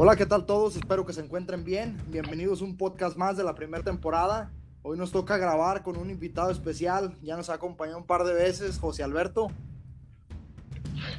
Hola, 0.00 0.14
¿qué 0.14 0.26
tal 0.26 0.46
todos? 0.46 0.76
Espero 0.76 1.04
que 1.04 1.12
se 1.12 1.20
encuentren 1.20 1.64
bien. 1.64 2.00
Bienvenidos 2.06 2.62
a 2.62 2.64
un 2.64 2.76
podcast 2.76 3.16
más 3.16 3.36
de 3.36 3.42
la 3.42 3.56
primera 3.56 3.82
temporada. 3.82 4.52
Hoy 4.82 4.96
nos 4.96 5.10
toca 5.10 5.36
grabar 5.38 5.82
con 5.82 5.96
un 5.96 6.08
invitado 6.08 6.52
especial. 6.52 7.16
Ya 7.20 7.36
nos 7.36 7.50
ha 7.50 7.54
acompañado 7.54 7.98
un 7.98 8.06
par 8.06 8.22
de 8.22 8.32
veces, 8.32 8.78
José 8.78 9.02
Alberto. 9.02 9.48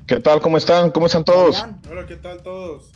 ¿Qué 0.07 0.21
tal? 0.21 0.39
¿Cómo 0.39 0.55
están? 0.55 0.91
¿Cómo 0.91 1.07
están 1.07 1.25
todos? 1.25 1.61
Hola, 1.91 2.05
¿qué 2.07 2.15
tal 2.15 2.41
todos? 2.41 2.93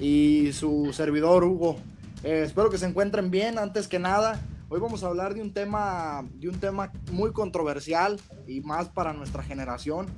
Y 0.00 0.50
su 0.52 0.92
servidor, 0.92 1.44
Hugo. 1.44 1.76
Eh, 2.24 2.42
espero 2.44 2.68
que 2.68 2.78
se 2.78 2.86
encuentren 2.86 3.30
bien. 3.30 3.56
Antes 3.56 3.86
que 3.86 4.00
nada, 4.00 4.40
hoy 4.68 4.80
vamos 4.80 5.04
a 5.04 5.06
hablar 5.06 5.34
de 5.34 5.42
un 5.42 5.54
tema, 5.54 6.24
de 6.40 6.48
un 6.48 6.58
tema 6.58 6.90
muy 7.12 7.30
controversial 7.30 8.18
y 8.48 8.62
más 8.62 8.88
para 8.88 9.12
nuestra 9.12 9.44
generación 9.44 10.08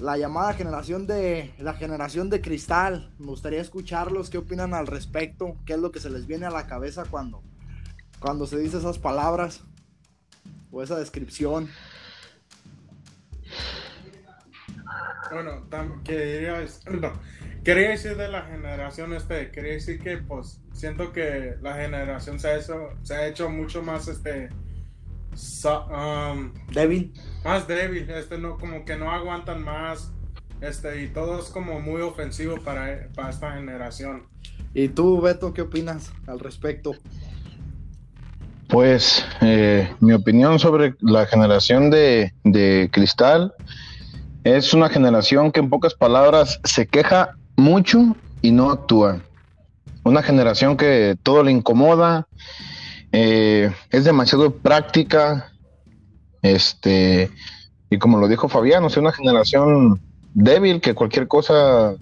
la 0.00 0.18
llamada 0.18 0.52
generación 0.54 1.06
de 1.06 1.54
la 1.58 1.74
generación 1.74 2.28
de 2.30 2.40
cristal. 2.40 3.12
Me 3.18 3.26
gustaría 3.26 3.60
escucharlos, 3.60 4.30
qué 4.30 4.38
opinan 4.38 4.74
al 4.74 4.86
respecto, 4.86 5.56
qué 5.64 5.74
es 5.74 5.78
lo 5.78 5.90
que 5.90 6.00
se 6.00 6.10
les 6.10 6.26
viene 6.26 6.46
a 6.46 6.50
la 6.50 6.66
cabeza 6.66 7.04
cuando, 7.10 7.42
cuando 8.20 8.46
se 8.46 8.58
dice 8.58 8.78
esas 8.78 8.98
palabras 8.98 9.62
o 10.70 10.82
esa 10.82 10.98
descripción. 10.98 11.68
Bueno, 15.30 15.66
quería, 16.04 16.64
quería 17.64 17.90
decir 17.90 18.16
de 18.16 18.28
la 18.28 18.42
generación 18.42 19.12
este, 19.12 19.50
quería 19.50 19.72
decir 19.72 20.00
que 20.00 20.18
pues 20.18 20.60
siento 20.72 21.12
que 21.12 21.56
la 21.62 21.74
generación 21.74 22.38
se 22.38 22.48
ha 22.48 22.56
hecho, 22.58 22.90
se 23.02 23.14
ha 23.14 23.26
hecho 23.26 23.50
mucho 23.50 23.82
más 23.82 24.08
este 24.08 24.50
um, 25.64 26.52
débil 26.72 27.12
más 27.46 27.68
débil, 27.68 28.10
este 28.10 28.38
no, 28.38 28.58
como 28.58 28.84
que 28.84 28.96
no 28.96 29.10
aguantan 29.12 29.62
más, 29.62 30.10
este, 30.60 31.04
y 31.04 31.08
todo 31.08 31.38
es 31.38 31.46
como 31.46 31.80
muy 31.80 32.02
ofensivo 32.02 32.56
para, 32.56 33.08
para 33.14 33.30
esta 33.30 33.52
generación. 33.52 34.24
¿Y 34.74 34.88
tú, 34.88 35.20
Beto, 35.20 35.54
qué 35.54 35.62
opinas 35.62 36.12
al 36.26 36.40
respecto? 36.40 36.92
Pues 38.68 39.24
eh, 39.42 39.88
mi 40.00 40.12
opinión 40.12 40.58
sobre 40.58 40.96
la 41.00 41.24
generación 41.26 41.88
de, 41.88 42.32
de, 42.42 42.90
cristal 42.92 43.54
es 44.42 44.74
una 44.74 44.88
generación 44.88 45.52
que 45.52 45.60
en 45.60 45.70
pocas 45.70 45.94
palabras 45.94 46.60
se 46.64 46.88
queja 46.88 47.36
mucho 47.56 48.16
y 48.42 48.50
no 48.50 48.72
actúa. 48.72 49.20
Una 50.02 50.22
generación 50.22 50.76
que 50.76 51.16
todo 51.22 51.44
le 51.44 51.52
incomoda, 51.52 52.26
eh, 53.12 53.72
es 53.90 54.04
demasiado 54.04 54.50
práctica, 54.50 55.52
este, 56.42 57.30
y 57.90 57.98
como 57.98 58.18
lo 58.18 58.28
dijo 58.28 58.48
Fabián, 58.48 58.84
o 58.84 58.90
sea, 58.90 59.02
una 59.02 59.12
generación 59.12 60.00
débil 60.34 60.80
que 60.80 60.94
cualquier 60.94 61.28
cosa, 61.28 61.96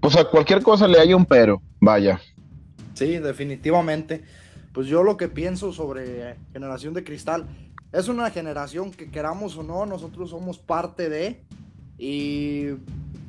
pues 0.00 0.16
a 0.16 0.24
cualquier 0.24 0.62
cosa 0.62 0.88
le 0.88 0.98
hay 0.98 1.14
un 1.14 1.24
pero, 1.24 1.62
vaya. 1.80 2.20
Sí, 2.94 3.18
definitivamente. 3.18 4.24
Pues 4.72 4.88
yo 4.88 5.02
lo 5.02 5.16
que 5.16 5.28
pienso 5.28 5.72
sobre 5.72 6.36
generación 6.52 6.92
de 6.92 7.04
cristal, 7.04 7.46
es 7.92 8.08
una 8.08 8.30
generación 8.30 8.90
que 8.90 9.10
queramos 9.10 9.56
o 9.56 9.62
no, 9.62 9.86
nosotros 9.86 10.30
somos 10.30 10.58
parte 10.58 11.08
de, 11.08 11.42
y 11.98 12.66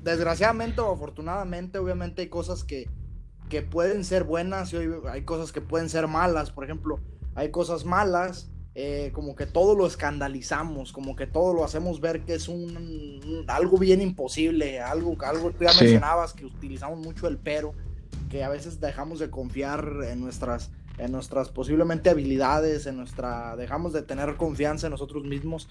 desgraciadamente 0.03 0.81
o 0.81 0.91
afortunadamente, 0.91 1.77
obviamente 1.77 2.23
hay 2.23 2.27
cosas 2.27 2.63
que, 2.63 2.89
que 3.50 3.62
pueden 3.62 4.03
ser 4.03 4.23
buenas 4.23 4.73
y 4.73 4.78
hay 5.09 5.22
cosas 5.23 5.52
que 5.52 5.62
pueden 5.62 5.90
ser 5.90 6.08
malas. 6.08 6.52
Por 6.52 6.64
ejemplo, 6.64 7.00
hay 7.36 7.52
cosas 7.52 7.86
malas 7.86 8.50
eh, 8.80 9.09
como 9.12 9.36
que 9.36 9.48
todo 9.48 9.73
lo 9.73 9.88
escandalizamos, 9.88 10.92
como 10.94 11.16
que 11.16 11.26
todo 11.26 11.52
lo 11.52 11.64
hacemos 11.64 12.00
ver 12.00 12.22
que 12.22 12.36
es 12.36 12.48
un, 12.48 13.44
algo 13.48 13.80
bien 13.80 14.04
imposible, 14.04 14.80
algo, 14.80 15.17
algo 15.26 15.50
tú 15.50 15.64
ya 15.64 15.73
mencionabas 15.73 16.34
que 16.34 16.45
utilizamos 16.45 17.00
mucho 17.00 17.28
el 17.28 17.39
pero, 17.39 17.73
que 18.30 18.44
a 18.44 18.50
veces 18.50 18.80
dejamos 18.80 19.17
de 19.17 19.31
confiar 19.31 20.02
en 20.08 20.20
nuestras, 20.20 20.70
en 21.00 21.11
nuestras 21.11 21.50
posiblemente 21.50 22.11
habilidades, 22.11 22.86
en 22.86 22.98
nuestra, 22.98 23.55
dejamos 23.55 23.94
de 23.94 24.04
tener 24.04 24.36
confianza 24.36 24.86
en 24.86 24.92
nosotros 24.92 25.23
mismos, 25.23 25.70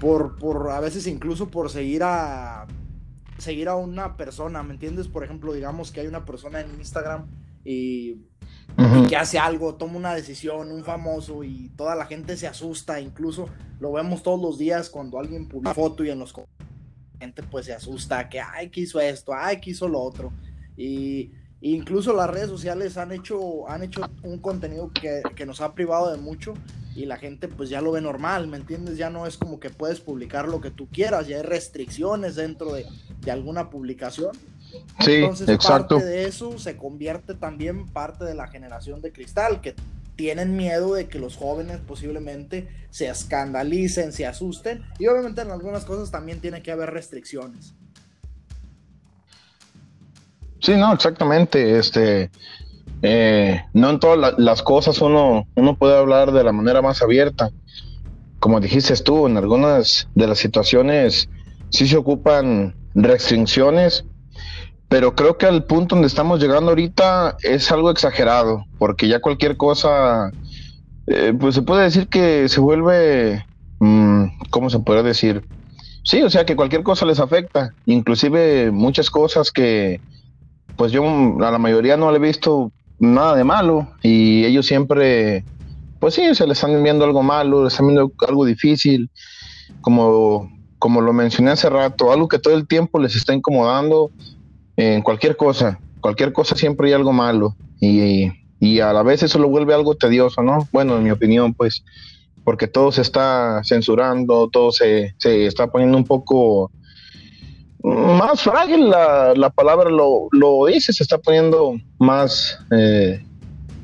por, 0.00 0.36
por 0.36 0.70
a 0.70 0.80
veces 0.80 1.06
incluso 1.06 1.48
por 1.48 1.70
seguir 1.70 2.02
a 2.02 2.66
seguir 3.42 3.68
a 3.68 3.76
una 3.76 4.16
persona, 4.16 4.62
¿me 4.62 4.74
entiendes? 4.74 5.08
Por 5.08 5.24
ejemplo, 5.24 5.52
digamos 5.52 5.90
que 5.90 6.00
hay 6.00 6.06
una 6.06 6.24
persona 6.24 6.60
en 6.60 6.70
Instagram 6.74 7.26
y 7.64 8.22
y 8.78 9.06
que 9.06 9.16
hace 9.16 9.38
algo, 9.38 9.74
toma 9.74 9.96
una 9.96 10.14
decisión, 10.14 10.72
un 10.72 10.82
famoso 10.82 11.44
y 11.44 11.70
toda 11.76 11.94
la 11.94 12.06
gente 12.06 12.36
se 12.36 12.46
asusta, 12.46 13.00
incluso 13.00 13.48
lo 13.80 13.92
vemos 13.92 14.22
todos 14.22 14.40
los 14.40 14.58
días 14.58 14.88
cuando 14.88 15.18
alguien 15.18 15.46
publica 15.46 15.74
foto 15.74 16.04
y 16.04 16.10
en 16.10 16.18
los 16.18 16.34
gente 17.20 17.42
pues 17.42 17.66
se 17.66 17.72
asusta 17.72 18.28
que 18.28 18.40
ay 18.40 18.70
que 18.70 18.80
hizo 18.80 18.98
esto, 19.00 19.32
ay 19.34 19.60
que 19.60 19.70
hizo 19.70 19.88
lo 19.88 20.00
otro 20.00 20.32
y 20.76 21.32
incluso 21.70 22.12
las 22.12 22.28
redes 22.28 22.48
sociales 22.48 22.98
han 22.98 23.12
hecho 23.12 23.68
han 23.68 23.82
hecho 23.82 24.02
un 24.22 24.38
contenido 24.38 24.90
que, 24.92 25.22
que, 25.36 25.46
nos 25.46 25.60
ha 25.60 25.74
privado 25.74 26.10
de 26.10 26.18
mucho 26.18 26.54
y 26.94 27.06
la 27.06 27.16
gente 27.16 27.48
pues 27.48 27.70
ya 27.70 27.80
lo 27.80 27.92
ve 27.92 28.00
normal, 28.00 28.48
¿me 28.48 28.56
entiendes? 28.56 28.98
Ya 28.98 29.10
no 29.10 29.26
es 29.26 29.36
como 29.36 29.60
que 29.60 29.70
puedes 29.70 30.00
publicar 30.00 30.48
lo 30.48 30.60
que 30.60 30.70
tú 30.70 30.88
quieras, 30.88 31.28
ya 31.28 31.36
hay 31.36 31.42
restricciones 31.42 32.34
dentro 32.34 32.72
de, 32.72 32.86
de 33.20 33.30
alguna 33.30 33.70
publicación 33.70 34.32
Sí, 35.00 35.14
Entonces, 35.14 35.48
exacto. 35.48 35.96
parte 35.96 36.06
de 36.06 36.24
eso 36.26 36.58
se 36.58 36.76
convierte 36.76 37.34
también 37.34 37.86
parte 37.86 38.24
de 38.24 38.34
la 38.34 38.48
generación 38.48 39.00
de 39.02 39.12
cristal, 39.12 39.60
que 39.60 39.74
tienen 40.16 40.56
miedo 40.56 40.94
de 40.94 41.08
que 41.08 41.18
los 41.18 41.36
jóvenes 41.36 41.78
posiblemente 41.86 42.68
se 42.90 43.08
escandalicen, 43.08 44.12
se 44.12 44.26
asusten, 44.26 44.82
y 44.98 45.06
obviamente 45.08 45.42
en 45.42 45.50
algunas 45.50 45.84
cosas 45.84 46.10
también 46.10 46.40
tiene 46.40 46.62
que 46.62 46.70
haber 46.70 46.90
restricciones. 46.90 47.74
Sí, 50.62 50.76
no, 50.76 50.92
exactamente. 50.92 51.78
Este, 51.78 52.30
eh, 53.02 53.62
no 53.74 53.90
en 53.90 54.00
todas 54.00 54.34
las 54.38 54.62
cosas 54.62 55.00
uno, 55.00 55.46
uno 55.54 55.76
puede 55.76 55.98
hablar 55.98 56.32
de 56.32 56.44
la 56.44 56.52
manera 56.52 56.80
más 56.80 57.02
abierta. 57.02 57.50
Como 58.40 58.60
dijiste 58.60 58.96
tú, 58.96 59.26
en 59.26 59.36
algunas 59.36 60.08
de 60.14 60.26
las 60.26 60.38
situaciones 60.38 61.28
sí 61.70 61.86
se 61.86 61.96
ocupan 61.96 62.74
restricciones 62.94 64.04
pero 64.92 65.14
creo 65.14 65.38
que 65.38 65.46
al 65.46 65.64
punto 65.64 65.94
donde 65.94 66.06
estamos 66.06 66.38
llegando 66.38 66.68
ahorita 66.68 67.38
es 67.42 67.72
algo 67.72 67.90
exagerado, 67.90 68.66
porque 68.76 69.08
ya 69.08 69.22
cualquier 69.22 69.56
cosa, 69.56 70.30
eh, 71.06 71.32
pues 71.40 71.54
se 71.54 71.62
puede 71.62 71.84
decir 71.84 72.08
que 72.08 72.46
se 72.50 72.60
vuelve, 72.60 73.42
mm, 73.78 74.24
¿cómo 74.50 74.68
se 74.68 74.80
puede 74.80 75.02
decir? 75.02 75.46
Sí, 76.04 76.20
o 76.20 76.28
sea 76.28 76.44
que 76.44 76.56
cualquier 76.56 76.82
cosa 76.82 77.06
les 77.06 77.20
afecta, 77.20 77.72
inclusive 77.86 78.70
muchas 78.70 79.08
cosas 79.08 79.50
que, 79.50 80.02
pues 80.76 80.92
yo 80.92 81.04
a 81.04 81.50
la 81.50 81.58
mayoría 81.58 81.96
no 81.96 82.10
le 82.10 82.18
he 82.18 82.20
visto 82.20 82.72
nada 82.98 83.34
de 83.34 83.44
malo 83.44 83.88
y 84.02 84.44
ellos 84.44 84.66
siempre, 84.66 85.44
pues 85.98 86.14
sí, 86.14 86.34
se 86.34 86.46
les 86.46 86.58
están 86.58 86.82
viendo 86.82 87.04
algo 87.04 87.22
malo, 87.22 87.64
les 87.64 87.72
están 87.72 87.88
viendo 87.88 88.12
algo 88.26 88.44
difícil, 88.44 89.10
como, 89.80 90.50
como 90.78 91.00
lo 91.00 91.12
mencioné 91.12 91.50
hace 91.50 91.68
rato, 91.68 92.12
algo 92.12 92.28
que 92.28 92.38
todo 92.38 92.54
el 92.54 92.66
tiempo 92.66 92.98
les 92.98 93.16
está 93.16 93.34
incomodando 93.34 94.10
en 94.76 95.02
cualquier 95.02 95.36
cosa, 95.36 95.78
cualquier 96.00 96.32
cosa 96.32 96.56
siempre 96.56 96.88
hay 96.88 96.94
algo 96.94 97.12
malo 97.12 97.56
y, 97.80 98.30
a 98.80 98.92
la 98.92 99.02
vez 99.02 99.24
eso 99.24 99.40
lo 99.40 99.48
vuelve 99.48 99.74
algo 99.74 99.96
tedioso, 99.96 100.40
¿no? 100.40 100.68
Bueno, 100.72 100.96
en 100.96 101.02
mi 101.02 101.10
opinión, 101.10 101.52
pues, 101.52 101.84
porque 102.44 102.68
todo 102.68 102.92
se 102.92 103.02
está 103.02 103.60
censurando, 103.64 104.48
todo 104.52 104.70
se, 104.70 105.16
se 105.18 105.46
está 105.46 105.66
poniendo 105.66 105.98
un 105.98 106.04
poco 106.04 106.70
más 107.82 108.42
frágil, 108.42 108.88
la, 108.90 109.34
la 109.34 109.50
palabra 109.50 109.90
lo, 109.90 110.28
lo, 110.30 110.66
dice, 110.66 110.92
se 110.92 111.02
está 111.02 111.18
poniendo 111.18 111.76
más, 111.98 112.58
eh, 112.70 113.24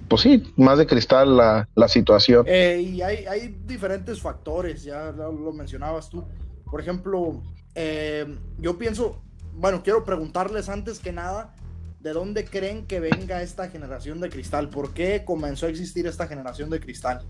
pues 0.08 0.22
sí, 0.22 0.52
más 0.56 0.78
de 0.78 0.86
cristal 0.86 1.36
la, 1.36 1.68
la 1.74 1.88
situación. 1.88 2.44
Eh, 2.46 2.80
y 2.80 3.02
hay, 3.02 3.26
hay, 3.26 3.58
diferentes 3.66 4.20
factores, 4.20 4.84
ya 4.84 5.10
lo, 5.12 5.52
mencionabas 5.52 6.08
tú. 6.08 6.24
Por 6.70 6.80
ejemplo, 6.80 7.42
eh, 7.74 8.38
yo 8.58 8.78
pienso, 8.78 9.20
bueno, 9.54 9.82
quiero 9.82 10.04
preguntarles 10.04 10.68
antes 10.68 11.00
que 11.00 11.10
nada, 11.12 11.54
¿de 12.00 12.12
dónde 12.12 12.44
creen 12.44 12.86
que 12.86 13.00
venga 13.00 13.42
esta 13.42 13.68
generación 13.68 14.20
de 14.20 14.28
cristal? 14.28 14.68
¿Por 14.68 14.94
qué 14.94 15.24
comenzó 15.24 15.66
a 15.66 15.70
existir 15.70 16.06
esta 16.06 16.28
generación 16.28 16.70
de 16.70 16.78
cristal? 16.78 17.24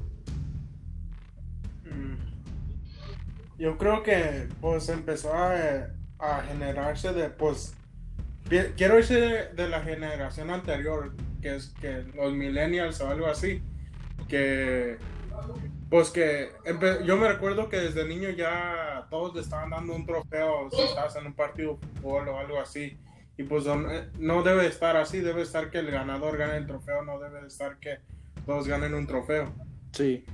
Mm. 1.85 3.59
Yo 3.59 3.79
creo 3.79 4.03
que 4.03 4.49
pues 4.61 4.91
empezó 4.91 5.33
a, 5.33 5.89
generarse 6.49 7.13
de 7.13 7.31
pues 7.31 7.75
quiero 8.77 8.97
decir 8.97 9.51
de, 9.55 9.69
la 9.69 9.83
generación 9.83 10.51
anterior 10.51 11.13
que 11.41 11.57
es 11.57 11.69
que 11.81 12.05
los 12.15 12.33
millennials 12.33 13.01
o 13.01 13.09
algo 13.09 13.27
así 13.27 13.63
que 14.29 14.99
pues 15.91 16.11
que 16.11 16.51
yo 17.05 17.17
me 17.17 17.29
recuerdo 17.29 17.69
que 17.69 17.79
desde 17.79 18.07
niño 18.07 18.31
ya 18.31 19.07
todos 19.11 19.35
le 19.35 19.41
estaban 19.41 19.71
dando 19.71 19.95
un 19.95 20.05
trofeo 20.05 20.69
si 20.71 20.83
estabas 20.83 21.17
en 21.17 21.27
un 21.27 21.35
partido 21.35 21.79
de 21.81 22.01
fútbol 22.01 22.29
o 22.29 22.39
algo 22.39 22.61
así. 22.61 22.99
Y 23.39 23.45
pues 23.45 23.65
no 24.19 24.43
debe 24.43 24.67
estar 24.67 24.97
así, 24.97 25.21
debe 25.21 25.43
estar 25.43 25.71
que 25.71 25.79
el 25.79 25.91
ganador 25.91 26.37
gane 26.37 26.57
el 26.57 26.67
trofeo, 26.67 27.05
no 27.05 27.19
debe 27.21 27.47
estar 27.47 27.79
que 27.79 27.99
todos 28.45 28.67
ganen 28.67 28.95
un 28.95 29.07
trofeo. 29.07 29.53
Sí. 29.93 30.25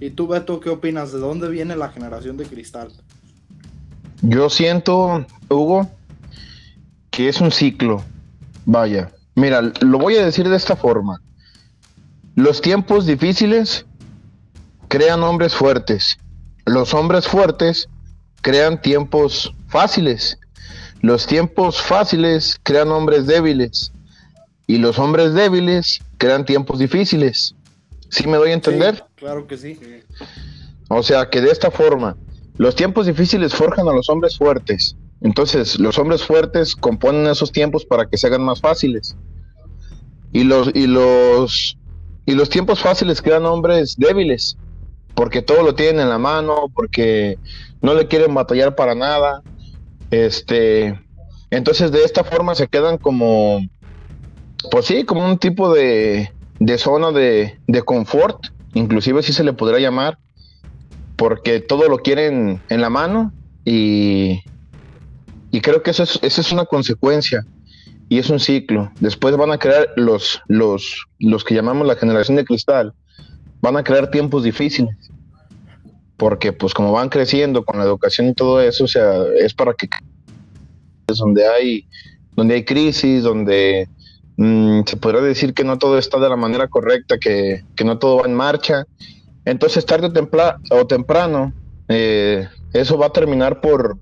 ¿Y 0.00 0.10
tú, 0.10 0.28
Beto, 0.28 0.60
qué 0.60 0.70
opinas? 0.70 1.12
¿De 1.12 1.18
dónde 1.18 1.48
viene 1.48 1.74
la 1.76 1.90
generación 1.90 2.36
de 2.36 2.46
cristal? 2.46 2.92
Yo 4.22 4.50
siento, 4.50 5.26
Hugo, 5.48 5.88
que 7.10 7.28
es 7.28 7.40
un 7.40 7.52
ciclo. 7.52 8.02
Vaya, 8.64 9.10
Mira, 9.38 9.62
lo 9.82 9.98
voy 9.98 10.16
a 10.16 10.24
decir 10.24 10.48
de 10.48 10.56
esta 10.56 10.74
forma. 10.74 11.22
Los 12.34 12.60
tiempos 12.60 13.06
difíciles 13.06 13.86
crean 14.88 15.22
hombres 15.22 15.54
fuertes. 15.54 16.18
Los 16.64 16.92
hombres 16.92 17.28
fuertes 17.28 17.88
crean 18.42 18.82
tiempos 18.82 19.54
fáciles. 19.68 20.40
Los 21.02 21.28
tiempos 21.28 21.80
fáciles 21.80 22.58
crean 22.64 22.88
hombres 22.88 23.28
débiles. 23.28 23.92
Y 24.66 24.78
los 24.78 24.98
hombres 24.98 25.34
débiles 25.34 26.00
crean 26.16 26.44
tiempos 26.44 26.80
difíciles. 26.80 27.54
¿Sí 28.10 28.26
me 28.26 28.38
doy 28.38 28.50
a 28.50 28.54
entender? 28.54 29.04
claro 29.14 29.46
que 29.46 29.56
sí. 29.56 29.78
O 30.88 31.04
sea 31.04 31.30
que 31.30 31.40
de 31.40 31.52
esta 31.52 31.70
forma, 31.70 32.16
los 32.58 32.74
tiempos 32.74 33.06
difíciles 33.06 33.54
forjan 33.54 33.88
a 33.88 33.92
los 33.92 34.10
hombres 34.10 34.36
fuertes. 34.36 34.96
Entonces, 35.20 35.78
los 35.78 35.96
hombres 35.98 36.24
fuertes 36.24 36.74
componen 36.74 37.28
esos 37.28 37.52
tiempos 37.52 37.84
para 37.84 38.06
que 38.06 38.18
se 38.18 38.26
hagan 38.26 38.42
más 38.42 38.60
fáciles. 38.60 39.16
Y 40.32 40.42
los, 40.42 40.70
y 40.74 40.88
los, 40.88 41.78
y 42.26 42.34
los 42.34 42.50
tiempos 42.50 42.80
fáciles 42.80 43.22
crean 43.22 43.46
hombres 43.46 43.94
débiles, 43.96 44.58
porque 45.14 45.40
todo 45.40 45.62
lo 45.62 45.76
tienen 45.76 46.00
en 46.00 46.08
la 46.08 46.18
mano, 46.18 46.66
porque 46.74 47.38
no 47.80 47.94
le 47.94 48.08
quieren 48.08 48.34
batallar 48.34 48.74
para 48.74 48.96
nada. 48.96 49.42
Este, 50.10 51.00
entonces 51.50 51.92
de 51.92 52.02
esta 52.02 52.24
forma 52.24 52.56
se 52.56 52.66
quedan 52.66 52.98
como, 52.98 53.60
pues 54.72 54.84
sí, 54.86 55.04
como 55.04 55.24
un 55.24 55.38
tipo 55.38 55.72
de, 55.72 56.32
de 56.58 56.78
zona 56.78 57.12
de, 57.12 57.58
de 57.68 57.82
confort, 57.82 58.48
inclusive 58.74 59.22
si 59.22 59.32
se 59.32 59.44
le 59.44 59.52
podría 59.52 59.78
llamar, 59.78 60.18
porque 61.18 61.58
todo 61.58 61.88
lo 61.88 61.98
quieren 61.98 62.62
en 62.68 62.80
la 62.80 62.90
mano 62.90 63.32
y, 63.64 64.40
y 65.50 65.60
creo 65.60 65.82
que 65.82 65.90
eso 65.90 66.04
es, 66.04 66.18
esa 66.22 66.40
es 66.40 66.52
una 66.52 66.64
consecuencia 66.64 67.44
y 68.08 68.18
es 68.18 68.30
un 68.30 68.38
ciclo. 68.38 68.92
Después 69.00 69.36
van 69.36 69.50
a 69.50 69.58
crear 69.58 69.88
los, 69.96 70.40
los, 70.46 71.06
los 71.18 71.42
que 71.42 71.56
llamamos 71.56 71.88
la 71.88 71.96
generación 71.96 72.36
de 72.36 72.44
cristal, 72.44 72.94
van 73.60 73.76
a 73.76 73.82
crear 73.82 74.12
tiempos 74.12 74.44
difíciles. 74.44 74.96
Porque 76.16 76.52
pues 76.52 76.72
como 76.72 76.92
van 76.92 77.08
creciendo 77.08 77.64
con 77.64 77.78
la 77.78 77.84
educación 77.84 78.28
y 78.28 78.34
todo 78.34 78.60
eso, 78.60 78.84
o 78.84 78.88
sea, 78.88 79.24
es 79.40 79.52
para 79.54 79.74
que 79.74 79.88
es 81.08 81.18
donde 81.18 81.48
hay, 81.48 81.88
donde 82.36 82.54
hay 82.54 82.64
crisis, 82.64 83.24
donde 83.24 83.88
mm, 84.36 84.82
se 84.86 84.96
podrá 84.96 85.20
decir 85.20 85.52
que 85.52 85.64
no 85.64 85.78
todo 85.78 85.98
está 85.98 86.20
de 86.20 86.28
la 86.28 86.36
manera 86.36 86.68
correcta, 86.68 87.18
que, 87.18 87.64
que 87.74 87.84
no 87.84 87.98
todo 87.98 88.18
va 88.18 88.26
en 88.26 88.34
marcha. 88.34 88.86
Entonces 89.48 89.86
tarde 89.86 90.08
o, 90.08 90.76
o 90.76 90.86
temprano, 90.86 91.54
eh, 91.88 92.46
eso 92.74 92.98
va 92.98 93.06
a 93.06 93.12
terminar 93.12 93.62
por, 93.62 93.96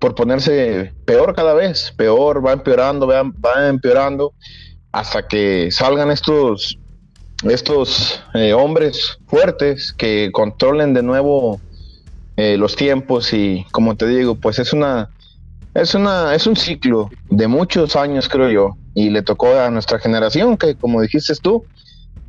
por 0.00 0.16
ponerse 0.16 0.92
peor 1.04 1.36
cada 1.36 1.54
vez, 1.54 1.94
peor, 1.96 2.44
va 2.44 2.52
empeorando, 2.52 3.06
va, 3.06 3.22
va 3.22 3.68
empeorando, 3.68 4.34
hasta 4.90 5.28
que 5.28 5.70
salgan 5.70 6.10
estos, 6.10 6.80
estos 7.44 8.20
eh, 8.34 8.54
hombres 8.54 9.18
fuertes 9.28 9.92
que 9.92 10.30
controlen 10.32 10.94
de 10.94 11.04
nuevo 11.04 11.60
eh, 12.36 12.56
los 12.56 12.74
tiempos. 12.74 13.32
Y 13.32 13.64
como 13.70 13.96
te 13.96 14.08
digo, 14.08 14.34
pues 14.34 14.58
es 14.58 14.72
una, 14.72 15.10
es 15.74 15.94
una, 15.94 16.34
es 16.34 16.48
un 16.48 16.56
ciclo 16.56 17.08
de 17.30 17.46
muchos 17.46 17.94
años 17.94 18.28
creo 18.28 18.50
yo. 18.50 18.76
Y 18.94 19.10
le 19.10 19.22
tocó 19.22 19.56
a 19.56 19.70
nuestra 19.70 20.00
generación 20.00 20.56
que 20.56 20.74
como 20.74 21.00
dijiste 21.00 21.34
tú, 21.40 21.64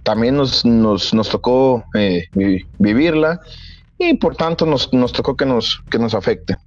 también 0.03 0.35
nos, 0.35 0.65
nos, 0.65 1.13
nos 1.13 1.29
tocó 1.29 1.83
eh, 1.95 2.27
vivirla 2.77 3.41
y 3.97 4.15
por 4.15 4.35
tanto 4.35 4.65
nos, 4.65 4.91
nos 4.93 5.13
tocó 5.13 5.35
que 5.35 5.45
nos, 5.45 5.81
que 5.89 5.97
nos 5.97 6.13
afecte. 6.13 6.57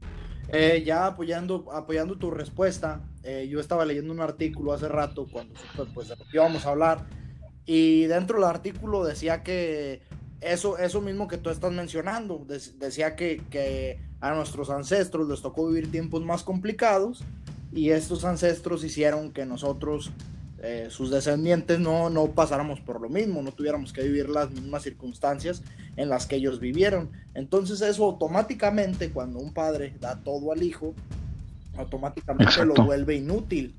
Eh, 0.52 0.82
ya 0.86 1.06
apoyando, 1.06 1.66
apoyando 1.72 2.16
tu 2.16 2.30
respuesta, 2.30 3.00
eh, 3.24 3.48
yo 3.50 3.60
estaba 3.60 3.84
leyendo 3.84 4.12
un 4.12 4.20
artículo 4.20 4.72
hace 4.72 4.88
rato 4.88 5.26
cuando 5.30 5.54
pues, 5.92 6.12
íbamos 6.32 6.64
a 6.66 6.70
hablar 6.70 7.04
y 7.66 8.04
dentro 8.04 8.38
del 8.38 8.48
artículo 8.48 9.04
decía 9.04 9.42
que 9.42 10.02
eso, 10.40 10.78
eso 10.78 11.00
mismo 11.00 11.26
que 11.26 11.36
tú 11.36 11.50
estás 11.50 11.72
mencionando, 11.72 12.46
decía 12.46 13.16
que, 13.16 13.42
que, 13.50 14.00
a 14.20 14.34
nuestros 14.34 14.70
ancestros 14.70 15.28
les 15.28 15.42
tocó 15.42 15.68
vivir 15.68 15.90
tiempos 15.90 16.24
más 16.24 16.42
complicados 16.42 17.22
y 17.72 17.90
estos 17.90 18.24
ancestros 18.24 18.82
hicieron 18.82 19.30
que 19.30 19.44
nosotros 19.44 20.10
eh, 20.62 20.88
sus 20.90 21.10
descendientes 21.10 21.78
no, 21.78 22.08
no 22.08 22.28
pasáramos 22.28 22.80
por 22.80 23.00
lo 23.00 23.08
mismo, 23.08 23.42
no 23.42 23.52
tuviéramos 23.52 23.92
que 23.92 24.02
vivir 24.02 24.28
las 24.28 24.50
mismas 24.50 24.82
circunstancias 24.82 25.62
en 25.96 26.08
las 26.08 26.26
que 26.26 26.36
ellos 26.36 26.60
vivieron. 26.60 27.10
Entonces 27.34 27.80
eso 27.82 28.04
automáticamente, 28.04 29.10
cuando 29.10 29.38
un 29.38 29.52
padre 29.52 29.94
da 30.00 30.16
todo 30.16 30.52
al 30.52 30.62
hijo, 30.62 30.94
automáticamente 31.76 32.64
lo 32.64 32.74
vuelve 32.74 33.16
inútil. 33.16 33.74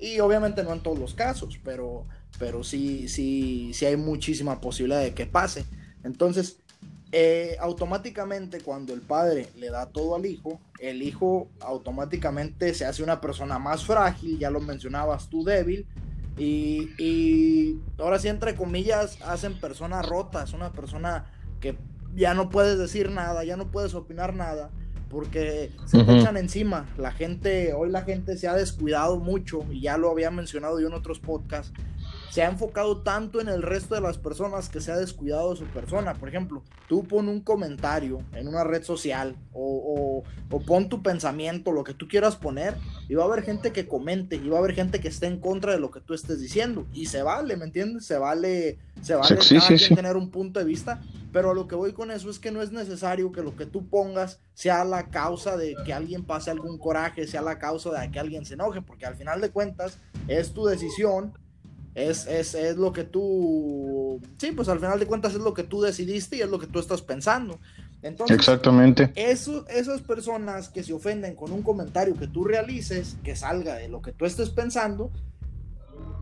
Y 0.00 0.18
obviamente 0.20 0.64
no 0.64 0.72
en 0.72 0.80
todos 0.80 0.98
los 0.98 1.14
casos, 1.14 1.60
pero, 1.62 2.06
pero 2.38 2.64
sí, 2.64 3.08
sí, 3.08 3.70
sí 3.74 3.86
hay 3.86 3.96
muchísima 3.96 4.60
posibilidad 4.60 5.00
de 5.00 5.14
que 5.14 5.26
pase. 5.26 5.64
Entonces, 6.02 6.56
eh, 7.12 7.56
automáticamente 7.60 8.62
cuando 8.62 8.94
el 8.94 9.02
padre 9.02 9.48
le 9.58 9.68
da 9.68 9.86
todo 9.86 10.16
al 10.16 10.24
hijo, 10.24 10.58
el 10.80 11.02
hijo 11.02 11.48
automáticamente 11.60 12.72
se 12.72 12.86
hace 12.86 13.02
una 13.02 13.20
persona 13.20 13.58
más 13.58 13.84
frágil, 13.84 14.38
ya 14.38 14.50
lo 14.50 14.60
mencionabas 14.60 15.28
tú 15.28 15.44
débil, 15.44 15.86
y, 16.36 17.80
ahora 17.98 18.18
sí, 18.18 18.28
entre 18.28 18.54
comillas, 18.54 19.20
hacen 19.22 19.58
personas 19.60 20.06
rotas, 20.06 20.52
una 20.52 20.72
persona 20.72 21.26
que 21.60 21.76
ya 22.14 22.34
no 22.34 22.48
puedes 22.48 22.78
decir 22.78 23.10
nada, 23.10 23.44
ya 23.44 23.56
no 23.56 23.70
puedes 23.70 23.94
opinar 23.94 24.34
nada, 24.34 24.70
porque 25.08 25.70
se 25.84 26.02
te 26.04 26.18
echan 26.18 26.36
encima. 26.36 26.86
La 26.96 27.12
gente, 27.12 27.74
hoy 27.74 27.90
la 27.90 28.02
gente 28.02 28.36
se 28.36 28.48
ha 28.48 28.54
descuidado 28.54 29.18
mucho, 29.18 29.64
y 29.70 29.82
ya 29.82 29.98
lo 29.98 30.10
había 30.10 30.30
mencionado 30.30 30.80
yo 30.80 30.88
en 30.88 30.94
otros 30.94 31.20
podcasts, 31.20 31.72
se 32.32 32.42
ha 32.42 32.48
enfocado 32.48 33.02
tanto 33.02 33.42
en 33.42 33.48
el 33.50 33.60
resto 33.60 33.94
de 33.94 34.00
las 34.00 34.16
personas 34.16 34.70
que 34.70 34.80
se 34.80 34.90
ha 34.90 34.96
descuidado 34.96 35.50
de 35.50 35.58
su 35.58 35.66
persona. 35.66 36.14
Por 36.14 36.30
ejemplo, 36.30 36.62
tú 36.88 37.04
pon 37.04 37.28
un 37.28 37.42
comentario 37.42 38.22
en 38.32 38.48
una 38.48 38.64
red 38.64 38.82
social 38.84 39.36
o, 39.52 40.24
pon 40.66 40.88
tu 40.88 41.02
pensamiento, 41.02 41.72
lo 41.72 41.84
que 41.84 41.92
tú 41.92 42.08
quieras 42.08 42.36
poner, 42.36 42.74
y 43.06 43.14
va 43.16 43.24
a 43.24 43.26
haber 43.26 43.44
gente 43.44 43.70
que 43.72 43.86
comente, 43.86 44.36
y 44.36 44.48
va 44.48 44.56
a 44.56 44.60
haber 44.60 44.74
gente 44.74 44.98
que 44.98 45.08
esté 45.08 45.26
en 45.26 45.40
contra 45.40 45.72
de 45.72 45.78
lo 45.78 45.90
que 45.90 46.00
tú 46.00 46.14
estés 46.14 46.40
diciendo. 46.40 46.86
Y 46.94 47.04
se 47.06 47.22
vale, 47.22 47.54
¿me 47.58 47.66
entiendes? 47.66 48.06
Se 48.06 48.16
vale, 48.16 48.78
se 49.02 49.14
vale 49.14 49.36
tener 49.94 50.16
un 50.16 50.30
punto 50.30 50.58
de 50.58 50.64
vista, 50.64 51.02
pero 51.32 51.50
a 51.50 51.54
lo 51.54 51.68
que 51.68 51.74
voy 51.74 51.92
con 51.92 52.10
eso 52.10 52.30
es 52.30 52.38
que 52.38 52.50
no 52.50 52.62
es 52.62 52.72
necesario 52.72 53.30
que 53.32 53.42
lo 53.42 53.56
que 53.56 53.66
tú 53.66 53.90
pongas 53.90 54.40
sea 54.54 54.86
la 54.86 55.10
causa 55.10 55.58
de 55.58 55.76
que 55.84 55.92
alguien 55.92 56.24
pase 56.24 56.50
algún 56.50 56.78
coraje, 56.78 57.26
sea 57.26 57.42
la 57.42 57.58
causa 57.58 57.90
de 57.90 58.10
que 58.10 58.20
alguien 58.20 58.46
se 58.46 58.54
enoje, 58.54 58.80
porque 58.80 59.04
al 59.04 59.16
final 59.16 59.42
de 59.42 59.50
cuentas 59.50 59.98
es 60.28 60.54
tu 60.54 60.64
decisión 60.64 61.34
es, 61.94 62.26
es, 62.26 62.54
es, 62.54 62.76
lo 62.76 62.92
que 62.92 63.04
tú, 63.04 64.20
sí, 64.38 64.52
pues 64.52 64.68
al 64.68 64.78
final 64.78 64.98
de 64.98 65.06
cuentas 65.06 65.34
es 65.34 65.40
lo 65.40 65.52
que 65.52 65.62
tú 65.62 65.82
decidiste 65.82 66.36
y 66.36 66.40
es 66.40 66.48
lo 66.48 66.58
que 66.58 66.66
tú 66.66 66.78
estás 66.78 67.02
pensando. 67.02 67.60
Entonces, 68.02 68.36
Exactamente. 68.36 69.12
Eso, 69.14 69.66
esas 69.68 70.00
personas 70.00 70.68
que 70.68 70.82
se 70.82 70.92
ofenden 70.92 71.36
con 71.36 71.52
un 71.52 71.62
comentario 71.62 72.14
que 72.14 72.26
tú 72.26 72.44
realices, 72.44 73.16
que 73.22 73.36
salga 73.36 73.76
de 73.76 73.88
lo 73.88 74.02
que 74.02 74.12
tú 74.12 74.24
estés 74.24 74.50
pensando, 74.50 75.10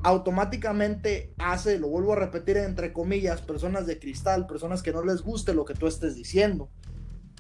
automáticamente 0.02 1.32
hace, 1.38 1.78
lo 1.78 1.88
vuelvo 1.88 2.14
a 2.14 2.16
repetir 2.16 2.56
entre 2.56 2.92
comillas, 2.92 3.40
personas 3.40 3.86
de 3.86 3.98
cristal, 3.98 4.46
personas 4.46 4.82
que 4.82 4.92
no 4.92 5.04
les 5.04 5.22
guste 5.22 5.54
lo 5.54 5.64
que 5.64 5.74
tú 5.74 5.86
estés 5.86 6.16
diciendo. 6.16 6.68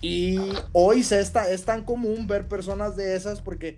Y 0.00 0.38
hoy 0.72 1.02
se 1.02 1.20
está, 1.20 1.50
es 1.50 1.64
tan 1.64 1.84
común 1.84 2.26
ver 2.26 2.48
personas 2.48 2.96
de 2.96 3.16
esas 3.16 3.42
porque 3.42 3.76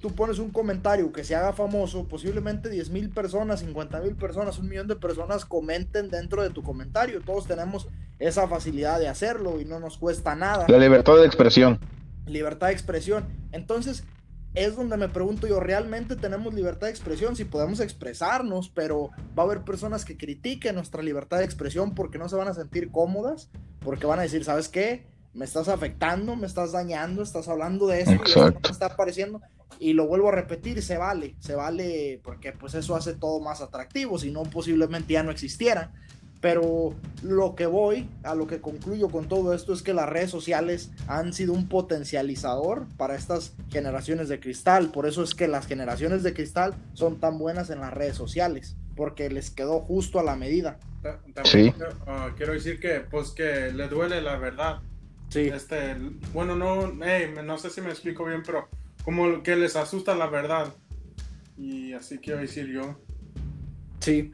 tú 0.00 0.14
pones 0.14 0.38
un 0.38 0.50
comentario 0.50 1.12
que 1.12 1.24
se 1.24 1.34
haga 1.34 1.52
famoso, 1.52 2.08
posiblemente 2.08 2.68
10 2.68 2.90
mil 2.90 3.10
personas, 3.10 3.60
50 3.60 4.00
mil 4.00 4.16
personas, 4.16 4.58
un 4.58 4.68
millón 4.68 4.88
de 4.88 4.96
personas 4.96 5.44
comenten 5.44 6.10
dentro 6.10 6.42
de 6.42 6.50
tu 6.50 6.62
comentario. 6.62 7.20
Todos 7.20 7.46
tenemos 7.46 7.88
esa 8.18 8.48
facilidad 8.48 8.98
de 8.98 9.08
hacerlo 9.08 9.60
y 9.60 9.64
no 9.64 9.78
nos 9.78 9.98
cuesta 9.98 10.34
nada. 10.34 10.66
La 10.68 10.78
libertad 10.78 11.16
de 11.16 11.26
expresión. 11.26 11.78
Libertad 12.26 12.68
de 12.68 12.72
expresión. 12.72 13.24
Entonces, 13.52 14.04
es 14.54 14.74
donde 14.74 14.96
me 14.96 15.08
pregunto 15.08 15.46
yo, 15.46 15.60
¿realmente 15.60 16.16
tenemos 16.16 16.52
libertad 16.52 16.88
de 16.88 16.92
expresión? 16.92 17.36
Si 17.36 17.44
podemos 17.44 17.80
expresarnos, 17.80 18.68
pero 18.68 19.10
va 19.38 19.44
a 19.44 19.46
haber 19.46 19.62
personas 19.62 20.04
que 20.04 20.16
critiquen 20.16 20.74
nuestra 20.74 21.02
libertad 21.02 21.38
de 21.38 21.44
expresión 21.44 21.94
porque 21.94 22.18
no 22.18 22.28
se 22.28 22.36
van 22.36 22.48
a 22.48 22.54
sentir 22.54 22.90
cómodas, 22.90 23.50
porque 23.80 24.06
van 24.06 24.18
a 24.18 24.22
decir, 24.22 24.44
¿sabes 24.44 24.68
qué? 24.68 25.06
Me 25.32 25.44
estás 25.44 25.68
afectando, 25.68 26.36
me 26.36 26.46
estás 26.46 26.72
dañando, 26.72 27.22
estás 27.22 27.48
hablando 27.48 27.86
de 27.86 28.02
eso, 28.02 28.12
y 28.12 28.30
eso 28.30 28.50
no 28.50 28.60
me 28.60 28.70
está 28.70 28.96
pareciendo 28.96 29.40
y 29.80 29.94
lo 29.94 30.06
vuelvo 30.06 30.28
a 30.28 30.32
repetir, 30.32 30.82
se 30.82 30.98
vale, 30.98 31.34
se 31.40 31.54
vale 31.54 32.20
porque 32.22 32.52
pues 32.52 32.74
eso 32.74 32.94
hace 32.94 33.14
todo 33.14 33.40
más 33.40 33.62
atractivo, 33.62 34.18
si 34.18 34.30
no 34.30 34.42
posiblemente 34.42 35.14
ya 35.14 35.22
no 35.22 35.30
existiera. 35.30 35.92
Pero 36.42 36.94
lo 37.22 37.54
que 37.54 37.66
voy, 37.66 38.08
a 38.22 38.34
lo 38.34 38.46
que 38.46 38.62
concluyo 38.62 39.10
con 39.10 39.28
todo 39.28 39.52
esto 39.52 39.74
es 39.74 39.82
que 39.82 39.92
las 39.92 40.08
redes 40.08 40.30
sociales 40.30 40.90
han 41.06 41.34
sido 41.34 41.52
un 41.52 41.68
potencializador 41.68 42.86
para 42.96 43.14
estas 43.14 43.52
generaciones 43.70 44.30
de 44.30 44.40
cristal. 44.40 44.90
Por 44.90 45.06
eso 45.06 45.22
es 45.22 45.34
que 45.34 45.48
las 45.48 45.66
generaciones 45.66 46.22
de 46.22 46.32
cristal 46.32 46.74
son 46.94 47.20
tan 47.20 47.38
buenas 47.38 47.68
en 47.68 47.80
las 47.80 47.92
redes 47.92 48.16
sociales, 48.16 48.76
porque 48.96 49.28
les 49.28 49.50
quedó 49.50 49.80
justo 49.80 50.18
a 50.18 50.22
la 50.22 50.34
medida. 50.34 50.78
sí. 51.44 51.74
Ah, 52.06 52.30
quiero 52.38 52.54
decir 52.54 52.80
que 52.80 53.00
pues 53.00 53.32
que 53.32 53.70
le 53.72 53.88
duele 53.88 54.22
la 54.22 54.36
verdad. 54.36 54.80
Sí. 55.30 55.48
Este, 55.48 55.96
bueno, 56.34 56.56
no, 56.56 56.92
no 56.92 57.58
sé 57.58 57.70
si 57.70 57.80
me 57.80 57.90
explico 57.90 58.24
bien, 58.24 58.42
pero 58.44 58.68
como 59.04 59.42
que 59.42 59.56
les 59.56 59.76
asusta 59.76 60.14
la 60.14 60.26
verdad. 60.26 60.74
Y 61.56 61.92
así 61.92 62.18
quiero 62.18 62.40
decir 62.40 62.66
yo. 62.66 63.00
Sí. 64.00 64.32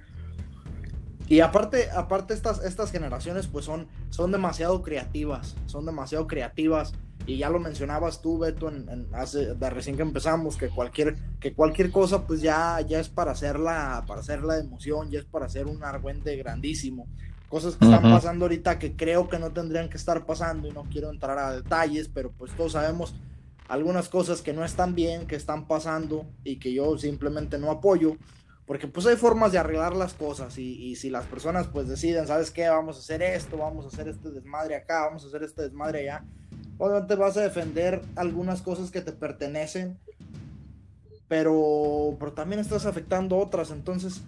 Y 1.29 1.41
aparte, 1.41 1.91
aparte 1.91 2.35
estas, 2.35 2.65
estas 2.65 2.93
generaciones 2.93 3.49
pues 3.49 3.65
son, 3.65 3.89
son 4.11 4.31
demasiado 4.31 4.83
creativas, 4.83 5.57
son 5.67 5.85
demasiado 5.85 6.27
creativas. 6.27 6.93
Y 7.27 7.39
ya 7.39 7.51
lo 7.51 7.59
mencionabas 7.59 8.23
tú, 8.23 8.39
Beto, 8.39 8.69
en, 8.69 9.09
hace, 9.13 9.55
de 9.57 9.71
recién 9.71 9.97
que 9.97 10.03
empezamos, 10.03 10.57
que 10.57 10.69
cualquier, 10.69 11.17
que 11.41 11.53
cualquier 11.53 11.91
cosa 11.91 12.25
pues 12.25 12.41
ya, 12.41 12.81
ya 12.83 13.01
es 13.01 13.09
para 13.09 13.33
hacerla, 13.33 14.05
para 14.07 14.21
hacerla 14.21 14.55
de 14.55 14.61
emoción, 14.61 15.11
ya 15.11 15.19
es 15.19 15.25
para 15.25 15.47
hacer 15.47 15.67
un 15.67 15.83
argüente 15.83 16.37
grandísimo. 16.37 17.09
Cosas 17.57 17.77
que 17.77 17.87
están 17.87 18.03
pasando 18.03 18.45
ahorita 18.45 18.79
que 18.79 18.97
creo 18.97 19.31
que 19.31 19.39
no 19.39 19.51
tendrían 19.51 19.89
que 19.89 19.97
estar 19.97 20.27
pasando 20.27 20.69
y 20.69 20.73
no 20.73 20.85
quiero 20.91 21.09
entrar 21.09 21.39
a 21.39 21.53
detalles, 21.53 22.11
pero 22.13 22.31
pues 22.31 22.53
todos 22.53 22.73
sabemos 22.73 23.15
algunas 23.67 24.11
cosas 24.11 24.43
que 24.43 24.53
no 24.53 24.63
están 24.63 24.95
bien, 24.95 25.27
que 25.27 25.37
están 25.37 25.67
pasando 25.67 26.27
y 26.45 26.59
que 26.59 26.75
yo 26.75 26.99
simplemente 26.99 27.57
no 27.57 27.71
apoyo. 27.71 28.19
Porque 28.67 28.89
pues 28.89 29.07
hay 29.07 29.17
formas 29.17 29.53
de 29.53 29.59
arreglar 29.59 29.97
las 29.97 30.13
cosas 30.13 30.59
y, 30.59 30.97
si 30.97 31.09
las 31.09 31.25
personas 31.25 31.67
pues 31.69 31.89
deciden, 31.89 32.27
¿sabes 32.27 32.51
qué? 32.51 32.69
Vamos 32.69 32.97
a 32.97 32.99
hacer 32.99 33.23
esto, 33.23 33.57
vamos 33.57 33.87
a 33.87 33.89
hacer 33.89 34.07
este 34.09 34.31
desmadre 34.33 34.77
acá, 34.77 35.07
vamos 35.07 35.25
a 35.25 35.29
hacer 35.29 35.43
este 35.43 35.63
desmadre 35.63 36.01
allá. 36.01 36.27
Obviamente 36.77 37.15
vas 37.15 37.39
a 37.39 37.41
defender 37.41 38.03
algunas 38.17 38.61
cosas 38.61 38.91
que 38.91 39.01
te 39.01 39.13
pertenecen, 39.13 39.99
pero, 41.27 42.19
pero 42.21 42.35
también 42.35 42.61
estás 42.61 42.85
afectando 42.85 43.39
otras. 43.39 43.71
Entonces 43.71 44.21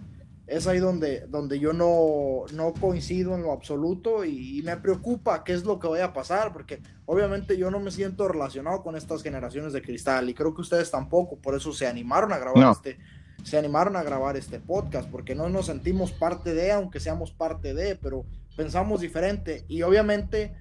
es 0.49 0.67
ahí 0.67 0.79
donde, 0.79 1.27
donde 1.27 1.59
yo 1.59 1.73
no, 1.73 2.45
no 2.53 2.73
coincido 2.73 3.35
en 3.35 3.43
lo 3.43 3.51
absoluto 3.51 4.25
y, 4.25 4.61
me 4.63 4.75
preocupa 4.77 5.43
qué 5.43 5.53
es 5.53 5.63
lo 5.63 5.79
que 5.79 5.87
vaya 5.87 6.05
a 6.05 6.13
pasar, 6.13 6.51
porque 6.51 6.81
obviamente 7.05 7.57
yo 7.57 7.71
no 7.71 7.79
me 7.79 7.91
siento 7.91 8.27
relacionado 8.27 8.83
con 8.83 8.95
estas 8.95 9.23
generaciones 9.23 9.73
de 9.73 9.81
cristal 9.81 10.29
y 10.29 10.33
creo 10.33 10.53
que 10.53 10.61
ustedes 10.61 10.91
tampoco, 10.91 11.37
por 11.37 11.55
eso 11.55 11.71
se 11.71 11.87
animaron 11.87 12.33
a 12.33 12.37
grabar 12.37 12.71
este 12.71 12.97
se 13.43 13.57
animaron 13.57 13.95
a 13.95 14.03
grabar 14.03 14.35
este 14.35 14.59
podcast, 14.59 15.09
porque 15.09 15.33
no 15.33 15.47
nos 15.47 15.67
sentimos 15.67 16.11
parte 16.11 16.53
de, 16.53 16.73
aunque 16.73 16.99
seamos 16.99 17.31
parte 17.31 17.73
de, 17.73 17.95
pero 17.95 18.25
pensamos 18.57 18.99
diferente. 18.99 19.63
Y 19.69 19.81
obviamente, 19.83 20.53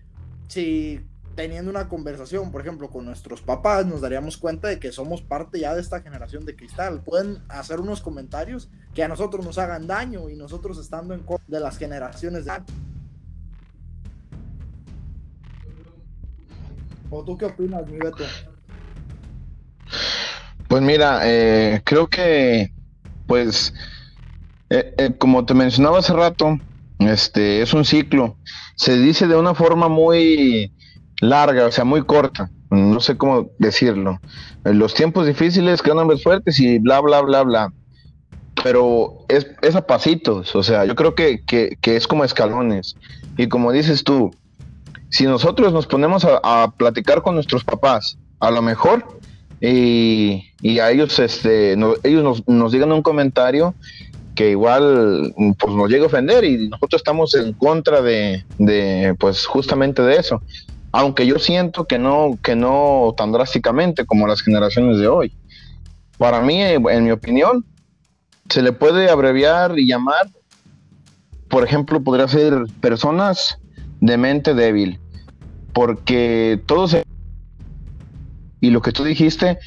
si 0.47 1.01
teniendo 1.39 1.71
una 1.71 1.89
conversación, 1.89 2.51
por 2.51 2.63
ejemplo, 2.63 2.91
con 2.91 3.05
nuestros 3.05 3.43
papás, 3.43 3.87
nos 3.87 4.01
daríamos 4.01 4.37
cuenta 4.37 4.67
de 4.67 4.81
que 4.81 4.91
somos 4.91 5.23
parte 5.23 5.61
ya 5.61 5.73
de 5.73 5.81
esta 5.81 6.01
generación 6.01 6.45
de 6.45 6.57
cristal. 6.57 7.01
Pueden 7.05 7.39
hacer 7.49 7.79
unos 7.79 8.01
comentarios 8.01 8.69
que 8.93 9.05
a 9.05 9.09
nosotros 9.09 9.47
nos 9.47 9.57
hagan 9.57 9.87
daño 9.87 10.29
y 10.29 10.35
nosotros 10.35 10.79
estando 10.79 11.15
en 11.15 11.21
contra 11.21 11.47
de 11.47 11.61
las 11.61 11.79
generaciones 11.79 12.45
de... 12.45 12.51
¿O 17.09 17.23
tú 17.23 17.39
qué 17.39 17.45
opinas, 17.45 17.87
mi 17.87 17.99
Beto? 17.99 18.25
Pues 20.67 20.83
mira, 20.83 21.21
eh, 21.23 21.83
creo 21.85 22.09
que, 22.09 22.73
pues, 23.29 23.73
eh, 24.71 24.93
eh, 24.99 25.15
como 25.17 25.47
te 25.47 25.55
mencionaba 25.55 26.01
hace 26.01 26.15
rato, 26.15 26.59
este 26.99 27.63
es 27.63 27.73
un 27.75 27.85
ciclo. 27.85 28.37
Se 28.75 28.99
dice 28.99 29.29
de 29.29 29.37
una 29.37 29.55
forma 29.55 29.87
muy 29.87 30.73
larga, 31.21 31.67
o 31.67 31.73
sea, 31.73 31.85
muy 31.85 32.03
corta. 32.03 32.51
No 32.71 33.01
sé 33.01 33.17
cómo 33.17 33.51
decirlo. 33.59 34.21
Los 34.65 34.95
tiempos 34.95 35.27
difíciles 35.27 35.83
crean 35.83 35.99
hombres 35.99 36.23
fuertes 36.23 36.61
y 36.61 36.79
bla, 36.79 37.01
bla, 37.01 37.23
bla, 37.23 37.43
bla. 37.43 37.73
Pero 38.63 39.25
es, 39.29 39.47
es 39.63 39.77
a 39.77 39.87
pasitos, 39.87 40.55
o 40.57 40.63
sea, 40.65 40.85
yo 40.85 40.97
creo 40.97 41.15
que, 41.15 41.45
que, 41.45 41.97
es 41.97 42.07
como 42.09 42.25
escalones. 42.25 42.97
Y 43.37 43.49
como 43.49 43.71
dices 43.71 44.03
tú, 44.03 44.33
si 45.11 45.25
nosotros 45.25 45.73
nos 45.73 45.87
ponemos 45.87 46.27
a, 46.27 46.75
platicar 46.77 47.23
con 47.23 47.37
nuestros 47.37 47.63
papás, 47.63 48.19
a 48.41 48.51
lo 48.51 48.61
mejor 48.61 49.07
y, 49.61 50.43
a 50.81 50.91
ellos, 50.91 51.19
este, 51.21 51.77
ellos 52.03 52.43
nos, 52.47 52.73
digan 52.73 52.93
un 52.93 53.03
comentario 53.03 53.75
que 54.35 54.51
igual 54.51 55.35
pues 55.59 55.75
nos 55.75 55.89
llega 55.89 56.05
a 56.05 56.07
ofender 56.07 56.45
y 56.45 56.69
nosotros 56.69 57.01
estamos 57.01 57.35
en 57.35 57.53
contra 57.53 58.03
de, 58.03 58.45
pues 59.19 59.47
justamente 59.47 60.03
de 60.03 60.17
eso 60.17 60.43
aunque 60.93 61.27
yo 61.27 61.39
siento 61.39 61.87
que 61.87 61.99
no 61.99 62.39
que 62.43 62.57
no 62.57 63.15
tan 63.17 63.33
drásticamente 63.33 64.07
como 64.07 64.27
las 64.27 64.43
generaciones 64.43 64.99
de 64.99 65.09
hoy 65.09 65.33
para 66.17 66.41
mí 66.41 66.61
en 66.63 67.05
mi 67.05 67.11
opinión 67.11 67.65
se 68.49 68.63
le 68.63 68.73
puede 68.73 69.11
abreviar 69.11 69.79
y 69.79 69.87
llamar 69.87 70.29
por 71.49 71.65
ejemplo 71.65 72.03
podría 72.03 72.29
ser 72.29 72.65
personas 72.81 73.59
de 74.01 74.17
mente 74.17 74.55
débil 74.55 74.99
porque 75.73 76.61
todos 76.67 76.97
y 78.61 78.71
lo 78.71 78.83
que 78.83 78.93
tú 78.93 79.05
dijiste, 79.05 79.59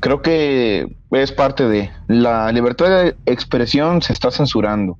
creo 0.00 0.22
que 0.22 0.96
es 1.10 1.32
parte 1.32 1.68
de 1.68 1.90
la 2.08 2.50
libertad 2.52 2.88
de 2.88 3.16
expresión 3.26 4.02
se 4.02 4.12
está 4.12 4.30
censurando. 4.30 4.98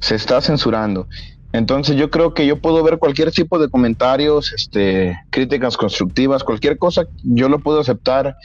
Se 0.00 0.14
está 0.14 0.40
censurando. 0.40 1.08
Entonces 1.52 1.96
yo 1.96 2.10
creo 2.10 2.34
que 2.34 2.46
yo 2.46 2.58
puedo 2.60 2.82
ver 2.82 2.98
cualquier 2.98 3.30
tipo 3.30 3.58
de 3.58 3.70
comentarios, 3.70 4.52
este, 4.52 5.18
críticas 5.30 5.76
constructivas, 5.76 6.44
cualquier 6.44 6.76
cosa, 6.76 7.04
yo 7.22 7.48
lo 7.48 7.60
puedo 7.60 7.80
aceptar 7.80 8.36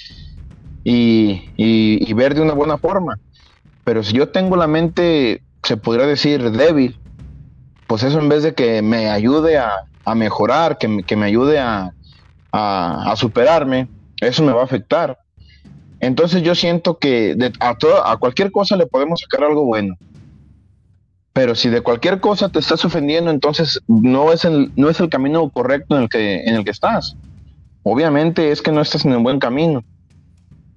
y, 0.84 2.14
ver 2.14 2.34
de 2.34 2.42
una 2.42 2.54
buena 2.54 2.78
forma. 2.78 3.20
Pero 3.84 4.04
si 4.04 4.14
yo 4.14 4.30
tengo 4.30 4.56
la 4.56 4.68
mente, 4.68 5.44
se 5.64 5.76
podría 5.76 6.06
decir, 6.06 6.52
débil, 6.52 6.98
pues 7.88 8.04
eso 8.04 8.20
en 8.20 8.30
vez 8.30 8.44
de 8.44 8.54
que 8.54 8.82
me 8.82 9.10
ayude 9.10 9.58
a, 9.58 9.86
mejorar, 10.16 10.78
que, 10.78 10.88
me 10.88 11.26
ayude 11.26 11.60
a, 11.60 11.92
superarme, 13.18 13.90
eso 14.22 14.44
me 14.44 14.54
va 14.54 14.62
a 14.62 14.66
afectar. 14.66 15.20
Entonces 16.00 16.42
yo 16.42 16.56
siento 16.56 16.98
que 16.98 17.36
a, 17.60 17.76
a 18.06 18.18
cualquier 18.18 18.52
cosa 18.52 18.78
le 18.78 18.88
podemos 18.88 19.20
sacar 19.20 19.46
algo 19.46 19.66
bueno. 19.66 19.96
Pero 21.34 21.56
si 21.56 21.70
de 21.70 21.82
cualquier 21.82 22.20
cosa 22.20 22.50
te 22.50 22.60
estás 22.60 22.86
ofendiendo, 22.86 23.32
entonces 23.32 23.82
no 23.88 24.32
es 24.32 24.46
el, 24.46 24.72
no 24.76 24.90
es 24.90 25.00
el 25.00 25.10
camino 25.10 25.50
correcto 25.50 25.98
en 25.98 26.04
el, 26.04 26.10
que, 26.10 26.44
en 26.44 26.56
el 26.56 26.64
que 26.64 26.72
estás. 26.72 27.16
Obviamente 27.82 28.52
es 28.52 28.62
que 28.62 28.72
no 28.72 28.82
estás 28.82 29.04
en 29.06 29.14
el 29.14 29.20
buen 29.20 29.40
camino. 29.40 29.84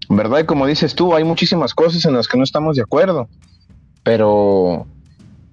¿Verdad? 0.08 0.40
Y 0.40 0.44
como 0.44 0.66
dices 0.66 0.94
tú, 0.94 1.14
hay 1.14 1.24
muchísimas 1.24 1.74
cosas 1.74 2.04
en 2.04 2.14
las 2.14 2.28
que 2.28 2.38
no 2.38 2.44
estamos 2.44 2.76
de 2.76 2.82
acuerdo. 2.82 3.28
Pero 4.02 4.86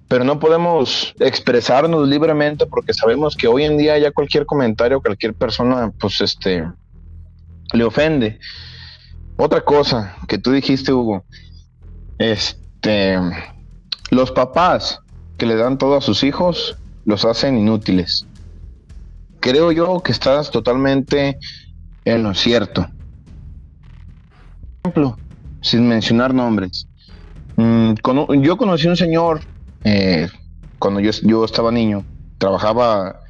pero 0.08 0.24
no 0.24 0.38
podemos 0.38 1.14
expresarnos 1.18 2.08
libremente 2.08 2.66
porque 2.66 2.94
sabemos 2.94 3.36
que 3.36 3.48
hoy 3.48 3.64
en 3.64 3.76
día 3.76 3.98
ya 3.98 4.12
cualquier 4.12 4.46
comentario, 4.46 5.00
cualquier 5.00 5.34
persona, 5.34 5.92
pues 5.98 6.20
este, 6.20 6.64
le 7.72 7.84
ofende. 7.84 8.38
Otra 9.36 9.62
cosa 9.62 10.16
que 10.28 10.38
tú 10.38 10.52
dijiste, 10.52 10.92
Hugo, 10.92 11.24
este, 12.18 13.18
los 14.14 14.32
papás 14.32 15.00
que 15.36 15.46
le 15.46 15.56
dan 15.56 15.78
todo 15.78 15.96
a 15.96 16.00
sus 16.00 16.22
hijos 16.24 16.78
los 17.04 17.24
hacen 17.24 17.58
inútiles. 17.58 18.26
Creo 19.40 19.72
yo 19.72 20.00
que 20.00 20.12
estás 20.12 20.50
totalmente 20.50 21.38
en 22.04 22.22
lo 22.22 22.34
cierto. 22.34 22.86
Ejemplo, 24.82 25.18
sin 25.60 25.86
mencionar 25.88 26.32
nombres. 26.32 26.86
Mm, 27.56 27.94
yo 28.40 28.56
conocí 28.56 28.86
un 28.86 28.96
señor 28.96 29.40
eh, 29.84 30.28
cuando 30.78 31.00
yo, 31.00 31.10
yo 31.22 31.44
estaba 31.44 31.70
niño, 31.70 32.04
trabajaba 32.38 33.20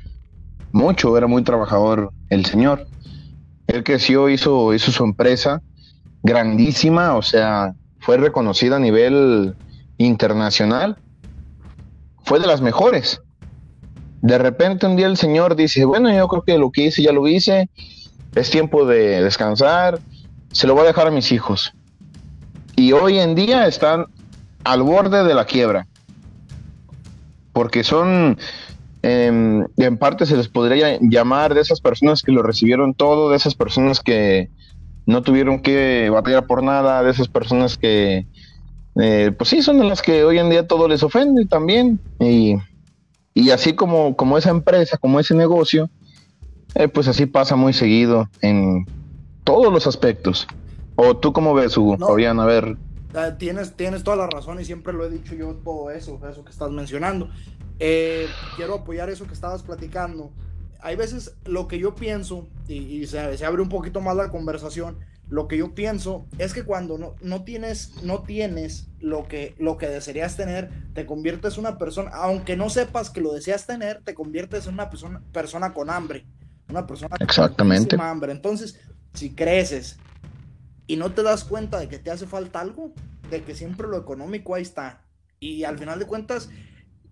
mucho, 0.73 1.17
era 1.17 1.27
muy 1.27 1.43
trabajador 1.43 2.13
el 2.29 2.45
señor. 2.45 2.87
Él 3.67 3.83
creció, 3.83 4.29
hizo, 4.29 4.75
hizo 4.75 4.93
su 4.93 5.05
empresa 5.05 5.63
grandísima, 6.23 7.17
o 7.17 7.23
sea, 7.23 7.75
fue 8.01 8.17
reconocida 8.19 8.77
a 8.77 8.81
nivel 8.81 9.55
internacional, 9.99 10.99
fue 12.25 12.41
de 12.41 12.47
las 12.47 12.61
mejores. 12.61 13.21
De 14.23 14.39
repente 14.39 14.87
un 14.87 14.97
día 14.97 15.07
el 15.07 15.17
señor 15.17 15.57
dice, 15.57 15.85
bueno, 15.85 16.13
yo 16.13 16.27
creo 16.29 16.43
que 16.43 16.59
lo 16.59 16.71
que 16.71 16.87
hice 16.87 17.03
ya 17.03 17.13
lo 17.13 17.29
hice, 17.29 17.69
es 18.35 18.51
tiempo 18.51 18.87
de 18.87 19.23
descansar, 19.23 20.01
se 20.51 20.67
lo 20.67 20.75
voy 20.75 20.85
a 20.85 20.89
dejar 20.89 21.07
a 21.07 21.11
mis 21.11 21.31
hijos. 21.33 21.73
Y 22.77 22.93
hoy 22.93 23.19
en 23.19 23.35
día 23.35 23.67
están 23.67 24.07
al 24.65 24.83
borde 24.83 25.25
de 25.25 25.35
la 25.35 25.45
quiebra 25.45 25.87
porque 27.55 27.85
son, 27.85 28.37
em, 29.03 29.65
en 29.77 29.97
parte 29.97 30.27
se 30.27 30.37
les 30.37 30.49
podría 30.49 30.99
llamar 31.01 31.55
de 31.55 31.61
esas 31.61 31.81
personas 31.81 32.23
que 32.23 32.33
lo 32.33 32.43
recibieron 32.43 32.95
todo, 32.95 33.31
de 33.31 33.37
esas 33.37 33.55
personas 33.55 34.01
que 34.01 34.51
no 35.07 35.23
tuvieron 35.23 35.61
que 35.61 36.11
batallar 36.11 36.47
por 36.47 36.65
nada, 36.65 37.03
de 37.05 37.13
esas 37.13 37.29
personas 37.29 37.79
que, 37.79 38.27
eh, 38.97 39.33
pues 39.37 39.51
sí, 39.51 39.63
son 39.63 39.79
de 39.79 39.85
las 39.85 40.03
que 40.03 40.25
hoy 40.25 40.39
en 40.39 40.51
día 40.51 40.67
todo 40.67 40.89
les 40.89 41.03
ofende 41.03 41.47
también. 41.47 42.01
Y, 42.21 42.57
y 43.35 43.51
así 43.51 43.75
como, 43.75 44.17
como 44.17 44.39
esa 44.39 44.51
empresa, 44.51 44.99
como 44.99 45.21
ese 45.21 45.35
negocio, 45.35 45.91
eh, 46.75 46.89
pues 46.89 47.09
así 47.09 47.27
pasa 47.27 47.57
muy 47.57 47.73
seguido 47.73 48.29
en 48.41 48.87
todos 49.45 49.73
los 49.73 49.87
aspectos. 49.87 50.47
¿O 50.97 51.17
tú 51.17 51.33
cómo 51.33 51.55
ves, 51.55 51.77
Hugo? 51.77 51.97
No. 51.97 52.07
a 52.07 52.47
ver, 52.47 52.77
Ah, 53.15 53.37
tienes, 53.39 53.75
tienes 53.75 54.03
toda 54.03 54.17
la 54.17 54.27
razón 54.27 54.61
y 54.61 54.65
siempre 54.65 54.93
lo 54.93 55.05
he 55.05 55.11
dicho 55.11 55.37
yo 55.37 55.55
todo 55.55 55.91
eso, 55.91 56.21
eso 56.29 56.45
que 56.45 56.51
estás 56.51 56.71
mencionando. 56.71 57.31
Eh, 57.79 58.27
quiero 58.57 58.75
apoyar 58.75 59.09
eso 59.09 59.27
que 59.27 59.35
estabas 59.35 59.63
platicando. 59.63 60.33
Hay 60.81 60.97
veces 60.97 61.37
lo 61.45 61.69
que 61.69 61.79
yo 61.79 61.95
pienso, 61.95 62.49
y, 62.67 63.07
se, 63.07 63.47
abre 63.47 63.63
un 63.63 63.69
poquito 63.69 64.01
más 64.01 64.17
la 64.17 64.31
conversación, 64.31 64.99
lo 65.29 65.49
que 65.49 65.57
yo 65.57 65.75
pienso 65.75 66.27
es 66.39 66.53
que 66.53 66.65
cuando 66.65 66.99
no, 66.99 67.15
no, 67.23 67.45
tienes, 67.45 68.03
no 68.03 68.23
tienes 68.23 68.89
lo 69.01 69.27
que, 69.27 69.55
lo 69.59 69.79
que 69.79 69.89
desearías 69.89 70.37
tener, 70.37 70.71
te 70.93 71.07
conviertes 71.07 71.55
en 71.55 71.61
una 71.61 71.79
persona, 71.79 72.11
aunque 72.15 72.57
no 72.57 72.69
sepas 72.71 73.11
que 73.11 73.21
lo 73.21 73.33
deseas 73.33 73.67
tener, 73.67 74.03
te 74.05 74.15
conviertes 74.15 74.67
en 74.67 74.75
una 74.75 74.91
persona, 74.91 75.23
persona 75.33 75.73
con 75.73 75.91
hambre. 75.91 76.27
Una 76.69 76.87
persona 76.87 77.17
Exactamente. 77.21 77.97
con 77.97 78.07
hambre. 78.07 78.33
Entonces, 78.33 78.81
si 79.13 79.35
creces 79.35 79.99
y 80.87 80.97
no 80.97 81.13
te 81.13 81.23
das 81.23 81.45
cuenta 81.45 81.79
de 81.79 81.89
que 81.89 81.99
te 81.99 82.11
hace 82.11 82.27
falta 82.27 82.61
algo, 82.61 82.93
de 83.31 83.43
que 83.43 83.55
siempre 83.55 83.89
lo 83.89 83.97
económico 83.97 84.55
ahí 84.55 84.63
está, 84.63 85.03
y 85.41 85.65
al 85.65 85.79
final 85.79 85.99
de 85.99 86.07
cuentas, 86.07 86.49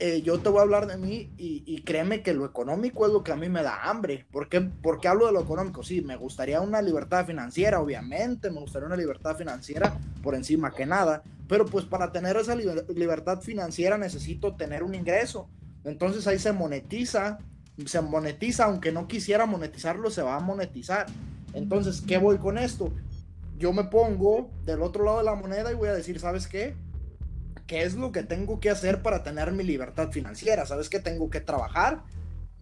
eh, 0.05 0.21
yo 0.21 0.41
te 0.41 0.49
voy 0.49 0.59
a 0.59 0.63
hablar 0.63 0.89
de 0.89 0.97
mí 0.97 1.31
y, 1.39 1.81
créeme 1.83 2.25
que 2.25 2.35
lo 2.35 2.45
económico 2.45 3.07
es 3.07 3.13
lo 3.13 3.23
que 3.23 3.31
a 3.31 3.37
mí 3.37 3.49
me 3.49 3.63
da 3.63 3.85
hambre. 3.85 4.27
¿Por 4.33 4.49
qué? 4.49 4.61
Porque 4.61 5.07
hablo 5.07 5.27
de 5.27 5.33
lo 5.33 5.43
económico. 5.43 5.85
Sí, 5.85 6.01
me 6.01 6.17
gustaría 6.17 6.61
una 6.61 6.83
libertad 6.83 7.25
financiera, 7.25 7.79
obviamente, 7.79 8.51
me 8.51 8.59
gustaría 8.59 8.89
una 8.89 8.97
libertad 8.97 9.37
financiera 9.37 9.97
por 10.21 10.35
encima 10.35 10.73
que 10.73 10.87
nada. 10.87 11.23
Pero 11.47 11.67
pues 11.67 11.85
para 11.85 12.11
tener 12.11 12.37
esa 12.37 12.57
libertad 12.57 13.43
financiera 13.43 13.97
necesito 13.97 14.57
tener 14.57 14.83
un 14.83 14.97
ingreso. 14.97 15.49
Entonces 15.85 16.27
ahí 16.27 16.41
se 16.41 16.51
monetiza, 16.51 17.39
se 17.87 18.01
monetiza, 18.01 18.65
aunque 18.65 18.91
no 18.91 19.07
quisiera 19.07 19.47
monetizarlo, 19.47 20.11
se 20.11 20.23
va 20.23 20.35
a 20.35 20.41
monetizar. 20.41 21.07
Entonces, 21.55 22.01
¿qué 22.01 22.19
voy 22.19 22.39
con 22.39 22.59
esto? 22.59 22.93
Yo 23.57 23.73
me 23.73 23.85
pongo 23.85 24.51
del 24.65 24.83
otro 24.83 25.05
lado 25.05 25.19
de 25.19 25.25
la 25.25 25.37
moneda 25.37 25.71
y 25.71 25.77
voy 25.77 25.91
a 25.91 25.95
decir, 25.95 26.19
¿sabes 26.19 26.49
qué? 26.49 26.75
Qué 27.73 27.85
es 27.85 27.95
lo 27.95 28.13
que 28.13 28.23
tengo 28.23 28.61
que 28.61 28.69
hacer 28.69 29.01
para 29.01 29.23
tener 29.23 29.51
mi 29.51 29.65
libertad 29.65 30.11
financiera, 30.11 30.67
sabes 30.67 30.91
que 30.91 31.01
tengo 31.01 31.31
que 31.31 31.41
trabajar 31.41 32.03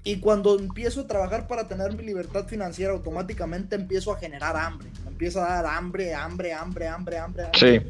y 0.05 0.21
cuando 0.21 0.57
empiezo 0.57 1.01
a 1.01 1.07
trabajar 1.09 1.49
para 1.49 1.67
tener 1.67 1.97
mi 1.97 2.05
libertad 2.05 2.47
financiera 2.47 2.93
automáticamente 2.93 3.75
empiezo 3.75 4.13
a 4.13 4.19
generar 4.19 4.57
hambre, 4.57 4.89
me 5.03 5.11
empieza 5.11 5.45
a 5.45 5.63
dar 5.63 5.67
hambre, 5.67 6.15
hambre, 6.15 6.53
hambre, 6.53 6.87
hambre, 6.87 7.19
hambre. 7.19 7.45
Sí. 7.59 7.81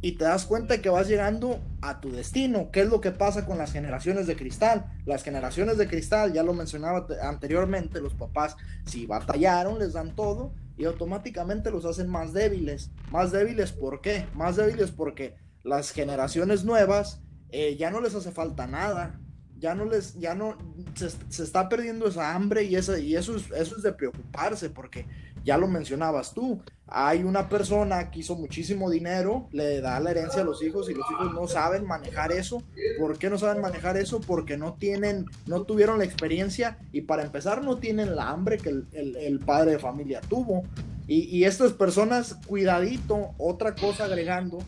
Y 0.00 0.16
te 0.16 0.24
das 0.24 0.46
cuenta 0.46 0.82
que 0.82 0.88
vas 0.88 1.06
llegando 1.06 1.60
a 1.80 2.00
tu 2.00 2.10
destino. 2.10 2.72
¿Qué 2.72 2.80
es 2.80 2.88
lo 2.88 3.00
que 3.00 3.12
pasa 3.12 3.46
con 3.46 3.56
las 3.56 3.70
generaciones 3.70 4.26
de 4.26 4.34
cristal? 4.34 4.86
Las 5.06 5.22
generaciones 5.22 5.78
de 5.78 5.86
cristal, 5.86 6.32
ya 6.32 6.42
lo 6.42 6.54
mencionaba 6.54 7.06
anteriormente, 7.22 8.00
los 8.00 8.14
papás 8.14 8.56
si 8.84 9.06
batallaron, 9.06 9.78
les 9.78 9.92
dan 9.92 10.16
todo 10.16 10.52
y 10.76 10.86
automáticamente 10.86 11.70
los 11.70 11.84
hacen 11.84 12.08
más 12.08 12.32
débiles. 12.32 12.90
Más 13.12 13.30
débiles, 13.30 13.70
¿por 13.70 14.00
qué? 14.00 14.26
Más 14.34 14.56
débiles 14.56 14.90
porque 14.90 15.43
las 15.64 15.90
generaciones 15.90 16.64
nuevas 16.64 17.20
eh, 17.50 17.76
ya 17.76 17.90
no 17.90 18.00
les 18.00 18.14
hace 18.14 18.30
falta 18.30 18.66
nada. 18.66 19.20
Ya 19.58 19.74
no 19.74 19.86
les, 19.86 20.18
ya 20.18 20.34
no, 20.34 20.58
se, 20.94 21.42
está 21.42 21.68
perdiendo 21.68 22.06
esa 22.06 22.34
hambre 22.34 22.64
y, 22.64 22.76
esa, 22.76 22.98
y 22.98 23.16
eso, 23.16 23.36
es, 23.36 23.50
eso 23.52 23.76
es 23.76 23.82
de 23.82 23.92
preocuparse 23.92 24.68
porque 24.68 25.06
ya 25.44 25.56
lo 25.56 25.68
mencionabas 25.68 26.34
tú. 26.34 26.60
Hay 26.86 27.22
una 27.22 27.48
persona 27.48 28.10
que 28.10 28.20
hizo 28.20 28.34
muchísimo 28.34 28.90
dinero, 28.90 29.48
le 29.52 29.80
da 29.80 30.00
la 30.00 30.10
herencia 30.10 30.42
a 30.42 30.44
los 30.44 30.62
hijos 30.62 30.90
y 30.90 30.94
los 30.94 31.06
hijos 31.10 31.32
no 31.32 31.46
saben 31.46 31.86
manejar 31.86 32.32
eso. 32.32 32.62
¿Por 32.98 33.18
qué 33.18 33.30
no 33.30 33.38
saben 33.38 33.62
manejar 33.62 33.96
eso? 33.96 34.20
Porque 34.20 34.56
no 34.56 34.74
tienen, 34.74 35.26
no 35.46 35.62
tuvieron 35.62 35.98
la 35.98 36.04
experiencia 36.04 36.78
y 36.92 37.02
para 37.02 37.22
empezar 37.22 37.62
no 37.62 37.78
tienen 37.78 38.16
la 38.16 38.30
hambre 38.30 38.58
que 38.58 38.70
el, 38.70 39.40
padre 39.46 39.72
de 39.72 39.78
familia 39.78 40.20
tuvo. 40.22 40.64
Y, 41.06 41.20
y 41.24 41.44
estas 41.44 41.72
personas, 41.72 42.34
cuidadito, 42.46 43.30
otra 43.38 43.74
cosa 43.74 44.04
agregando, 44.04 44.58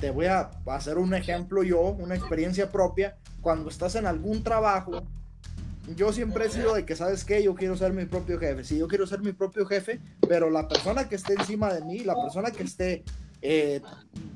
te 0.00 0.10
voy 0.10 0.26
a 0.26 0.50
hacer 0.66 0.98
un 0.98 1.14
ejemplo 1.14 1.62
yo, 1.62 1.80
una 1.80 2.14
experiencia 2.14 2.70
propia. 2.70 3.16
Cuando 3.40 3.70
estás 3.70 3.94
en 3.94 4.06
algún 4.06 4.42
trabajo, 4.42 5.02
yo 5.96 6.12
siempre 6.12 6.46
he 6.46 6.50
sido 6.50 6.74
de 6.74 6.84
que, 6.84 6.96
¿sabes 6.96 7.24
qué? 7.24 7.42
Yo 7.42 7.54
quiero 7.54 7.76
ser 7.76 7.92
mi 7.92 8.04
propio 8.04 8.38
jefe. 8.38 8.64
Sí, 8.64 8.78
yo 8.78 8.88
quiero 8.88 9.06
ser 9.06 9.20
mi 9.20 9.32
propio 9.32 9.66
jefe, 9.66 10.00
pero 10.28 10.50
la 10.50 10.68
persona 10.68 11.08
que 11.08 11.14
esté 11.14 11.34
encima 11.34 11.72
de 11.72 11.84
mí, 11.84 12.00
la 12.00 12.14
persona 12.14 12.50
que 12.50 12.62
esté 12.62 13.04
eh, 13.40 13.80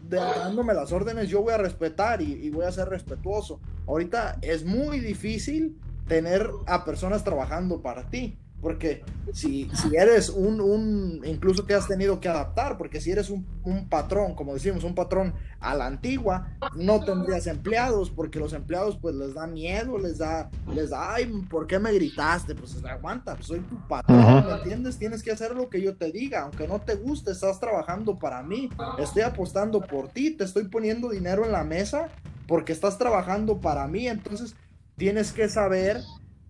dándome 0.08 0.74
las 0.74 0.92
órdenes, 0.92 1.28
yo 1.28 1.42
voy 1.42 1.52
a 1.52 1.58
respetar 1.58 2.22
y, 2.22 2.32
y 2.32 2.50
voy 2.50 2.64
a 2.64 2.72
ser 2.72 2.88
respetuoso. 2.88 3.60
Ahorita 3.86 4.38
es 4.40 4.64
muy 4.64 5.00
difícil 5.00 5.78
tener 6.08 6.50
a 6.66 6.84
personas 6.84 7.24
trabajando 7.24 7.82
para 7.82 8.08
ti. 8.08 8.38
Porque 8.62 9.02
si, 9.32 9.68
si 9.74 9.96
eres 9.96 10.28
un, 10.28 10.60
un, 10.60 11.20
incluso 11.24 11.64
te 11.64 11.74
has 11.74 11.88
tenido 11.88 12.20
que 12.20 12.28
adaptar, 12.28 12.78
porque 12.78 13.00
si 13.00 13.10
eres 13.10 13.28
un, 13.28 13.44
un, 13.64 13.88
patrón, 13.88 14.36
como 14.36 14.54
decimos, 14.54 14.84
un 14.84 14.94
patrón 14.94 15.34
a 15.58 15.74
la 15.74 15.86
antigua, 15.86 16.56
no 16.76 17.04
tendrías 17.04 17.48
empleados, 17.48 18.08
porque 18.08 18.38
los 18.38 18.52
empleados 18.52 18.96
pues 19.02 19.16
les 19.16 19.34
da 19.34 19.48
miedo, 19.48 19.98
les 19.98 20.18
da, 20.18 20.48
les 20.72 20.90
da, 20.90 21.14
ay, 21.14 21.26
¿por 21.50 21.66
qué 21.66 21.80
me 21.80 21.92
gritaste? 21.92 22.54
Pues 22.54 22.76
aguanta, 22.84 23.34
pues, 23.34 23.48
soy 23.48 23.60
tu 23.60 23.76
patrón, 23.88 24.46
¿me 24.46 24.52
entiendes? 24.52 24.96
Tienes 24.96 25.24
que 25.24 25.32
hacer 25.32 25.56
lo 25.56 25.68
que 25.68 25.82
yo 25.82 25.96
te 25.96 26.12
diga, 26.12 26.42
aunque 26.42 26.68
no 26.68 26.80
te 26.80 26.94
guste, 26.94 27.32
estás 27.32 27.58
trabajando 27.58 28.16
para 28.16 28.44
mí, 28.44 28.70
estoy 28.96 29.22
apostando 29.22 29.80
por 29.80 30.08
ti, 30.08 30.36
te 30.36 30.44
estoy 30.44 30.68
poniendo 30.68 31.08
dinero 31.08 31.44
en 31.44 31.50
la 31.50 31.64
mesa, 31.64 32.10
porque 32.46 32.72
estás 32.72 32.96
trabajando 32.96 33.60
para 33.60 33.88
mí, 33.88 34.06
entonces 34.06 34.54
tienes 34.96 35.32
que 35.32 35.48
saber 35.48 36.00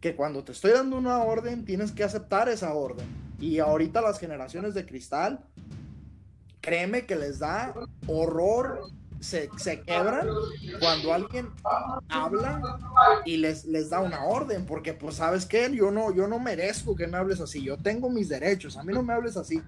que 0.03 0.17
cuando 0.17 0.43
te 0.43 0.51
estoy 0.53 0.73
dando 0.73 0.97
una 0.99 1.19
orden, 1.23 1.65
tienes 1.65 1.93
que 1.93 2.03
aceptar 2.03 2.49
esa 2.49 2.75
orden. 2.75 3.07
Y 3.41 3.61
ahorita 3.61 4.03
las 4.03 4.19
generaciones 4.19 4.75
de 4.75 4.85
cristal, 4.85 5.41
créeme 6.61 7.07
que 7.07 7.15
les 7.17 7.39
da 7.39 7.73
horror 8.09 8.91
se, 9.21 9.49
se, 9.57 9.81
quebran 9.83 10.27
cuando 10.81 11.15
alguien 11.15 11.49
habla 12.09 12.61
y 13.25 13.37
les, 13.37 13.65
les 13.65 13.91
da 13.91 14.01
una 14.01 14.25
orden, 14.25 14.67
porque 14.67 14.93
pues 14.93 15.17
sabes 15.17 15.47
que 15.47 15.73
yo 15.73 15.93
no, 15.93 16.13
yo 16.13 16.27
no 16.27 16.41
merezco 16.41 16.97
que 16.97 17.07
me 17.07 17.17
hables 17.17 17.41
así, 17.41 17.63
yo 17.63 17.79
tengo 17.79 18.11
mis 18.11 18.29
derechos, 18.29 18.77
a 18.77 18.83
mí 18.83 18.93
no 18.93 19.05
me 19.05 19.13
hables 19.13 19.37
así. 19.37 19.63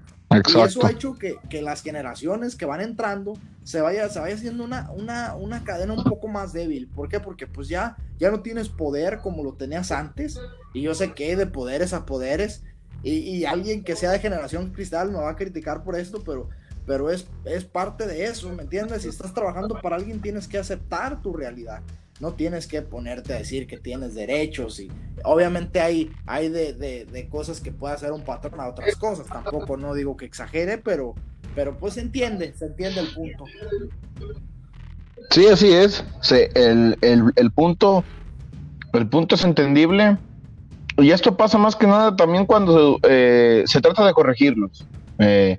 Y 0.49 0.61
eso 0.61 0.85
ha 0.85 0.91
hecho 0.91 1.15
que, 1.15 1.37
que, 1.49 1.63
las 1.63 1.83
generaciones 1.83 2.57
que 2.57 2.67
van 2.67 2.81
entrando 2.81 3.35
se 3.65 3.81
vaya, 3.81 4.09
se 4.09 4.21
vaya 4.21 4.37
haciendo 4.37 4.63
una, 4.63 4.91
una, 4.93 5.35
una 5.35 5.65
cadena 5.65 5.93
un 5.93 6.05
poco 6.05 6.29
más 6.29 6.53
débil. 6.53 6.87
¿Por 6.87 7.09
qué? 7.09 7.19
Porque 7.19 7.47
pues 7.47 7.69
ya, 7.69 7.97
ya 8.19 8.31
no 8.31 8.41
tienes 8.41 8.69
poder 8.69 9.19
como 9.19 9.43
lo 9.43 9.55
tenías 9.55 9.91
antes, 9.91 10.39
y 10.73 10.83
yo 10.83 10.95
sé 10.95 11.13
que 11.13 11.35
de 11.35 11.47
poderes 11.47 11.93
a 11.93 12.07
poderes, 12.07 12.63
y, 13.03 13.15
y 13.15 13.45
alguien 13.45 13.83
que 13.83 13.97
sea 13.97 14.13
de 14.13 14.21
generación 14.21 14.73
cristal 14.73 15.11
me 15.11 15.19
va 15.19 15.31
a 15.31 15.37
criticar 15.37 15.83
por 15.83 15.97
esto, 15.97 16.23
pero 16.25 16.49
pero 16.87 17.11
es, 17.11 17.27
es 17.45 17.65
parte 17.65 18.07
de 18.07 18.25
eso, 18.25 18.51
¿me 18.51 18.63
entiendes? 18.63 19.03
Si 19.03 19.09
estás 19.09 19.33
trabajando 19.33 19.81
para 19.81 19.97
alguien 19.97 20.21
tienes 20.21 20.47
que 20.47 20.59
aceptar 20.59 21.23
tu 21.23 21.33
realidad, 21.33 21.81
no 22.21 22.35
tienes 22.35 22.67
que 22.67 22.83
ponerte 22.83 23.33
a 23.33 23.39
decir 23.39 23.67
que 23.67 23.79
tienes 23.79 24.15
derechos 24.15 24.81
y 24.81 24.91
obviamente 25.25 25.81
hay, 25.81 26.13
hay 26.27 26.49
de, 26.49 26.75
de, 26.75 27.29
cosas 27.29 27.61
que 27.61 27.73
puede 27.73 27.95
hacer 27.95 28.13
un 28.13 28.23
patrón 28.23 28.61
a 28.61 28.69
otras 28.69 28.95
cosas, 28.97 29.27
tampoco 29.27 29.77
no 29.77 29.95
digo 29.95 30.17
que 30.17 30.27
exagere, 30.27 30.79
pero, 30.79 31.15
pero 31.55 31.79
pues 31.79 31.95
se 31.95 32.01
entiende, 32.01 32.55
se 32.57 32.67
entiende 32.67 33.01
el 33.01 33.09
punto. 33.09 33.45
Sí, 35.31 35.47
así 35.47 35.73
es, 35.73 36.05
el, 36.55 36.97
el, 37.01 37.33
el 37.37 37.51
punto, 37.51 38.05
el 38.93 39.07
punto 39.07 39.35
es 39.35 39.45
entendible. 39.45 40.19
Y 40.97 41.11
esto 41.11 41.37
pasa 41.37 41.59
más 41.59 41.75
que 41.75 41.89
nada 41.89 42.15
también 42.15 42.47
cuando 42.47 43.01
eh, 43.03 43.65
se 43.67 43.81
trata 43.81 44.07
de 44.07 44.13
corregirlos. 44.13 44.87
Eh, 45.19 45.59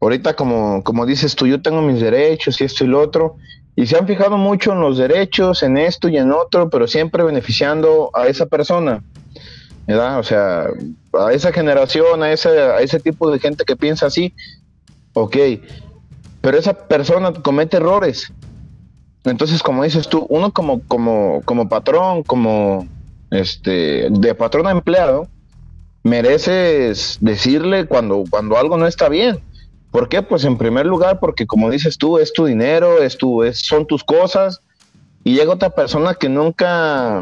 Ahorita, 0.00 0.34
como, 0.34 0.84
como 0.84 1.06
dices 1.06 1.34
tú, 1.34 1.46
yo 1.46 1.62
tengo 1.62 1.80
mis 1.80 2.00
derechos 2.00 2.60
y 2.60 2.64
esto 2.64 2.84
y 2.84 2.88
lo 2.88 3.00
otro, 3.00 3.36
y 3.74 3.86
se 3.86 3.96
han 3.96 4.06
fijado 4.06 4.36
mucho 4.36 4.72
en 4.72 4.80
los 4.80 4.98
derechos, 4.98 5.62
en 5.62 5.78
esto 5.78 6.08
y 6.08 6.18
en 6.18 6.32
otro, 6.32 6.68
pero 6.68 6.86
siempre 6.86 7.22
beneficiando 7.22 8.10
a 8.14 8.26
esa 8.26 8.46
persona, 8.46 9.02
¿verdad? 9.86 10.18
O 10.18 10.22
sea, 10.22 10.68
a 11.14 11.32
esa 11.32 11.50
generación, 11.52 12.22
a 12.22 12.30
ese, 12.30 12.48
a 12.48 12.80
ese 12.80 13.00
tipo 13.00 13.30
de 13.30 13.38
gente 13.38 13.64
que 13.64 13.74
piensa 13.74 14.06
así, 14.06 14.34
ok, 15.16 15.36
pero 16.42 16.58
esa 16.58 16.74
persona 16.74 17.32
comete 17.32 17.78
errores. 17.78 18.32
Entonces, 19.24 19.62
como 19.62 19.82
dices 19.82 20.08
tú, 20.08 20.26
uno 20.28 20.52
como, 20.52 20.82
como, 20.86 21.40
como 21.44 21.68
patrón, 21.68 22.22
como 22.22 22.86
este, 23.30 24.08
de 24.10 24.34
patrón 24.34 24.66
a 24.66 24.70
empleado, 24.70 25.26
mereces 26.04 27.18
decirle 27.20 27.86
cuando, 27.86 28.24
cuando 28.30 28.56
algo 28.56 28.76
no 28.76 28.86
está 28.86 29.08
bien. 29.08 29.40
¿Por 29.90 30.08
qué? 30.08 30.22
Pues 30.22 30.44
en 30.44 30.58
primer 30.58 30.86
lugar, 30.86 31.18
porque 31.18 31.46
como 31.46 31.70
dices 31.70 31.96
tú, 31.96 32.18
es 32.18 32.32
tu 32.32 32.44
dinero, 32.44 33.02
es 33.02 33.16
tu, 33.16 33.42
es, 33.42 33.60
son 33.60 33.86
tus 33.86 34.04
cosas, 34.04 34.60
y 35.24 35.34
llega 35.34 35.54
otra 35.54 35.70
persona 35.70 36.14
que 36.14 36.28
nunca 36.28 37.20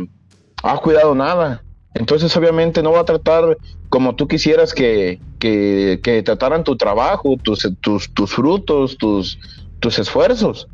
ha 0.62 0.78
cuidado 0.82 1.14
nada. 1.14 1.63
Entonces, 1.94 2.36
obviamente, 2.36 2.82
no 2.82 2.92
va 2.92 3.00
a 3.00 3.04
tratar 3.04 3.56
como 3.88 4.16
tú 4.16 4.26
quisieras 4.26 4.74
que, 4.74 5.20
que, 5.38 6.22
trataran 6.24 6.64
tu 6.64 6.76
trabajo, 6.76 7.36
tus, 7.42 7.68
tus, 7.80 8.12
tus 8.12 8.34
frutos, 8.34 8.98
tus, 8.98 9.38
tus 9.78 9.98
esfuerzos. 10.00 10.68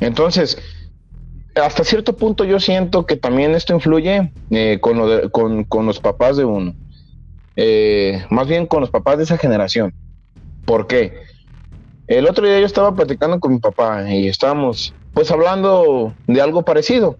Entonces, 0.00 0.58
hasta 1.54 1.84
cierto 1.84 2.16
punto 2.16 2.44
yo 2.44 2.58
siento 2.58 3.06
que 3.06 3.16
también 3.16 3.54
esto 3.54 3.74
influye 3.74 4.32
eh, 4.50 4.78
con, 4.80 5.64
con, 5.64 5.86
los 5.86 6.00
papás 6.00 6.36
de 6.36 6.44
uno. 6.44 6.74
Eh, 7.56 8.24
más 8.30 8.48
bien 8.48 8.66
con 8.66 8.80
los 8.80 8.90
papás 8.90 9.18
de 9.18 9.24
esa 9.24 9.38
generación. 9.38 9.94
¿Por 10.64 10.86
qué? 10.86 11.14
El 12.06 12.26
otro 12.26 12.46
día 12.46 12.58
yo 12.58 12.66
estaba 12.66 12.94
platicando 12.94 13.38
con 13.38 13.52
mi 13.52 13.58
papá 13.58 14.10
y 14.10 14.28
estábamos 14.28 14.94
pues 15.12 15.30
hablando 15.30 16.14
de 16.26 16.40
algo 16.40 16.62
parecido. 16.62 17.16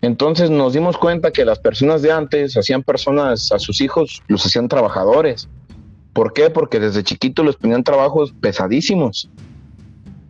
Entonces 0.00 0.50
nos 0.50 0.72
dimos 0.72 0.96
cuenta 0.96 1.32
que 1.32 1.44
las 1.44 1.58
personas 1.58 2.02
de 2.02 2.12
antes 2.12 2.56
hacían 2.56 2.82
personas 2.82 3.50
a 3.52 3.58
sus 3.58 3.80
hijos, 3.80 4.22
los 4.28 4.44
hacían 4.46 4.68
trabajadores. 4.68 5.48
¿Por 6.12 6.32
qué? 6.32 6.50
Porque 6.50 6.78
desde 6.78 7.02
chiquito 7.02 7.42
les 7.42 7.56
ponían 7.56 7.82
trabajos 7.82 8.32
pesadísimos. 8.40 9.28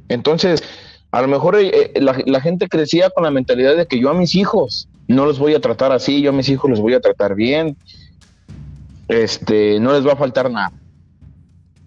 Entonces, 0.09 0.63
a 1.11 1.23
lo 1.23 1.29
mejor 1.29 1.57
eh, 1.57 1.93
eh, 1.95 2.01
la, 2.01 2.41
gente 2.41 2.69
crecía 2.69 3.11
con 3.11 3.25
la 3.25 3.31
mentalidad 3.31 3.77
de 3.77 3.87
que 3.87 3.99
yo 3.99 4.11
a 4.11 4.15
mis 4.15 4.35
hijos 4.35 4.89
no 5.07 5.25
los 5.25 5.39
voy 5.39 5.55
a 5.55 5.61
tratar 5.61 5.93
así, 5.93 6.21
yo 6.21 6.31
a 6.31 6.35
mis 6.35 6.49
hijos 6.49 6.71
los 6.71 6.81
voy 6.81 6.95
a 6.95 7.01
tratar 7.01 7.35
bien, 7.35 7.77
este, 9.09 9.81
no 9.81 9.93
les 9.93 10.07
va 10.07 10.13
a 10.13 10.17
faltar 10.17 10.51
nada. 10.51 10.73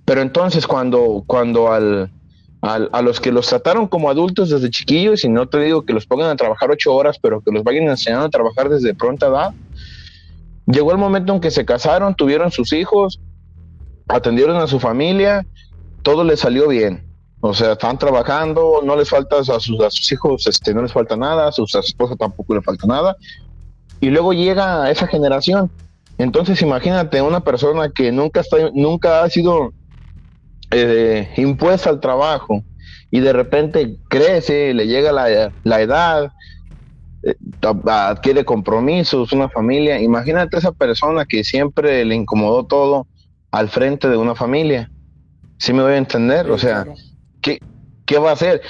Pero 0.06 0.22
entonces 0.22 0.66
cuando, 0.66 1.24
cuando 1.28 1.72
al, 1.72 2.12
a 2.62 3.02
los 3.02 3.20
que 3.20 3.32
los 3.32 3.48
trataron 3.48 3.88
como 3.88 4.10
adultos 4.10 4.50
desde 4.50 4.70
chiquillos, 4.70 5.24
y 5.24 5.30
no 5.30 5.48
te 5.48 5.60
digo 5.60 5.84
que 5.84 5.94
los 5.94 6.06
pongan 6.06 6.30
a 6.30 6.36
trabajar 6.36 6.70
ocho 6.70 6.94
horas, 6.94 7.18
pero 7.20 7.42
que 7.42 7.52
los 7.52 7.64
vayan 7.64 7.88
enseñando 7.88 8.28
a 8.28 8.30
trabajar 8.30 8.70
desde 8.70 8.94
pronta 8.94 9.28
edad, 9.28 9.54
llegó 10.68 10.92
el 10.92 11.00
momento 11.00 11.34
en 11.34 11.42
que 11.42 11.50
se 11.50 11.66
casaron, 11.66 12.14
tuvieron 12.14 12.52
sus 12.52 12.72
hijos, 12.74 13.20
atendieron 14.08 14.58
a 14.58 14.68
su 14.68 14.80
familia, 14.80 15.46
todo 16.04 16.24
les 16.24 16.40
salió 16.40 16.68
bien. 16.68 17.04
O 17.40 17.56
sea, 17.56 17.72
están 17.72 17.98
trabajando, 17.98 18.82
no 18.84 18.96
les 18.96 19.10
falta 19.10 19.40
a 19.40 19.44
sus, 19.44 19.80
a 19.82 19.90
sus 19.90 20.12
hijos, 20.12 20.46
este, 20.46 20.74
no 20.76 20.84
les 20.84 20.94
falta 20.94 21.16
nada, 21.16 21.48
a, 21.48 21.52
su 21.52 21.64
esposa 21.64 22.16
tampoco 22.16 22.54
le 22.54 22.62
falta 22.62 22.86
nada. 22.86 23.16
Y 24.00 24.10
luego 24.12 24.34
llega 24.34 24.90
esa 24.92 25.08
generación. 25.08 25.72
Entonces 26.20 26.62
imagínate 26.62 27.20
una 27.22 27.40
persona 27.40 27.90
que 27.90 28.12
nunca, 28.12 28.42
está, 28.42 28.58
nunca 28.76 29.24
ha 29.24 29.30
sido 29.30 29.74
eh, 30.72 31.30
impuesta 31.36 31.90
al 31.90 32.00
trabajo 32.00 32.64
y 33.10 33.20
de 33.20 33.34
repente 33.34 33.98
crece, 34.08 34.74
le 34.74 34.88
llega 34.88 35.12
la, 35.12 35.52
la 35.64 35.82
edad, 35.82 36.32
eh, 37.24 37.36
adquiere 37.88 38.46
compromisos, 38.46 39.34
una 39.34 39.50
familia. 39.50 40.00
Imagínate 40.00 40.58
esa 40.58 40.72
persona 40.72 41.26
que 41.26 41.44
siempre 41.44 42.06
le 42.06 42.16
incomodó 42.16 42.66
todo 42.66 43.08
al 43.52 43.70
frente 43.70 44.08
de 44.08 44.16
una 44.16 44.34
familia. 44.34 44.90
¿Sí 45.58 45.74
me 45.74 45.84
voy 45.84 45.94
a 45.94 45.98
entender? 45.98 46.50
o 46.50 46.58
sea, 46.58 46.86
¿qué, 47.42 47.60
¿qué, 48.06 48.18
va 48.18 48.30
a 48.30 48.34
hacer? 48.34 48.62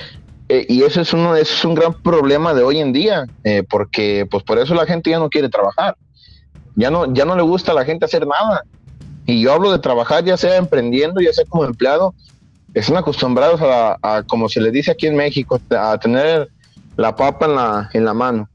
Eh, 0.50 0.66
y 0.68 0.82
eso 0.84 1.02
es, 1.02 1.14
uno, 1.14 1.36
eso 1.36 1.54
es 1.54 1.64
un 1.64 1.76
gran 1.76 1.94
problema 1.94 2.54
de 2.54 2.64
hoy 2.64 2.80
en 2.80 2.92
día, 2.92 3.26
porque 3.70 4.28
pues 4.30 4.44
por 4.44 4.58
eso 4.58 4.74
la 4.74 4.86
gente 4.86 5.12
ya 5.12 5.20
no 5.20 5.30
quiere 5.30 5.50
trabajar. 5.50 5.96
Ya 6.76 6.90
no, 6.90 7.14
ya 7.14 7.26
no 7.26 7.36
le 7.36 7.44
gusta 7.44 7.74
a 7.74 7.76
la 7.76 7.86
gente 7.86 8.06
hacer 8.06 8.26
nada. 8.26 8.64
Y 9.32 9.40
yo 9.40 9.54
hablo 9.54 9.72
de 9.72 9.80
trabajar, 9.80 10.26
ya 10.26 10.36
sea 10.36 10.58
emprendiendo, 10.58 11.22
ya 11.22 11.32
sea 11.32 11.46
como 11.46 11.64
empleado, 11.64 12.14
están 12.74 12.98
acostumbrados 12.98 13.62
a, 13.64 14.24
como 14.28 14.50
se 14.50 14.60
le 14.60 14.72
dice 14.72 14.92
aquí 14.92 15.08
en 15.08 15.16
México, 15.16 15.58
a 15.70 15.98
tener 16.00 16.50
la 16.98 17.16
papa 17.16 17.46
en 17.46 17.56
la, 17.56 17.90
en 17.94 18.04
la 18.04 18.14
mano. 18.14 18.50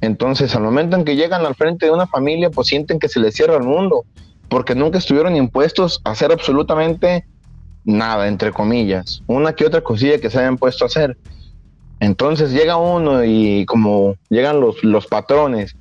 Entonces, 0.00 0.54
al 0.54 0.62
momento 0.62 0.94
en 0.94 1.04
que 1.04 1.16
llegan 1.16 1.44
al 1.44 1.56
frente 1.56 1.86
de 1.86 1.92
una 1.92 2.06
familia, 2.06 2.50
pues 2.50 2.68
sienten 2.68 3.00
que 3.00 3.08
se 3.08 3.18
les 3.18 3.34
cierra 3.34 3.56
el 3.56 3.64
mundo, 3.64 4.04
porque 4.48 4.76
nunca 4.76 4.98
estuvieron 4.98 5.34
impuestos 5.34 6.00
a 6.04 6.12
hacer 6.12 6.30
absolutamente 6.30 7.26
nada, 7.84 8.28
entre 8.28 8.52
comillas, 8.52 9.24
una 9.26 9.54
que 9.54 9.66
otra 9.66 9.80
cosilla 9.80 10.20
que 10.20 10.30
se 10.30 10.38
hayan 10.38 10.56
puesto 10.56 10.84
a 10.84 10.86
hacer. 10.86 11.16
Entonces 11.98 12.52
llega 12.52 12.76
uno 12.76 13.24
y 13.24 13.66
como 13.66 14.14
llegan 14.30 14.60
los, 14.60 14.84
los 14.84 15.08
patrones 15.08 15.74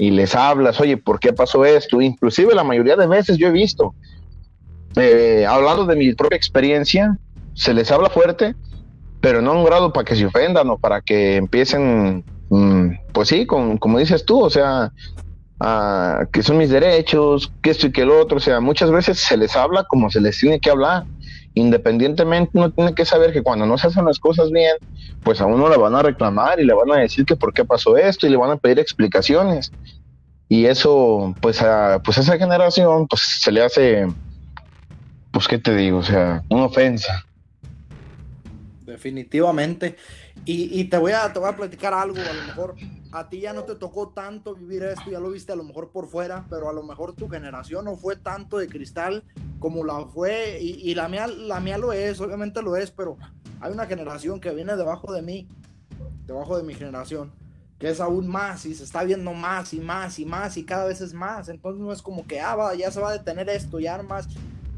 y 0.00 0.10
les 0.10 0.34
hablas, 0.34 0.80
oye, 0.80 0.96
¿por 0.96 1.20
qué 1.20 1.30
pasó 1.30 1.62
esto? 1.66 2.00
Inclusive 2.00 2.54
la 2.54 2.64
mayoría 2.64 2.96
de 2.96 3.06
veces 3.06 3.36
yo 3.36 3.48
he 3.48 3.52
visto, 3.52 3.94
eh, 4.96 5.44
hablando 5.46 5.84
de 5.84 5.94
mi 5.94 6.14
propia 6.14 6.36
experiencia, 6.36 7.18
se 7.52 7.74
les 7.74 7.92
habla 7.92 8.08
fuerte, 8.08 8.54
pero 9.20 9.42
no 9.42 9.50
a 9.52 9.58
un 9.58 9.64
grado 9.64 9.92
para 9.92 10.06
que 10.06 10.16
se 10.16 10.24
ofendan 10.24 10.70
o 10.70 10.78
para 10.78 11.02
que 11.02 11.36
empiecen, 11.36 12.24
mm, 12.48 12.88
pues 13.12 13.28
sí, 13.28 13.44
con, 13.44 13.76
como 13.76 13.98
dices 13.98 14.24
tú, 14.24 14.40
o 14.42 14.48
sea, 14.48 14.90
que 16.32 16.42
son 16.42 16.56
mis 16.56 16.70
derechos, 16.70 17.52
que 17.60 17.68
esto 17.68 17.88
y 17.88 17.92
que 17.92 18.00
el 18.00 18.10
otro, 18.10 18.38
o 18.38 18.40
sea, 18.40 18.60
muchas 18.60 18.90
veces 18.90 19.18
se 19.18 19.36
les 19.36 19.54
habla 19.54 19.84
como 19.84 20.10
se 20.10 20.22
les 20.22 20.38
tiene 20.38 20.58
que 20.58 20.70
hablar. 20.70 21.04
Independientemente, 21.54 22.50
uno 22.54 22.70
tiene 22.70 22.94
que 22.94 23.04
saber 23.04 23.32
que 23.32 23.42
cuando 23.42 23.66
no 23.66 23.76
se 23.76 23.88
hacen 23.88 24.04
las 24.04 24.18
cosas 24.18 24.50
bien, 24.50 24.76
pues 25.22 25.40
a 25.40 25.46
uno 25.46 25.68
le 25.68 25.76
van 25.76 25.94
a 25.94 26.02
reclamar 26.02 26.60
y 26.60 26.64
le 26.64 26.74
van 26.74 26.92
a 26.92 26.98
decir 26.98 27.24
que 27.24 27.36
por 27.36 27.52
qué 27.52 27.64
pasó 27.64 27.96
esto 27.96 28.26
y 28.26 28.30
le 28.30 28.36
van 28.36 28.50
a 28.50 28.56
pedir 28.56 28.78
explicaciones. 28.78 29.72
Y 30.48 30.66
eso, 30.66 31.36
pues 31.40 31.62
a 31.62 32.00
pues 32.04 32.18
esa 32.18 32.38
generación, 32.38 33.06
pues 33.08 33.22
se 33.40 33.52
le 33.52 33.62
hace, 33.62 34.06
pues 35.32 35.48
qué 35.48 35.58
te 35.58 35.74
digo, 35.74 35.98
o 35.98 36.02
sea, 36.02 36.42
una 36.48 36.66
ofensa. 36.66 37.24
Definitivamente. 38.90 39.96
Y, 40.44 40.84
te, 40.84 40.98
voy 40.98 41.12
a, 41.12 41.32
te 41.32 41.38
voy 41.38 41.48
a 41.48 41.56
platicar 41.56 41.94
algo, 41.94 42.16
a 42.18 42.32
lo 42.32 42.42
mejor 42.44 42.74
a 43.12 43.28
ti 43.28 43.40
ya 43.40 43.52
no 43.52 43.64
te 43.64 43.76
tocó 43.76 44.08
tanto 44.08 44.54
vivir 44.54 44.82
esto, 44.82 45.10
ya 45.10 45.20
lo 45.20 45.30
viste 45.30 45.52
a 45.52 45.56
lo 45.56 45.64
mejor 45.64 45.90
por 45.90 46.08
fuera, 46.08 46.46
pero 46.48 46.68
a 46.68 46.72
lo 46.72 46.82
mejor 46.82 47.14
tu 47.14 47.28
generación 47.28 47.84
no 47.84 47.96
fue 47.96 48.16
tanto 48.16 48.58
de 48.58 48.68
cristal 48.68 49.22
como 49.58 49.84
la 49.84 50.06
fue, 50.06 50.58
y, 50.60 50.90
y 50.90 50.94
la, 50.94 51.08
mía, 51.08 51.26
la 51.26 51.60
mía 51.60 51.78
lo 51.78 51.92
es, 51.92 52.20
obviamente 52.20 52.62
lo 52.62 52.76
es, 52.76 52.90
pero 52.90 53.16
hay 53.60 53.72
una 53.72 53.86
generación 53.86 54.40
que 54.40 54.50
viene 54.50 54.74
debajo 54.74 55.12
de 55.12 55.22
mí, 55.22 55.48
debajo 56.26 56.56
de 56.56 56.62
mi 56.62 56.74
generación, 56.74 57.32
que 57.78 57.90
es 57.90 58.00
aún 58.00 58.26
más 58.26 58.66
y 58.66 58.74
se 58.74 58.84
está 58.84 59.04
viendo 59.04 59.32
más 59.32 59.72
y 59.72 59.80
más 59.80 60.18
y 60.18 60.24
más 60.24 60.56
y 60.56 60.64
cada 60.64 60.84
vez 60.84 61.00
es 61.00 61.14
más. 61.14 61.48
Entonces 61.48 61.80
no 61.80 61.92
es 61.92 62.02
como 62.02 62.26
que, 62.26 62.40
ah, 62.40 62.74
ya 62.74 62.90
se 62.90 63.00
va 63.00 63.10
a 63.10 63.12
detener 63.12 63.48
esto, 63.48 63.80
ya 63.80 64.00
más. 64.02 64.28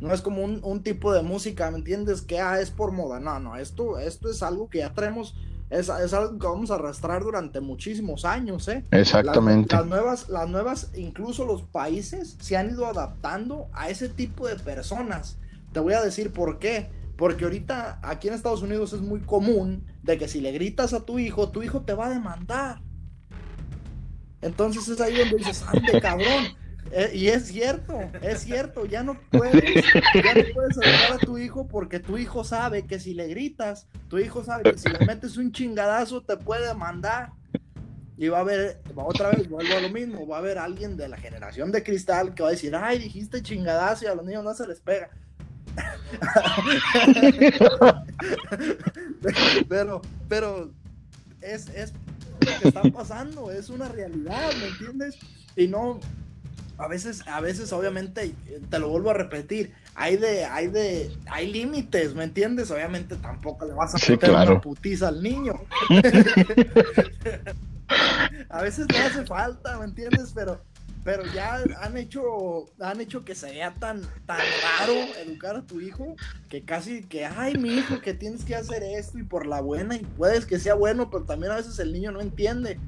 No 0.03 0.13
es 0.13 0.21
como 0.21 0.43
un, 0.43 0.83
tipo 0.83 1.13
de 1.13 1.23
música, 1.23 1.71
¿me 1.71 1.79
entiendes? 1.79 2.23
Que 2.23 2.41
ah, 2.41 2.61
es 2.61 2.71
por 2.71 2.91
moda. 2.91 3.21
No, 3.21 3.39
no, 3.39 3.57
esto, 3.57 4.01
esto 4.01 4.29
es 4.29 4.43
algo 4.43 4.69
que 4.69 4.79
ya 4.79 4.93
traemos, 4.93 5.37
es, 5.71 5.89
es 5.89 6.13
algo 6.13 6.41
que 6.41 6.47
vamos 6.49 6.73
a 6.73 6.75
arrastrar 6.75 7.23
durante 7.23 7.61
muchísimos 7.61 8.25
años, 8.25 8.67
¿eh? 8.67 8.85
Exactamente. 8.91 9.77
las, 9.77 9.87
nuevas, 9.87 10.29
las 10.29 10.49
nuevas, 10.49 10.91
incluso 10.97 11.45
los 11.45 11.63
países 11.63 12.37
se 12.41 12.57
han 12.57 12.71
ido 12.71 12.87
adaptando 12.87 13.69
a 13.73 13.91
ese 13.91 14.09
tipo 14.09 14.49
de 14.49 14.57
personas. 14.57 15.39
Te 15.73 15.79
voy 15.79 15.95
a 15.95 16.03
decir 16.03 16.33
por 16.33 16.59
qué 16.59 16.91
porque 17.17 17.45
ahorita 17.45 18.01
aquí 18.03 18.27
en 18.27 18.35
Estados 18.35 18.63
Unidos 18.63 18.93
es 18.95 19.01
muy 19.01 19.21
común 19.21 19.87
de 20.03 20.19
que 20.19 20.27
si 20.27 20.41
le 20.41 20.51
gritas 20.51 20.95
a 20.95 21.05
tu 21.05 21.21
hijo, 21.21 21.51
tu 21.51 21.63
hijo 21.63 21.83
te 21.83 21.95
va 21.95 22.07
a 22.07 22.11
demandar. 22.11 22.83
Entonces 24.41 24.89
es 24.89 25.01
ahí 25.01 25.17
donde 25.17 25.37
dices, 25.37 25.65
ande 25.69 26.01
cabrón. 26.01 26.57
Eh, 26.91 27.11
y 27.15 27.29
es 27.29 27.47
cierto, 27.47 28.01
es 28.21 28.41
cierto, 28.41 28.85
ya 28.85 29.03
no 29.03 29.19
puedes, 29.31 29.85
ya 30.15 30.35
no 30.35 30.43
puedes 30.53 30.77
a 31.11 31.19
tu 31.19 31.39
hijo 31.39 31.67
porque 31.67 32.01
tu 32.01 32.19
hijo 32.19 32.45
sabe 32.45 32.87
que 32.87 33.01
si 33.01 33.15
le 33.15 33.29
gritas, 33.29 33.87
tu 34.09 34.19
hijo 34.19 34.45
sabe 34.45 34.73
que 34.73 34.79
si 34.79 34.91
le 34.91 35.07
metes 35.07 35.37
un 35.37 35.53
chingadazo 35.53 36.23
te 36.23 36.37
puede 36.37 36.67
demandar. 36.67 37.33
Y 38.19 38.29
va 38.29 38.39
a 38.39 38.41
haber, 38.43 38.83
otra 38.95 39.31
vez, 39.31 39.49
vuelvo 39.49 39.75
a 39.75 39.81
lo 39.81 39.89
mismo, 39.89 40.27
va 40.27 40.37
a 40.37 40.41
haber 40.41 40.59
alguien 40.59 40.97
de 40.97 41.09
la 41.09 41.17
generación 41.17 41.73
de 41.73 41.83
cristal 41.83 42.35
que 42.35 42.43
va 42.43 42.51
a 42.51 42.53
decir, 42.53 42.77
ay, 42.77 42.99
dijiste 42.99 43.43
chingadazo 43.43 44.05
y 44.05 44.09
a 44.09 44.15
los 44.15 44.25
niños 44.25 44.45
no 44.45 44.55
se 44.55 44.67
les 44.67 44.81
pega. 44.81 45.11
pero, 49.69 50.03
pero 50.29 50.71
es, 51.41 51.69
es 51.71 51.95
lo 52.41 52.61
que 52.61 52.69
está 52.69 52.83
pasando, 52.83 53.51
es 53.51 53.71
una 53.71 53.89
realidad, 53.89 54.51
¿me 54.61 54.69
entiendes? 54.69 55.19
Y 55.57 55.69
no, 55.69 55.99
a 56.79 56.89
veces, 56.89 57.27
a 57.27 57.41
veces, 57.41 57.73
obviamente, 57.73 58.35
te 58.71 58.79
lo 58.79 58.89
vuelvo 58.89 59.11
a 59.11 59.15
repetir, 59.15 59.73
hay 59.95 60.17
de, 60.17 60.45
hay 60.45 60.69
de, 60.69 61.13
hay 61.31 61.53
límites, 61.53 62.15
¿me 62.15 62.25
entiendes? 62.25 62.71
Obviamente 62.71 63.17
tampoco 63.17 63.67
le 63.67 63.75
vas 63.75 63.95
a 63.95 64.11
meter 64.11 64.31
una 64.31 64.61
putiza 64.61 65.09
al 65.09 65.23
niño. 65.23 65.55
a 68.49 68.63
veces 68.63 68.87
le 68.91 68.99
hace 68.99 69.27
falta, 69.27 69.79
¿me 69.79 69.85
entiendes? 69.85 70.33
Pero 70.35 70.61
pero 71.05 71.25
ya 71.35 71.61
han 71.81 71.97
hecho 71.97 72.67
han 72.79 73.01
hecho 73.01 73.25
que 73.25 73.35
sea 73.35 73.75
tan 73.75 74.03
tan 74.25 74.39
raro 74.39 74.95
educar 75.25 75.57
a 75.57 75.63
tu 75.63 75.81
hijo 75.81 76.15
que 76.49 76.63
casi 76.63 77.03
que 77.03 77.27
ay 77.27 77.57
mi 77.57 77.71
hijo 77.71 78.01
que 78.01 78.15
tienes 78.15 78.45
que 78.45 78.55
hacer 78.55 78.85
esto 78.85 79.19
y 79.19 79.25
por 79.25 79.47
la 79.47 79.61
buena 79.61 79.97
y 79.97 80.07
puedes 80.17 80.47
que 80.47 80.61
sea 80.61 80.75
bueno 80.75 81.11
pero 81.11 81.25
también 81.25 81.51
a 81.51 81.57
veces 81.57 81.77
el 81.81 81.93
niño 81.93 82.13
no 82.13 82.21
entiende 82.21 82.79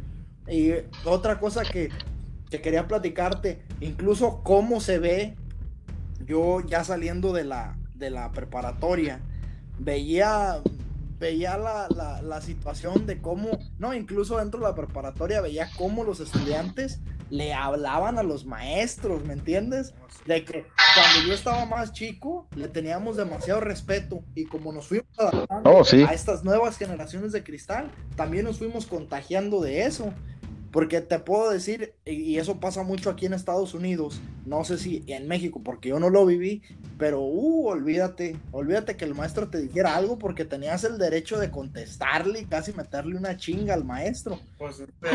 y 0.48 0.72
otra 1.04 1.40
cosa 1.40 1.64
que, 1.64 1.90
que 2.54 2.62
quería 2.62 2.86
platicarte 2.86 3.62
incluso 3.80 4.42
cómo 4.44 4.80
se 4.80 5.00
ve 5.00 5.34
yo 6.24 6.60
ya 6.60 6.84
saliendo 6.84 7.32
de 7.32 7.42
la 7.42 7.76
de 7.96 8.10
la 8.10 8.30
preparatoria 8.30 9.20
veía 9.78 10.62
veía 11.18 11.56
la, 11.56 11.88
la, 11.88 12.22
la, 12.22 12.40
situación 12.40 13.06
de 13.06 13.20
cómo, 13.22 13.58
no, 13.78 13.94
incluso 13.94 14.38
dentro 14.38 14.60
de 14.60 14.66
la 14.66 14.74
preparatoria 14.74 15.40
veía 15.40 15.70
cómo 15.78 16.04
los 16.04 16.20
estudiantes 16.20 17.00
le 17.30 17.54
hablaban 17.54 18.18
a 18.18 18.22
los 18.22 18.44
maestros, 18.44 19.24
¿me 19.24 19.32
entiendes? 19.32 19.94
De 20.26 20.44
que 20.44 20.66
cuando 20.94 21.26
yo 21.26 21.34
estaba 21.34 21.64
más 21.66 21.92
chico 21.92 22.46
le 22.54 22.68
teníamos 22.68 23.16
demasiado 23.16 23.60
respeto 23.60 24.22
y 24.34 24.44
como 24.44 24.72
nos 24.72 24.86
fuimos 24.86 25.18
adaptando 25.18 25.70
oh, 25.70 25.82
a 25.82 26.12
estas 26.12 26.44
nuevas 26.44 26.76
generaciones 26.76 27.32
de 27.32 27.42
cristal, 27.42 27.90
también 28.16 28.44
nos 28.44 28.58
fuimos 28.58 28.86
contagiando 28.86 29.60
de 29.60 29.84
eso. 29.84 30.12
Porque 30.74 31.00
te 31.00 31.20
puedo 31.20 31.52
decir, 31.52 31.94
y 32.04 32.36
eso 32.36 32.58
pasa 32.58 32.82
mucho 32.82 33.08
aquí 33.08 33.26
en 33.26 33.32
Estados 33.32 33.74
Unidos, 33.74 34.20
no 34.44 34.64
sé 34.64 34.76
si 34.76 35.04
en 35.06 35.28
México, 35.28 35.60
porque 35.62 35.90
yo 35.90 36.00
no 36.00 36.10
lo 36.10 36.26
viví, 36.26 36.62
pero 36.98 37.20
uh, 37.20 37.68
olvídate, 37.68 38.36
olvídate 38.50 38.96
que 38.96 39.04
el 39.04 39.14
maestro 39.14 39.48
te 39.48 39.60
dijera 39.60 39.94
algo 39.94 40.18
porque 40.18 40.44
tenías 40.44 40.82
el 40.82 40.98
derecho 40.98 41.38
de 41.38 41.52
contestarle 41.52 42.40
y 42.40 42.46
casi 42.46 42.72
meterle 42.72 43.14
una 43.14 43.36
chinga 43.36 43.72
al 43.72 43.84
maestro. 43.84 44.40
Pues 44.58 44.80
este, 44.80 45.10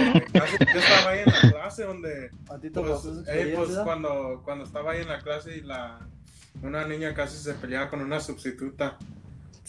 yo 0.74 0.80
estaba 0.80 1.10
ahí 1.12 1.20
en 1.26 1.34
la 1.34 1.52
clase 1.52 1.84
donde, 1.84 2.32
pues, 2.48 3.06
eh, 3.28 3.54
pues 3.54 3.70
cuando, 3.84 4.42
cuando 4.46 4.64
estaba 4.64 4.94
ahí 4.94 5.02
en 5.02 5.10
la 5.10 5.20
clase 5.20 5.58
y 5.58 5.62
la, 5.62 6.08
una 6.64 6.88
niña 6.88 7.14
casi 7.14 7.36
se 7.36 7.54
peleaba 7.56 7.90
con 7.90 8.00
una 8.00 8.22
sustituta. 8.22 8.98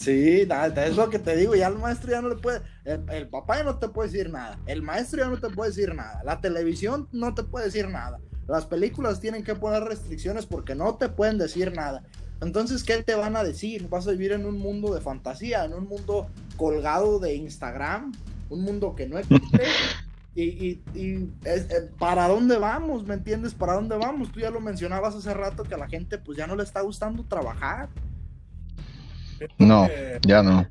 Sí, 0.01 0.45
nada, 0.47 0.85
es 0.85 0.95
lo 0.95 1.11
que 1.11 1.19
te 1.19 1.35
digo, 1.35 1.53
ya 1.53 1.67
el 1.67 1.77
maestro 1.77 2.09
ya 2.09 2.23
no 2.23 2.29
le 2.29 2.35
puede, 2.37 2.61
el, 2.85 3.27
papá 3.27 3.57
ya 3.57 3.63
no 3.63 3.77
te 3.77 3.87
puede 3.87 4.09
decir 4.09 4.31
nada, 4.31 4.57
el 4.65 4.81
maestro 4.81 5.19
ya 5.19 5.29
no 5.29 5.39
te 5.39 5.49
puede 5.49 5.69
decir 5.69 5.93
nada, 5.93 6.23
la 6.23 6.41
televisión 6.41 7.07
no 7.11 7.35
te 7.35 7.43
puede 7.43 7.65
decir 7.65 7.87
nada, 7.87 8.19
las 8.47 8.65
películas 8.65 9.19
tienen 9.19 9.43
que 9.43 9.53
poner 9.53 9.83
restricciones 9.83 10.47
porque 10.47 10.73
no 10.73 10.95
te 10.95 11.07
pueden 11.07 11.37
decir 11.37 11.71
nada. 11.75 12.01
Entonces, 12.41 12.83
¿qué 12.83 13.03
te 13.03 13.13
van 13.13 13.35
a 13.35 13.43
decir? 13.43 13.87
Vas 13.89 14.07
a 14.07 14.11
vivir 14.11 14.31
en 14.31 14.47
un 14.47 14.57
mundo 14.57 14.91
de 14.95 15.01
fantasía, 15.01 15.63
en 15.65 15.75
un 15.75 15.87
mundo 15.87 16.27
colgado 16.57 17.19
de 17.19 17.35
Instagram, 17.35 18.11
un 18.49 18.63
mundo 18.63 18.95
que 18.95 19.07
no 19.07 19.19
existe. 19.19 19.61
Y, 20.33 20.43
y, 20.43 20.83
y 20.95 21.29
eh, 21.43 21.89
¿para 21.99 22.29
dónde 22.29 22.57
vamos? 22.57 23.05
¿Me 23.05 23.15
entiendes? 23.15 23.53
¿Para 23.53 23.73
dónde 23.73 23.97
vamos? 23.97 24.31
Tú 24.31 24.39
ya 24.39 24.49
lo 24.49 24.61
mencionabas 24.61 25.13
hace 25.13 25.33
rato 25.33 25.63
que 25.63 25.75
a 25.75 25.77
la 25.77 25.89
gente 25.89 26.17
pues 26.17 26.37
ya 26.37 26.47
no 26.47 26.55
le 26.55 26.63
está 26.63 26.79
gustando 26.79 27.25
trabajar. 27.25 27.89
No, 29.57 29.87
ya 30.21 30.43
no. 30.43 30.67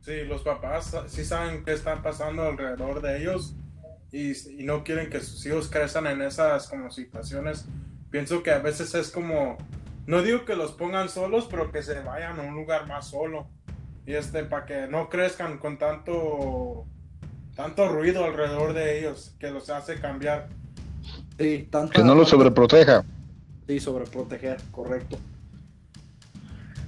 Sí, 0.00 0.24
los 0.24 0.42
papás 0.42 0.96
sí 1.06 1.24
saben 1.24 1.64
qué 1.64 1.72
está 1.72 2.02
pasando 2.02 2.42
alrededor 2.42 3.00
de 3.00 3.18
ellos 3.18 3.54
y, 4.10 4.32
y, 4.32 4.64
no 4.64 4.82
quieren 4.82 5.08
que 5.08 5.20
sus 5.20 5.46
hijos 5.46 5.68
crezcan 5.68 6.06
en 6.06 6.22
esas 6.22 6.68
como 6.68 6.90
situaciones. 6.90 7.66
Pienso 8.10 8.42
que 8.42 8.50
a 8.50 8.58
veces 8.58 8.94
es 8.94 9.10
como, 9.10 9.56
no 10.06 10.22
digo 10.22 10.44
que 10.44 10.56
los 10.56 10.72
pongan 10.72 11.08
solos, 11.08 11.46
pero 11.50 11.70
que 11.70 11.82
se 11.82 12.00
vayan 12.00 12.38
a 12.40 12.42
un 12.42 12.54
lugar 12.54 12.86
más 12.86 13.08
solo. 13.08 13.46
Y 14.04 14.14
este, 14.14 14.44
para 14.44 14.66
que 14.66 14.86
no 14.88 15.08
crezcan 15.08 15.58
con 15.58 15.78
tanto 15.78 16.86
tanto 17.54 17.88
ruido 17.88 18.24
alrededor 18.24 18.72
de 18.72 18.98
ellos 18.98 19.34
que 19.38 19.50
los 19.50 19.70
hace 19.70 20.00
cambiar. 20.00 20.48
Sí, 21.38 21.68
que 21.92 22.04
no 22.04 22.14
los 22.14 22.28
sobreproteja. 22.28 23.04
Sí, 23.66 23.80
sobreproteger, 23.80 24.60
correcto. 24.70 25.18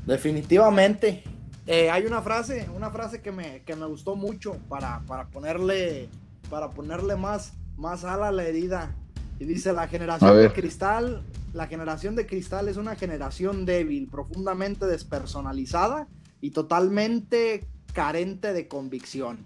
Definitivamente. 0.07 1.25
Eh, 1.67 1.91
hay 1.91 2.05
una 2.05 2.21
frase, 2.21 2.69
una 2.75 2.91
frase 2.91 3.23
que 3.23 3.33
me, 3.33 3.63
que 3.63 3.75
me 3.75 3.87
gustó 3.87 4.17
mucho 4.17 4.59
para, 4.69 5.01
para 5.07 5.29
ponerle, 5.29 6.09
para 6.51 6.71
ponerle 6.71 7.17
más, 7.17 7.55
más 7.77 8.05
ala 8.05 8.29
a 8.29 8.33
la 8.33 8.45
herida. 8.45 8.95
Y 9.39 9.47
dice, 9.47 9.73
la 9.73 9.89
generación 9.89 10.37
de 10.37 10.53
cristal, 10.53 11.23
la 11.53 11.67
generación 11.67 12.17
de 12.17 12.27
cristal 12.27 12.69
es 12.69 12.77
una 12.77 12.97
generación 12.97 13.65
débil, 13.65 14.09
profundamente 14.09 14.87
despersonalizada 14.87 16.07
y 16.41 16.51
totalmente 16.51 17.67
carente 17.93 18.53
de 18.53 18.69
convicción 18.69 19.39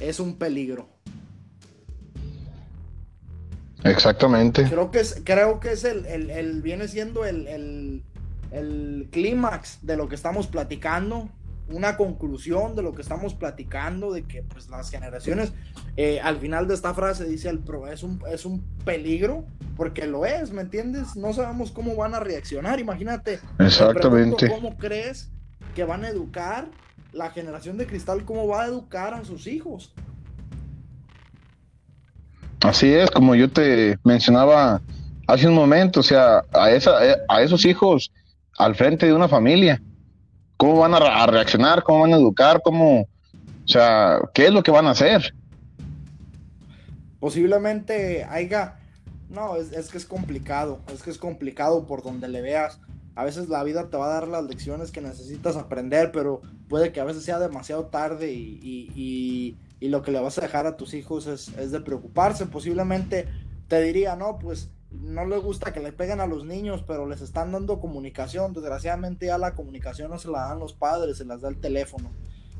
es 0.00 0.20
un 0.20 0.36
peligro. 0.36 0.88
Exactamente. 3.82 4.64
Creo 4.64 4.90
que 4.90 5.00
es, 5.00 5.20
creo 5.24 5.60
que 5.60 5.72
es 5.72 5.84
el, 5.84 6.62
viene 6.62 6.88
siendo 6.88 7.24
el, 7.24 8.02
clímax 9.10 9.78
de 9.82 9.96
lo 9.96 10.08
que 10.08 10.14
estamos 10.14 10.46
platicando, 10.46 11.28
una 11.68 11.96
conclusión 11.96 12.76
de 12.76 12.82
lo 12.82 12.94
que 12.94 13.02
estamos 13.02 13.34
platicando, 13.34 14.12
de 14.12 14.24
que 14.24 14.42
pues 14.42 14.68
las 14.68 14.90
generaciones, 14.90 15.52
eh, 15.96 16.20
al 16.20 16.38
final 16.38 16.68
de 16.68 16.74
esta 16.74 16.92
frase 16.94 17.24
dice 17.24 17.48
el 17.48 17.58
pro, 17.58 17.88
es 17.88 18.02
un, 18.02 18.22
es 18.30 18.44
un 18.44 18.62
peligro, 18.84 19.44
porque 19.76 20.06
lo 20.06 20.26
es, 20.26 20.52
¿me 20.52 20.62
entiendes? 20.62 21.16
No 21.16 21.32
sabemos 21.32 21.72
cómo 21.72 21.96
van 21.96 22.14
a 22.14 22.20
reaccionar, 22.20 22.80
imagínate. 22.80 23.40
Exactamente. 23.58 24.48
¿Cómo 24.48 24.76
crees 24.76 25.30
que 25.74 25.84
van 25.84 26.04
a 26.04 26.08
educar 26.08 26.68
la 27.14 27.30
generación 27.30 27.78
de 27.78 27.86
cristal 27.86 28.24
cómo 28.24 28.46
va 28.46 28.62
a 28.62 28.66
educar 28.66 29.14
a 29.14 29.24
sus 29.24 29.46
hijos. 29.46 29.92
Así 32.60 32.92
es, 32.92 33.10
como 33.10 33.34
yo 33.34 33.50
te 33.50 33.98
mencionaba 34.04 34.80
hace 35.26 35.48
un 35.48 35.54
momento, 35.54 36.00
o 36.00 36.02
sea, 36.02 36.42
a, 36.52 36.70
esa, 36.70 36.92
a 37.28 37.42
esos 37.42 37.64
hijos 37.64 38.10
al 38.58 38.74
frente 38.74 39.06
de 39.06 39.14
una 39.14 39.28
familia, 39.28 39.80
¿cómo 40.56 40.78
van 40.78 40.94
a, 40.94 41.26
reaccionar? 41.26 41.82
¿Cómo 41.82 42.00
van 42.00 42.14
a 42.14 42.16
educar? 42.16 42.60
¿Cómo, 42.62 43.02
o 43.02 43.68
sea, 43.68 44.18
qué 44.32 44.46
es 44.46 44.52
lo 44.52 44.62
que 44.62 44.70
van 44.70 44.86
a 44.86 44.90
hacer? 44.90 45.34
Posiblemente 47.20 48.24
haya, 48.24 48.76
no, 49.30 49.56
es, 49.56 49.72
es 49.72 49.90
que 49.90 49.98
es 49.98 50.04
complicado, 50.04 50.80
es 50.92 51.02
que 51.02 51.10
es 51.10 51.18
complicado 51.18 51.86
por 51.86 52.02
donde 52.02 52.28
le 52.28 52.42
veas 52.42 52.80
a 53.16 53.24
veces 53.24 53.48
la 53.48 53.62
vida 53.62 53.90
te 53.90 53.96
va 53.96 54.06
a 54.06 54.14
dar 54.14 54.28
las 54.28 54.44
lecciones 54.44 54.90
que 54.90 55.00
necesitas 55.00 55.56
aprender, 55.56 56.10
pero 56.10 56.42
puede 56.68 56.92
que 56.92 57.00
a 57.00 57.04
veces 57.04 57.24
sea 57.24 57.38
demasiado 57.38 57.86
tarde 57.86 58.32
y, 58.32 59.56
lo 59.80 60.00
que 60.00 60.12
le 60.12 60.18
vas 60.18 60.38
a 60.38 60.40
dejar 60.40 60.66
a 60.66 60.78
tus 60.78 60.94
hijos 60.94 61.26
es, 61.26 61.70
de 61.70 61.80
preocuparse. 61.80 62.46
Posiblemente 62.46 63.28
te 63.68 63.82
diría, 63.82 64.16
no, 64.16 64.38
pues 64.38 64.70
no 65.00 65.24
le 65.26 65.38
gusta 65.38 65.72
que 65.72 65.80
le 65.80 65.92
peguen 65.92 66.20
a 66.20 66.26
los 66.26 66.44
niños, 66.44 66.84
pero 66.86 67.08
les 67.08 67.20
están 67.20 67.52
dando 67.52 67.80
comunicación. 67.80 68.52
Desgraciadamente 68.52 69.26
ya 69.26 69.38
la 69.38 69.54
comunicación 69.54 70.10
no 70.10 70.18
se 70.18 70.30
la 70.30 70.48
dan 70.48 70.58
los 70.58 70.72
padres, 70.72 71.18
se 71.18 71.24
las 71.24 71.40
da 71.40 71.48
el 71.48 71.60
teléfono. 71.60 72.10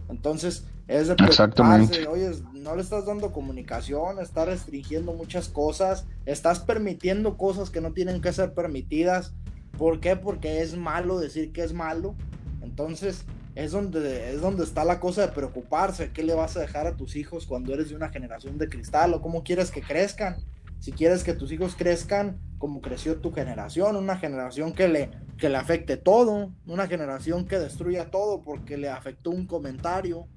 Entonces 0.08 0.66
es 0.86 1.08
de 1.08 1.14
preocuparse, 1.14 2.06
oye, 2.06 2.30
no 2.52 2.76
le 2.76 2.82
estás 2.82 3.06
dando 3.06 3.32
comunicación, 3.32 4.20
estás 4.20 4.46
restringiendo 4.46 5.14
muchas 5.14 5.48
cosas, 5.48 6.06
estás 6.26 6.60
permitiendo 6.60 7.38
cosas 7.38 7.70
que 7.70 7.80
no 7.80 7.92
tienen 7.92 8.20
que 8.20 8.32
ser 8.32 8.52
permitidas 8.52 9.32
¿Por 9.78 10.00
qué? 10.00 10.16
Porque 10.16 10.62
es 10.62 10.76
malo 10.76 11.18
decir 11.18 11.52
que 11.52 11.62
es 11.62 11.72
malo. 11.72 12.14
Entonces, 12.62 13.24
es 13.54 13.72
donde, 13.72 14.32
es 14.32 14.40
donde 14.40 14.64
está 14.64 14.84
la 14.84 15.00
cosa 15.00 15.22
de 15.22 15.32
preocuparse. 15.32 16.12
¿Qué 16.12 16.22
le 16.22 16.34
vas 16.34 16.56
a 16.56 16.60
dejar 16.60 16.86
a 16.86 16.96
tus 16.96 17.16
hijos 17.16 17.46
cuando 17.46 17.74
eres 17.74 17.88
de 17.88 17.96
una 17.96 18.08
generación 18.10 18.58
de 18.58 18.68
cristal? 18.68 19.14
¿O 19.14 19.20
cómo 19.20 19.42
quieres 19.42 19.70
que 19.70 19.82
crezcan? 19.82 20.36
Si 20.84 20.92
quieres 20.92 21.24
que 21.24 21.32
tus 21.32 21.50
hijos 21.50 21.76
crezcan 21.76 22.38
como 22.58 22.82
creció 22.82 23.16
tu 23.16 23.32
generación, 23.32 23.96
una 23.96 24.18
generación 24.18 24.74
que 24.74 24.86
le, 24.86 25.10
que 25.38 25.48
le 25.48 25.56
afecte 25.56 25.96
todo, 25.96 26.52
una 26.66 26.86
generación 26.86 27.46
que 27.46 27.58
destruya 27.58 28.10
todo 28.10 28.42
porque 28.42 28.76
le 28.76 28.90
afectó 28.90 29.30
un 29.30 29.46
comentario, 29.46 30.28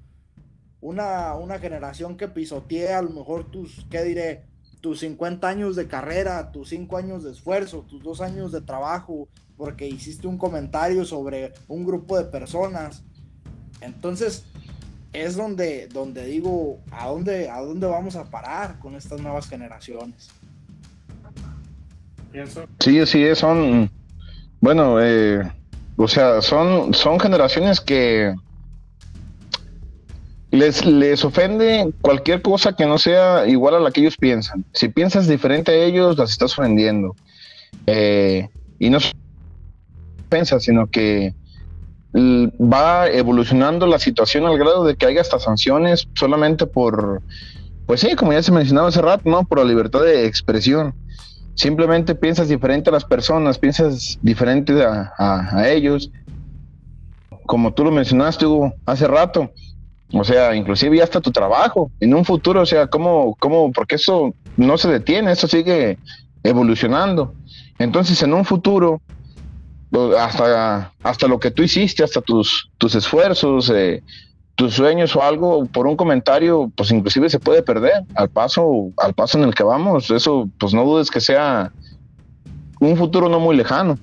una, 0.80 1.36
una 1.36 1.60
generación 1.60 2.16
que 2.16 2.30
pisotee 2.30 2.94
a 2.94 3.02
lo 3.02 3.10
mejor 3.10 3.52
tus, 3.52 3.86
¿qué 3.90 4.06
diré? 4.06 4.46
tus 4.80 5.02
50 5.02 5.46
años 5.46 5.76
de 5.76 5.90
carrera, 5.90 6.50
tus 6.54 6.70
5 6.70 6.96
años 6.96 7.26
de 7.26 7.32
esfuerzo, 7.32 7.82
tus 7.82 8.02
2 8.02 8.22
años 8.22 8.54
de 8.54 8.62
trabajo, 8.62 9.28
porque 9.58 9.86
hiciste 9.86 10.28
un 10.28 10.38
comentario 10.38 11.04
sobre 11.04 11.52
un 11.68 11.86
grupo 11.86 12.18
de 12.18 12.24
personas. 12.24 13.04
Entonces, 13.82 14.46
es 15.12 15.36
donde, 15.36 15.88
donde 15.88 16.26
digo, 16.26 16.80
¿a 16.92 17.08
dónde, 17.08 17.50
¿a 17.50 17.60
dónde 17.60 17.88
vamos 17.88 18.16
a 18.16 18.30
parar 18.30 18.80
con 18.80 18.96
estas 18.96 19.20
nuevas 19.20 19.48
generaciones? 19.48 20.30
Sí, 22.80 23.06
sí, 23.06 23.36
son, 23.36 23.90
bueno, 24.60 24.98
eh, 25.02 25.42
o 25.96 26.08
sea, 26.08 26.42
son, 26.42 26.94
son 26.94 27.20
generaciones 27.20 27.82
que 27.82 28.34
les, 30.52 30.86
les 30.86 31.26
ofende 31.26 31.94
cualquier 32.02 32.42
cosa 32.42 32.74
que 32.74 32.86
no 32.86 32.98
sea 32.98 33.48
igual 33.48 33.76
a 33.76 33.80
la 33.80 33.92
que 33.92 34.02
ellos 34.02 34.18
piensan. 34.18 34.66
Si 34.74 34.90
piensas 34.90 35.28
diferente 35.28 35.72
a 35.72 35.86
ellos, 35.86 36.18
las 36.18 36.32
estás 36.32 36.58
ofendiendo. 36.58 37.16
Eh, 37.86 38.48
y 38.80 38.90
no 38.90 39.00
piensa, 40.30 40.60
sino 40.60 40.88
que 40.88 41.34
va 42.16 43.08
evolucionando 43.10 43.86
la 43.86 44.00
situación 44.00 44.46
al 44.46 44.58
grado 44.58 44.86
de 44.86 44.96
que 44.96 45.06
haya 45.06 45.22
hasta 45.22 45.40
sanciones 45.40 46.08
solamente 46.16 46.66
por, 46.66 47.22
pues 47.86 48.02
sí, 48.02 48.16
como 48.16 48.34
ya 48.34 48.42
se 48.42 48.52
mencionaba 48.52 48.88
hace 48.88 49.02
rato, 49.02 49.30
¿no? 49.30 49.44
Por 49.44 49.60
la 49.60 49.66
libertad 49.66 50.02
de 50.02 50.26
expresión. 50.26 50.96
Simplemente 51.58 52.16
piensas 52.16 52.48
diferente 52.48 52.90
a 52.90 52.94
las 52.94 53.04
personas, 53.04 53.58
piensas 53.58 54.18
diferente 54.22 54.82
a, 54.84 55.12
a 55.18 55.70
ellos. 55.70 56.10
Como 57.46 57.74
tú 57.74 57.84
lo 57.84 57.92
mencionaste, 57.92 58.46
Hugo, 58.46 58.74
hace 58.86 59.08
rato, 59.08 59.52
o 60.14 60.24
sea, 60.24 60.56
inclusive 60.56 60.98
ya 60.98 61.04
hasta 61.04 61.20
tu 61.20 61.32
trabajo 61.32 61.92
en 62.00 62.14
un 62.14 62.24
futuro, 62.24 62.62
o 62.62 62.66
sea, 62.66 62.88
¿cómo, 62.88 63.36
cómo, 63.40 63.72
porque 63.72 63.96
eso 63.96 64.34
no 64.56 64.78
se 64.78 64.88
detiene, 64.88 65.32
eso 65.32 65.48
sigue 65.48 65.98
evolucionando. 66.44 67.34
Entonces, 67.78 68.22
en 68.24 68.34
un 68.34 68.46
futuro, 68.46 69.02
hasta, 70.18 70.94
hasta 71.04 71.28
lo 71.28 71.40
que 71.40 71.52
tú 71.52 71.64
hiciste, 71.64 72.04
hasta 72.04 72.22
tus, 72.22 72.70
tus 72.78 72.96
esfuerzos, 72.96 73.72
eh, 73.74 74.04
tus 74.58 74.74
sueños 74.74 75.16
o 75.16 75.22
algo, 75.22 75.68
por 75.68 75.86
un 75.86 75.96
comentario, 75.96 76.72
pues 76.76 76.90
inclusive 76.90 77.30
se 77.30 77.40
puede 77.40 77.62
perder 77.62 78.04
al 78.16 78.28
paso, 78.28 78.92
al 78.98 79.14
paso 79.14 79.38
en 79.38 79.44
el 79.44 79.54
que 79.54 79.62
vamos. 79.62 80.10
Eso, 80.10 80.50
pues 80.60 80.74
no 80.74 80.84
dudes 80.84 81.12
que 81.12 81.22
sea 81.22 81.72
un 82.80 82.98
futuro 82.98 83.30
no 83.30 83.40
muy 83.40 83.56
lejano. 83.56 84.00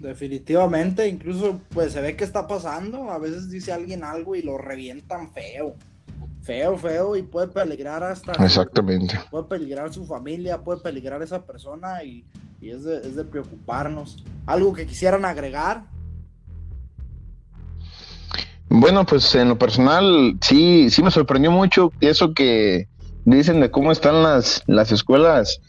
Definitivamente, 0.00 1.06
incluso 1.06 1.60
pues 1.72 1.92
se 1.92 2.00
ve 2.00 2.16
que 2.16 2.24
está 2.24 2.48
pasando. 2.48 3.12
A 3.12 3.18
veces 3.18 3.48
dice 3.48 3.72
alguien 3.72 4.02
algo 4.02 4.34
y 4.34 4.42
lo 4.42 4.58
revientan 4.58 5.30
feo. 5.30 5.76
Feo, 6.42 6.76
feo 6.76 7.14
y 7.14 7.22
puede 7.22 7.46
peligrar 7.46 8.02
hasta... 8.02 8.32
Exactamente. 8.44 9.16
Puede 9.30 9.44
peligrar 9.44 9.92
su 9.94 10.04
familia, 10.06 10.58
puede 10.58 10.80
peligrar 10.80 11.22
esa 11.22 11.44
persona 11.44 12.02
y, 12.02 12.24
es, 12.60 12.82
de, 12.82 12.96
es 12.96 13.14
de 13.14 13.24
preocuparnos. 13.24 14.24
¿Algo 14.44 14.72
que 14.72 14.86
quisieran 14.86 15.24
agregar? 15.24 15.84
Bueno, 18.68 19.06
pues 19.06 19.34
en 19.34 19.48
lo 19.48 19.58
personal 19.58 20.36
sí, 20.42 20.90
sí 20.90 21.02
me 21.02 21.10
sorprendió 21.10 21.50
mucho 21.50 21.92
eso 22.00 22.34
que 22.34 22.86
dicen 23.24 23.60
de 23.60 23.70
cómo 23.70 23.92
están 23.92 24.22
las, 24.22 24.62
las 24.66 24.92
escuelas 24.92 25.60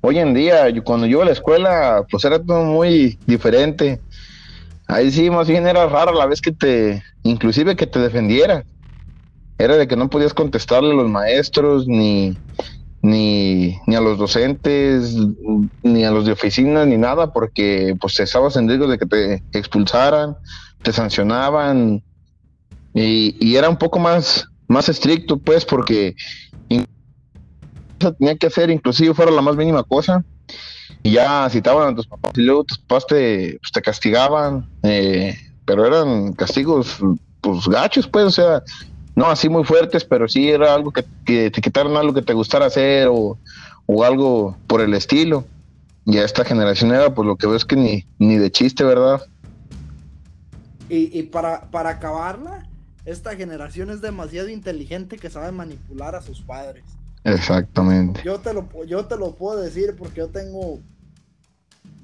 hoy 0.00 0.18
en 0.18 0.34
día, 0.34 0.66
cuando 0.84 1.06
yo 1.06 1.22
a 1.22 1.24
la 1.26 1.32
escuela, 1.32 2.04
pues 2.10 2.24
era 2.24 2.42
todo 2.42 2.64
muy 2.64 3.18
diferente. 3.26 4.02
Ahí 4.86 5.10
sí, 5.10 5.30
más 5.30 5.48
bien 5.48 5.66
era 5.66 5.86
raro 5.86 6.12
la 6.12 6.26
vez 6.26 6.40
que 6.40 6.52
te, 6.52 7.02
inclusive 7.22 7.76
que 7.76 7.86
te 7.86 7.98
defendiera. 7.98 8.64
Era 9.58 9.76
de 9.76 9.88
que 9.88 9.96
no 9.96 10.08
podías 10.08 10.34
contestarle 10.34 10.92
a 10.92 10.96
los 10.96 11.08
maestros, 11.10 11.86
ni, 11.86 12.38
ni, 13.02 13.76
ni 13.86 13.94
a 13.96 14.00
los 14.00 14.18
docentes, 14.18 15.14
ni 15.82 16.04
a 16.04 16.10
los 16.10 16.24
de 16.24 16.32
oficina, 16.32 16.86
ni 16.86 16.96
nada, 16.96 17.32
porque 17.32 17.94
pues 18.00 18.18
estabas 18.20 18.56
en 18.56 18.68
riesgo 18.68 18.86
de 18.86 18.98
que 18.98 19.06
te 19.06 19.42
expulsaran, 19.52 20.36
te 20.82 20.92
sancionaban, 20.92 22.02
y, 23.00 23.56
era 23.56 23.68
un 23.68 23.76
poco 23.76 23.98
más, 23.98 24.46
más 24.66 24.88
estricto, 24.88 25.38
pues, 25.38 25.64
porque 25.64 26.16
tenía 27.98 28.36
que 28.36 28.46
hacer, 28.46 28.70
inclusive 28.70 29.14
fuera 29.14 29.30
la 29.30 29.42
más 29.42 29.56
mínima 29.56 29.82
cosa, 29.82 30.24
y 31.02 31.12
ya 31.12 31.48
citaban 31.50 31.92
a 31.92 31.96
tus 31.96 32.06
papás, 32.06 32.32
y 32.36 32.42
luego 32.42 32.64
tus 32.64 32.78
papás 32.78 33.06
te, 33.06 33.58
pues, 33.60 33.72
te 33.72 33.82
castigaban, 33.82 34.68
eh, 34.82 35.36
pero 35.64 35.86
eran 35.86 36.32
castigos, 36.32 36.98
pues, 37.40 37.66
gachos, 37.68 38.06
pues, 38.08 38.24
o 38.26 38.30
sea, 38.30 38.62
no 39.14 39.26
así 39.26 39.48
muy 39.48 39.64
fuertes, 39.64 40.04
pero 40.04 40.28
sí 40.28 40.48
era 40.48 40.74
algo 40.74 40.92
que, 40.92 41.02
te 41.24 41.60
quitaron 41.60 41.96
algo 41.96 42.14
que 42.14 42.22
te 42.22 42.32
gustara 42.32 42.66
hacer 42.66 43.08
o, 43.08 43.38
o, 43.86 44.04
algo 44.04 44.56
por 44.66 44.80
el 44.80 44.94
estilo. 44.94 45.44
Y 46.06 46.18
a 46.18 46.24
esta 46.24 46.44
generación 46.44 46.92
era, 46.92 47.14
pues, 47.14 47.26
lo 47.26 47.36
que 47.36 47.46
veo 47.46 47.56
es 47.56 47.64
que 47.64 47.76
ni, 47.76 48.06
ni 48.18 48.36
de 48.36 48.50
chiste, 48.50 48.82
¿verdad? 48.84 49.22
Y, 50.88 51.18
y 51.18 51.24
para, 51.24 51.62
para 51.70 51.90
acabarla, 51.90 52.66
esta 53.10 53.34
generación 53.36 53.88
es 53.90 54.02
demasiado 54.02 54.50
inteligente 54.50 55.16
que 55.16 55.30
sabe 55.30 55.50
manipular 55.50 56.14
a 56.14 56.20
sus 56.20 56.42
padres. 56.42 56.84
Exactamente. 57.24 58.20
Yo 58.22 58.38
te 58.38 58.52
lo, 58.52 58.68
yo 58.84 59.06
te 59.06 59.16
lo 59.16 59.34
puedo 59.34 59.60
decir 59.60 59.96
porque 59.96 60.18
yo 60.18 60.28
tengo, 60.28 60.78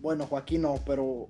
bueno, 0.01 0.27
Joaquín 0.27 0.63
no, 0.63 0.77
pero 0.87 1.29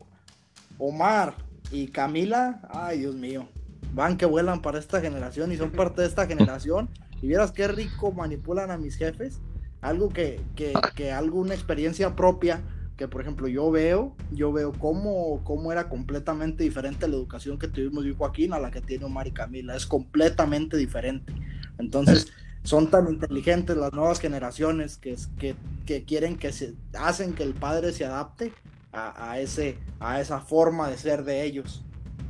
Omar 0.79 1.35
y 1.73 1.89
Camila, 1.89 2.61
ay 2.71 3.01
Dios 3.01 3.17
mío, 3.17 3.49
van 3.93 4.17
que 4.17 4.27
vuelan 4.27 4.63
para 4.63 4.79
esta 4.79 5.01
generación 5.01 5.51
y 5.51 5.57
son 5.57 5.73
parte 5.73 6.03
de 6.03 6.09
esta 6.09 6.27
generación. 6.29 6.89
Y 7.21 7.27
vieras 7.27 7.51
qué 7.51 7.67
rico 7.67 8.13
manipulan 8.13 8.71
a 8.71 8.79
mis 8.79 8.97
jefes. 8.97 9.41
Algo 9.81 10.09
que, 10.09 10.41
que, 10.55 10.73
que 10.95 11.11
alguna 11.11 11.55
experiencia 11.55 12.15
propia 12.15 12.63
que 12.97 13.09
por 13.09 13.21
ejemplo 13.21 13.49
yo 13.49 13.71
veo, 13.71 14.15
yo 14.31 14.53
veo 14.53 14.73
cómo, 14.73 15.43
cómo 15.45 15.73
era 15.73 15.89
completamente 15.89 16.63
diferente 16.63 17.09
la 17.09 17.17
educación 17.17 17.59
que 17.59 17.69
tuvimos 17.69 18.05
yo 18.05 18.11
y 18.11 18.15
Joaquín 18.15 18.53
a 18.53 18.59
la 18.59 18.71
que 18.71 18.81
tiene 18.81 19.05
Omar 19.05 19.27
y 19.27 19.33
Camila, 19.33 19.77
es 19.77 19.87
completamente 19.87 20.77
diferente. 20.77 21.33
Entonces, 21.79 22.33
son 22.63 22.91
tan 22.91 23.09
inteligentes 23.09 23.77
las 23.77 23.93
nuevas 23.93 24.21
generaciones 24.21 24.97
que, 24.97 25.17
que, 25.39 25.57
que 25.87 26.05
quieren 26.05 26.37
que 26.37 26.53
se 26.53 26.75
hacen 26.99 27.35
que 27.35 27.43
el 27.43 27.55
padre 27.55 27.93
se 27.93 28.05
adapte 28.05 28.53
a, 28.93 29.31
a, 29.31 29.41
ese, 29.41 29.77
a 30.01 30.21
esa 30.21 30.41
forma 30.41 30.89
de 30.89 30.97
ser 30.97 31.25
de 31.25 31.45
ellos. 31.45 31.83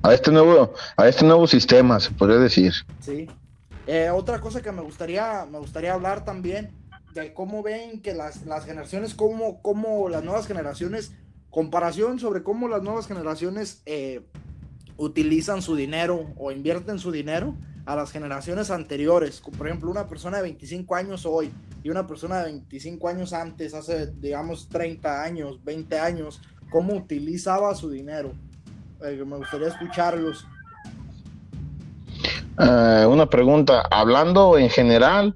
A 0.02 0.12
este 0.12 0.30
nuevo, 0.30 0.74
a 0.96 1.08
este 1.08 1.24
nuevo 1.24 1.46
sistema, 1.46 2.00
se 2.00 2.10
podría 2.10 2.38
decir. 2.38 2.72
Sí. 3.00 3.28
Eh, 3.86 4.10
otra 4.10 4.40
cosa 4.40 4.62
que 4.62 4.72
me 4.72 4.82
gustaría, 4.82 5.46
me 5.50 5.58
gustaría 5.58 5.92
hablar 5.92 6.24
también 6.24 6.70
de 7.14 7.32
cómo 7.32 7.62
ven 7.62 8.02
que 8.02 8.12
las, 8.12 8.44
las 8.44 8.64
generaciones, 8.64 9.14
cómo, 9.14 9.62
cómo, 9.62 10.08
las 10.08 10.24
nuevas 10.24 10.46
generaciones, 10.46 11.12
comparación 11.48 12.18
sobre 12.18 12.42
cómo 12.42 12.68
las 12.68 12.82
nuevas 12.82 13.06
generaciones 13.06 13.82
eh, 13.86 14.26
utilizan 14.96 15.62
su 15.62 15.76
dinero 15.76 16.26
o 16.36 16.50
invierten 16.50 16.98
su 16.98 17.12
dinero 17.12 17.56
a 17.86 17.94
las 17.94 18.10
generaciones 18.10 18.70
anteriores. 18.70 19.40
Por 19.56 19.68
ejemplo, 19.68 19.90
una 19.90 20.08
persona 20.08 20.38
de 20.38 20.42
25 20.42 20.94
años 20.96 21.24
hoy 21.24 21.52
y 21.84 21.90
una 21.90 22.06
persona 22.06 22.38
de 22.38 22.44
25 22.46 23.08
años 23.08 23.32
antes, 23.32 23.74
hace, 23.74 24.06
digamos, 24.06 24.68
30 24.68 25.22
años, 25.22 25.62
20 25.62 25.98
años, 25.98 26.40
cómo 26.70 26.94
utilizaba 26.94 27.74
su 27.76 27.90
dinero. 27.90 28.32
Eh, 29.04 29.22
me 29.24 29.36
gustaría 29.36 29.68
escucharlos. 29.68 30.44
Uh, 32.58 33.08
una 33.08 33.28
pregunta, 33.28 33.82
hablando 33.90 34.56
en 34.58 34.70
general 34.70 35.34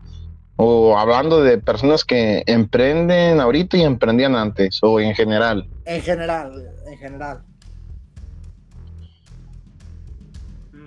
o 0.61 0.99
hablando 0.99 1.41
de 1.41 1.59
personas 1.59 2.05
que 2.05 2.43
emprenden 2.47 3.41
ahorita 3.41 3.77
y 3.77 3.83
emprendían 3.83 4.35
antes, 4.35 4.81
o 4.83 4.99
en 4.99 5.15
general. 5.15 5.69
En 5.85 6.03
general, 6.03 6.69
en 6.85 6.99
general. 6.99 7.45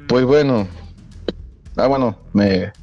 Pues 0.09 0.25
bueno. 0.25 0.67
Ah, 1.77 1.87
bueno, 1.87 2.17
me 2.33 2.73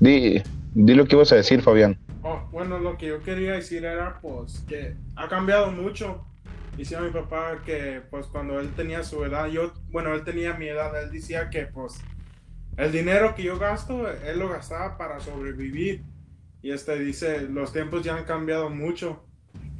di, 0.00 0.42
di 0.72 0.94
lo 0.94 1.04
que 1.04 1.16
ibas 1.16 1.32
a 1.32 1.36
decir, 1.36 1.60
Fabián. 1.60 1.98
Oh, 2.22 2.40
bueno, 2.50 2.78
lo 2.78 2.96
que 2.96 3.08
yo 3.08 3.22
quería 3.22 3.52
decir 3.52 3.84
era 3.84 4.18
pues 4.22 4.64
que 4.66 4.96
ha 5.16 5.28
cambiado 5.28 5.70
mucho. 5.70 6.24
Decía 6.78 7.00
mi 7.00 7.10
papá 7.10 7.60
que 7.66 8.00
pues 8.10 8.26
cuando 8.28 8.58
él 8.58 8.72
tenía 8.74 9.02
su 9.02 9.22
edad, 9.22 9.48
yo, 9.48 9.74
bueno, 9.90 10.14
él 10.14 10.24
tenía 10.24 10.54
mi 10.54 10.68
edad, 10.68 10.98
él 10.98 11.12
decía 11.12 11.50
que 11.50 11.66
pues 11.66 12.00
el 12.78 12.90
dinero 12.90 13.34
que 13.34 13.42
yo 13.42 13.58
gasto, 13.58 14.10
él 14.10 14.38
lo 14.38 14.48
gastaba 14.48 14.96
para 14.96 15.20
sobrevivir 15.20 16.02
y 16.62 16.70
este 16.70 16.98
dice, 16.98 17.42
los 17.42 17.72
tiempos 17.72 18.02
ya 18.02 18.14
han 18.14 18.24
cambiado 18.24 18.70
mucho. 18.70 19.24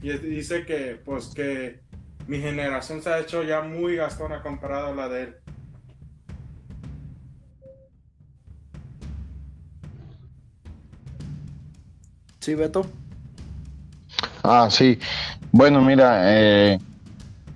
Y 0.03 0.11
dice 0.19 0.67
que, 0.67 1.01
pues, 1.05 1.29
que 1.29 1.81
mi 2.27 2.41
generación 2.41 3.01
se 3.03 3.11
ha 3.11 3.21
hecho 3.21 3.45
ya 3.45 3.63
muy 3.63 3.95
gastona 3.97 4.43
comparado 4.43 4.89
a 4.89 4.95
la 4.95 5.09
de 5.09 5.23
él. 5.23 5.37
Sí, 12.41 12.57
Beto. 12.57 12.85
Ah, 14.43 14.67
sí. 14.69 14.99
Bueno, 15.53 15.81
mira, 15.81 16.23
eh, 16.25 16.81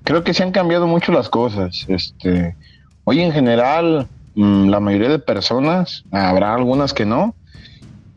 creo 0.05 0.23
que 0.23 0.33
se 0.33 0.45
han 0.45 0.53
cambiado 0.53 0.87
mucho 0.87 1.11
las 1.11 1.29
cosas. 1.29 1.85
Este, 1.89 2.55
hoy 3.03 3.21
en 3.21 3.33
general, 3.33 4.07
mm, 4.37 4.69
la 4.69 4.79
mayoría 4.79 5.09
de 5.09 5.19
personas, 5.19 6.05
habrá 6.13 6.55
algunas 6.55 6.93
que 6.93 7.05
no, 7.05 7.35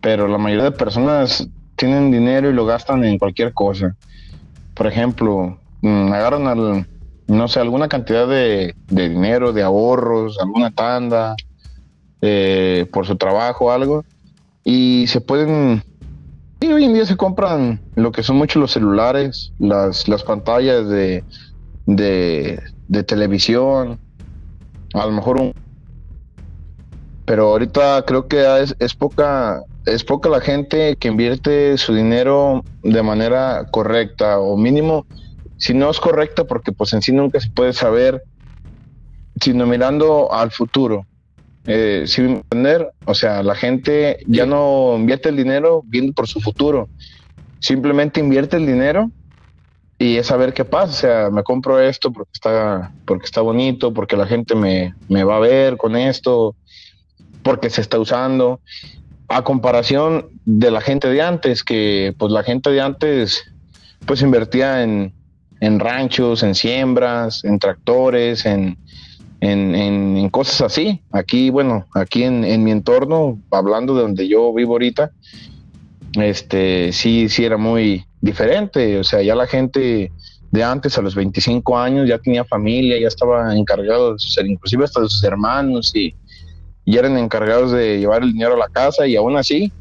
pero 0.02 0.28
la 0.28 0.38
mayoría 0.38 0.66
de 0.66 0.72
personas 0.72 1.48
tienen 1.76 2.12
dinero 2.12 2.50
y 2.50 2.54
lo 2.54 2.66
gastan 2.66 3.04
en 3.04 3.18
cualquier 3.18 3.54
cosa. 3.54 3.96
Por 4.74 4.88
ejemplo, 4.88 5.58
mm, 5.82 6.12
agarran 6.12 6.48
al, 6.48 6.88
no 7.28 7.48
sé, 7.48 7.60
alguna 7.60 7.88
cantidad 7.88 8.28
de, 8.28 8.76
dinero, 8.88 9.54
de 9.54 9.64
ahorros, 9.64 10.38
alguna 10.40 10.72
tanda, 10.72 11.36
eh, 12.22 12.86
por 12.92 13.06
su 13.06 13.16
trabajo 13.16 13.72
algo, 13.72 14.04
y 14.64 15.08
se 15.08 15.22
pueden, 15.22 15.84
y 16.60 16.68
hoy 16.68 16.84
en 16.84 16.94
día 16.94 17.06
se 17.06 17.16
compran 17.16 17.80
lo 17.96 18.12
que 18.12 18.24
son 18.24 18.36
muchos 18.36 18.60
los 18.60 18.72
celulares, 18.72 19.54
las, 19.58 20.08
las 20.08 20.24
pantallas 20.24 20.88
de, 20.90 21.24
de, 21.86 22.62
de 22.88 23.04
televisión, 23.04 24.00
a 24.94 25.06
lo 25.06 25.12
mejor 25.12 25.40
un... 25.40 25.54
Pero 27.26 27.50
ahorita 27.50 28.04
creo 28.08 28.28
que 28.28 28.44
es 28.80 28.96
poca 28.96 29.64
es 29.90 30.04
poca 30.04 30.30
la 30.30 30.42
gente 30.42 30.96
que 30.98 31.08
invierte 31.08 31.78
su 31.78 31.94
dinero 31.94 32.64
de 32.84 33.04
manera 33.04 33.68
correcta 33.72 34.40
o 34.40 34.58
mínimo, 34.58 35.06
si 35.58 35.74
no 35.74 35.90
es 35.90 36.00
correcta, 36.00 36.46
porque 36.46 36.72
pues 36.72 36.94
en 36.94 37.02
sí 37.02 37.12
nunca 37.12 37.40
se 37.40 37.50
puede 37.50 37.74
saber, 37.74 38.24
sino 39.42 39.66
mirando 39.66 40.32
al 40.32 40.52
futuro. 40.52 41.06
Eh, 41.66 42.06
sin 42.08 42.38
entender, 42.38 42.90
o 43.06 43.14
sea, 43.14 43.44
la 43.44 43.54
gente 43.54 44.20
ya 44.26 44.46
no 44.46 44.96
invierte 44.98 45.30
el 45.30 45.36
dinero 45.36 45.84
viendo 45.86 46.14
por 46.14 46.28
su 46.28 46.40
futuro, 46.40 46.90
simplemente 47.60 48.20
invierte 48.20 48.58
el 48.58 48.66
dinero 48.66 49.12
y 50.00 50.16
es 50.16 50.28
saber 50.28 50.54
qué 50.54 50.64
pasa, 50.64 50.92
o 50.92 50.96
sea, 50.96 51.30
me 51.30 51.44
compro 51.44 51.80
esto 51.80 52.12
porque 52.12 52.32
está, 52.34 52.94
porque 53.06 53.26
está 53.26 53.42
bonito, 53.42 53.94
porque 53.94 54.16
la 54.16 54.26
gente 54.26 54.56
me, 54.56 54.96
me 55.10 55.24
va 55.26 55.36
a 55.36 55.40
ver 55.40 55.76
con 55.76 55.98
esto, 55.98 56.56
porque 57.44 57.70
se 57.70 57.82
está 57.82 58.00
usando 58.00 58.62
a 59.30 59.44
comparación 59.44 60.28
de 60.46 60.72
la 60.72 60.82
gente 60.82 61.08
de 61.08 61.22
antes, 61.22 61.64
que 61.64 62.14
pues 62.18 62.32
la 62.32 62.44
gente 62.44 62.72
de 62.72 62.82
antes 62.82 63.44
pues 64.06 64.22
invertía 64.22 64.84
en, 64.84 65.14
en 65.60 65.80
ranchos, 65.80 66.44
en 66.44 66.56
siembras, 66.56 67.44
en 67.44 67.60
tractores, 67.60 68.46
en, 68.46 68.78
en, 69.42 70.30
cosas 70.30 70.62
así. 70.62 71.02
Aquí, 71.12 71.50
bueno, 71.50 71.86
aquí 71.94 72.24
en, 72.24 72.44
en, 72.44 72.64
mi 72.64 72.72
entorno, 72.72 73.40
hablando 73.52 73.96
de 73.96 74.02
donde 74.02 74.28
yo 74.28 74.54
vivo 74.54 74.74
ahorita, 74.74 75.12
este 76.16 76.92
sí, 76.92 77.30
sí 77.30 77.46
era 77.46 77.58
muy 77.58 78.06
diferente. 78.22 79.00
O 79.00 79.04
sea, 79.04 79.22
ya 79.22 79.36
la 79.36 79.48
gente 79.48 80.12
de 80.52 80.64
antes, 80.64 80.98
a 80.98 81.02
los 81.02 81.16
25 81.16 81.78
años, 81.78 82.08
ya 82.08 82.18
tenía 82.18 82.44
familia, 82.44 83.00
ya 83.00 83.08
estaba 83.08 83.56
encargado 83.56 84.14
de 84.14 84.20
sus, 84.20 84.38
inclusive 84.44 84.86
hasta 84.86 85.02
de 85.02 85.10
sus 85.10 85.24
hermanos 85.24 85.96
y 85.96 86.16
y 86.90 86.98
eran 86.98 87.20
encargados 87.20 87.72
de 87.72 88.00
llevar 88.00 88.24
el 88.24 88.34
dinero 88.34 88.56
a 88.56 88.58
la 88.58 88.68
casa 88.68 89.06
y 89.06 89.16
aún 89.16 89.38
así 89.38 89.72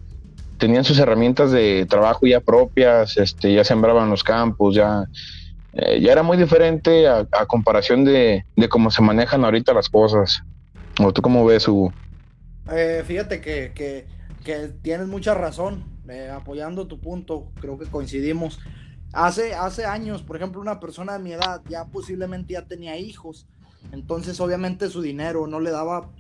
tenían 0.59 0.84
sus 0.84 0.98
herramientas 0.98 1.50
de 1.50 1.86
trabajo 1.88 2.26
ya 2.26 2.40
propias, 2.40 3.16
este, 3.16 3.54
ya 3.54 3.64
sembraban 3.64 4.11
los 4.11 4.22
campos, 4.22 4.74
ya, 4.74 5.09
eh, 5.72 6.02
ya 6.02 6.12
era 6.12 6.22
muy 6.22 6.36
diferente 6.36 7.09
a, 7.09 7.24
comparación 7.46 8.04
de, 8.04 8.44
cómo 8.68 8.90
se 8.90 9.00
manejan 9.00 9.42
ahorita 9.42 9.72
las 9.72 9.88
cosas. 9.88 10.42
¿O 11.00 11.11
tú 11.11 11.22
cómo 11.22 11.46
ves, 11.46 11.66
Hugo? 11.66 11.94
Eh, 12.70 13.02
fíjate 13.06 13.40
que, 13.40 13.72
que, 13.74 14.68
tienes 14.82 15.06
mucha 15.06 15.32
razón, 15.32 15.84
eh, 16.11 16.28
apoyando 16.30 16.88
tu 16.88 17.00
punto, 17.00 17.52
creo 17.59 17.78
que 17.78 17.86
coincidimos. 17.86 18.61
hace, 19.14 19.54
hace 19.54 19.86
años, 19.86 20.22
por 20.22 20.36
ejemplo, 20.36 20.61
una 20.61 20.78
persona 20.78 21.14
de 21.14 21.20
mi 21.20 21.32
edad 21.32 21.62
ya 21.70 21.86
posiblemente 21.86 22.52
ya 22.52 22.66
tenía 22.66 22.98
hijos. 22.98 23.46
Entonces, 23.93 24.41
obviamente, 24.41 24.89
su 24.91 25.01
dinero 25.01 25.47
no 25.47 25.61
le 25.61 25.70
daba. 25.70 26.11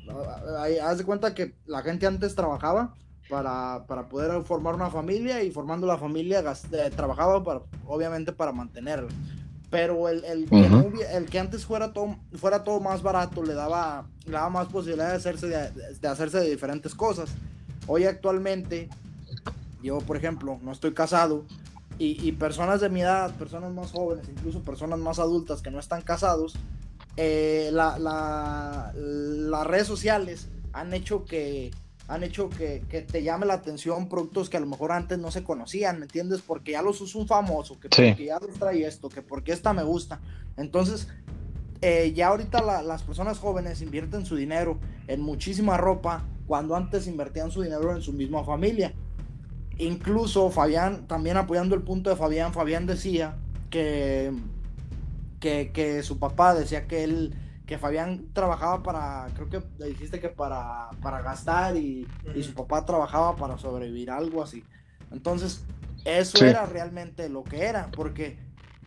Haz 0.82 0.98
de 0.98 1.04
cuenta 1.04 1.34
que 1.34 1.54
la 1.66 1.82
gente 1.82 2.06
antes 2.06 2.34
trabajaba 2.34 2.94
para, 3.28 3.84
para 3.86 4.08
poder 4.08 4.42
formar 4.42 4.74
una 4.74 4.90
familia 4.90 5.42
y 5.42 5.50
formando 5.50 5.86
la 5.86 5.98
familia 5.98 6.42
eh, 6.72 6.90
trabajaba 6.94 7.44
para, 7.44 7.60
obviamente 7.86 8.32
para 8.32 8.52
mantenerla. 8.52 9.08
Pero 9.70 10.08
el, 10.08 10.24
el, 10.24 10.48
que 10.48 10.66
el, 11.12 11.26
que 11.26 11.38
antes 11.38 11.66
fuera 11.66 11.92
todo, 11.92 12.16
fuera 12.36 12.64
todo 12.64 12.80
más 12.80 13.02
barato 13.02 13.42
le 13.42 13.52
daba, 13.52 14.06
le 14.24 14.32
daba 14.32 14.48
más 14.48 14.68
posibilidad 14.68 15.10
de 15.10 15.16
hacerse 15.16 15.46
de, 15.46 15.70
de 16.00 16.08
hacerse 16.08 16.38
de 16.38 16.48
diferentes 16.48 16.94
cosas. 16.94 17.28
Hoy 17.86 18.04
actualmente, 18.04 18.88
yo 19.82 19.98
por 19.98 20.16
ejemplo, 20.16 20.58
no 20.62 20.72
estoy 20.72 20.94
casado, 20.94 21.44
y, 22.00 22.32
personas 22.32 22.80
de 22.80 22.88
mi 22.88 23.02
edad, 23.02 23.34
personas 23.34 23.72
más 23.72 23.90
jóvenes, 23.90 24.28
incluso 24.28 24.62
personas 24.62 25.00
más 25.00 25.18
adultas 25.18 25.62
que 25.62 25.72
no 25.72 25.80
están 25.80 26.02
casados, 26.02 26.54
eh, 27.20 27.70
la, 27.72 28.92
las 28.94 29.66
redes 29.66 29.88
sociales 29.88 30.46
han 30.72 30.94
hecho 30.94 31.24
que 31.24 31.72
han 32.06 32.22
hecho 32.22 32.48
que, 32.48 32.80
te 32.80 33.22
llame 33.24 33.44
la 33.44 33.54
atención 33.54 34.08
productos 34.08 34.48
que 34.48 34.56
a 34.56 34.60
lo 34.60 34.66
mejor 34.66 34.92
antes 34.92 35.18
no 35.18 35.30
se 35.30 35.42
conocían, 35.42 35.98
¿me 35.98 36.04
entiendes? 36.06 36.40
Porque 36.40 36.72
ya 36.72 36.80
los 36.80 37.00
usa 37.02 37.20
un 37.20 37.26
famoso, 37.26 37.78
que 37.78 37.88
porque 37.90 38.24
ya 38.24 38.38
los 38.38 38.56
trae 38.58 38.86
esto, 38.86 39.10
que 39.10 39.20
porque 39.20 39.52
esta 39.52 39.74
me 39.74 39.82
gusta. 39.82 40.20
Entonces, 40.56 41.08
eh, 41.82 42.12
ya 42.14 42.28
ahorita 42.28 42.82
las 42.82 43.02
personas 43.02 43.38
jóvenes 43.38 43.82
invierten 43.82 44.24
su 44.24 44.36
dinero 44.36 44.78
en 45.06 45.20
muchísima 45.20 45.76
ropa 45.76 46.24
cuando 46.46 46.76
antes 46.76 47.08
invertían 47.08 47.50
su 47.50 47.62
dinero 47.62 47.94
en 47.94 48.00
su 48.00 48.12
misma 48.14 48.42
familia. 48.44 48.94
Incluso 49.76 50.50
Fabián, 50.50 51.06
también 51.08 51.36
apoyando 51.36 51.74
el 51.74 51.82
punto 51.82 52.08
de 52.10 52.16
Fabián, 52.16 52.54
Fabián 52.54 52.86
decía 52.86 53.36
que, 53.68 54.32
que, 55.40 56.02
su 56.02 56.18
papá 56.18 56.54
decía 56.54 56.86
que 56.86 57.04
él, 57.04 57.34
que 57.66 57.78
Fabián 57.78 58.28
trabajaba 58.32 58.82
para, 58.82 59.26
creo 59.34 59.48
que 59.48 59.62
le 59.78 59.88
dijiste 59.88 60.20
que 60.20 60.28
para, 60.28 60.90
para 61.02 61.22
gastar 61.22 61.76
y, 61.76 62.06
su 62.42 62.54
papá 62.54 62.84
trabajaba 62.84 63.36
para 63.36 63.58
sobrevivir, 63.58 64.10
algo 64.10 64.42
así. 64.42 64.64
Entonces, 65.10 65.64
eso 66.04 66.44
era 66.44 66.66
realmente 66.66 67.28
lo 67.28 67.44
que 67.44 67.64
era, 67.64 67.90
porque, 67.90 68.38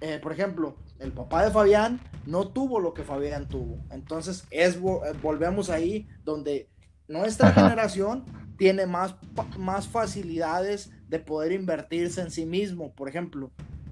eh, 0.02 0.20
por 0.22 0.32
ejemplo, 0.32 0.78
el 1.00 1.12
papá 1.12 1.44
de 1.44 1.52
Fabián 1.52 2.00
no 2.26 2.48
tuvo 2.50 2.80
lo 2.80 2.94
que 2.94 3.04
Fabián 3.04 3.48
tuvo. 3.48 3.80
Entonces, 3.90 4.46
es, 4.52 4.76
eh, 4.76 4.80
volvemos 5.22 5.70
ahí 5.70 6.08
donde 6.24 6.70
nuestra 7.08 7.52
generación 7.52 8.26
tiene 8.58 8.86
más, 8.86 9.16
más 9.58 9.88
facilidades 9.88 10.92
de 11.08 11.20
poder 11.20 11.52
invertirse 11.52 12.22
en 12.22 12.32
sí 12.32 12.46
mismo. 12.46 12.94
Por 12.94 13.10
ejemplo, 13.10 13.52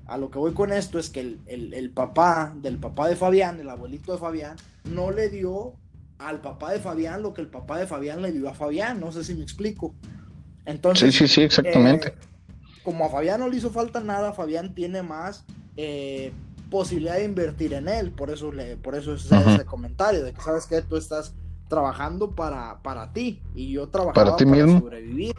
a 0.09 0.17
lo 0.17 0.29
que 0.29 0.39
voy 0.39 0.53
con 0.53 0.73
esto 0.73 0.99
es 0.99 1.09
que 1.09 1.37
el, 1.45 1.91
papá 1.91 2.53
del 2.55 2.77
papá 2.77 3.07
de 3.07 3.15
Fabián, 3.15 3.59
el 3.59 3.69
abuelito 3.69 4.11
de 4.11 4.17
Fabián, 4.17 4.57
no 4.83 5.11
le 5.11 5.29
dio 5.29 5.73
al 6.17 6.41
papá 6.41 6.71
de 6.71 6.79
Fabián 6.79 7.21
lo 7.21 7.33
que 7.33 7.41
el 7.41 7.47
papá 7.47 7.77
de 7.77 7.87
Fabián 7.87 8.21
le 8.21 8.31
dio 8.31 8.49
a 8.49 8.53
Fabián. 8.53 8.99
No 8.99 9.11
sé 9.11 9.23
si 9.23 9.35
me 9.35 9.43
explico. 9.43 9.93
Entonces, 10.65 11.13
sí, 11.13 11.27
sí, 11.27 11.33
sí, 11.35 11.41
exactamente. 11.41 12.09
Eh, 12.09 12.13
como 12.83 13.05
a 13.05 13.09
Fabián 13.09 13.39
no 13.39 13.47
le 13.47 13.57
hizo 13.57 13.69
falta 13.69 13.99
nada, 13.99 14.33
Fabián 14.33 14.73
tiene 14.73 15.03
más 15.03 15.45
eh, 15.77 16.33
posibilidad 16.69 17.15
de 17.15 17.25
invertir 17.25 17.73
en 17.73 17.87
él. 17.87 18.11
Por 18.11 18.31
eso, 18.31 18.51
le, 18.51 18.77
por 18.77 18.95
eso 18.95 19.13
es 19.13 19.31
ese 19.31 19.65
comentario 19.65 20.23
de 20.23 20.33
que 20.33 20.41
sabes 20.41 20.65
que 20.65 20.81
tú 20.81 20.97
estás 20.97 21.35
trabajando 21.67 22.31
para, 22.31 22.81
para 22.81 23.13
ti 23.13 23.41
y 23.53 23.71
yo 23.71 23.89
trabajaba 23.89 24.35
para, 24.35 24.79
sobrevivir. 24.79 25.35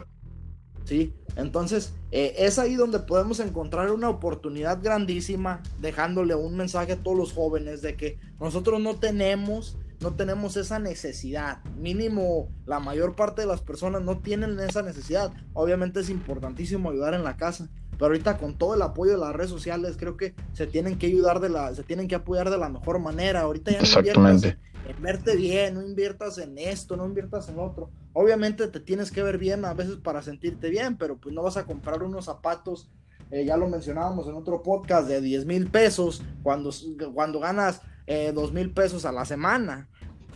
¿Sí? 0.85 1.13
Entonces, 1.35 1.93
eh, 2.11 2.35
es 2.37 2.59
ahí 2.59 2.75
donde 2.75 2.99
podemos 2.99 3.39
encontrar 3.39 3.91
una 3.91 4.09
oportunidad 4.09 4.81
grandísima, 4.81 5.61
dejándole 5.79 6.35
un 6.35 6.57
mensaje 6.57 6.93
a 6.93 7.03
todos 7.03 7.17
los 7.17 7.33
jóvenes 7.33 7.81
de 7.81 7.95
que 7.95 8.19
nosotros 8.39 8.81
no 8.81 8.95
tenemos, 8.95 9.77
no 10.01 10.15
tenemos 10.15 10.57
esa 10.57 10.79
necesidad. 10.79 11.63
Mínimo, 11.77 12.49
la 12.65 12.79
mayor 12.79 13.15
parte 13.15 13.41
de 13.41 13.47
las 13.47 13.61
personas 13.61 14.01
no 14.01 14.19
tienen 14.19 14.59
esa 14.59 14.81
necesidad. 14.81 15.31
Obviamente 15.53 16.01
es 16.01 16.09
importantísimo 16.09 16.89
ayudar 16.89 17.13
en 17.13 17.23
la 17.23 17.37
casa, 17.37 17.69
pero 18.01 18.13
ahorita 18.13 18.39
con 18.39 18.57
todo 18.57 18.73
el 18.73 18.81
apoyo 18.81 19.11
de 19.11 19.19
las 19.19 19.31
redes 19.35 19.51
sociales, 19.51 19.95
creo 19.95 20.17
que 20.17 20.33
se 20.53 20.65
tienen 20.65 20.97
que 20.97 21.05
ayudar 21.05 21.39
de 21.39 21.49
la, 21.49 21.75
se 21.75 21.83
tienen 21.83 22.07
que 22.07 22.15
apoyar 22.15 22.49
de 22.49 22.57
la 22.57 22.67
mejor 22.67 22.97
manera. 22.97 23.41
Ahorita 23.41 23.69
ya 23.69 23.77
no 23.77 23.83
Exactamente 23.83 24.57
en 24.87 25.01
verte 25.03 25.35
bien, 25.35 25.75
no 25.75 25.83
inviertas 25.83 26.39
en 26.39 26.57
esto, 26.57 26.97
no 26.97 27.05
inviertas 27.05 27.47
en 27.49 27.59
otro. 27.59 27.91
Obviamente 28.13 28.67
te 28.67 28.79
tienes 28.79 29.11
que 29.11 29.21
ver 29.21 29.37
bien 29.37 29.65
a 29.65 29.75
veces 29.75 29.97
para 29.97 30.23
sentirte 30.23 30.69
bien, 30.71 30.97
pero 30.97 31.17
pues 31.17 31.33
no 31.33 31.43
vas 31.43 31.57
a 31.57 31.65
comprar 31.65 32.01
unos 32.01 32.25
zapatos, 32.25 32.89
eh, 33.29 33.45
ya 33.45 33.55
lo 33.55 33.69
mencionábamos 33.69 34.27
en 34.27 34.33
otro 34.33 34.63
podcast, 34.63 35.07
de 35.07 35.21
10 35.21 35.45
mil 35.45 35.69
pesos 35.69 36.23
cuando, 36.41 36.71
cuando 37.13 37.39
ganas 37.39 37.83
eh, 38.07 38.31
2 38.33 38.51
mil 38.51 38.73
pesos 38.73 39.05
a 39.05 39.11
la 39.11 39.25
semana. 39.25 39.87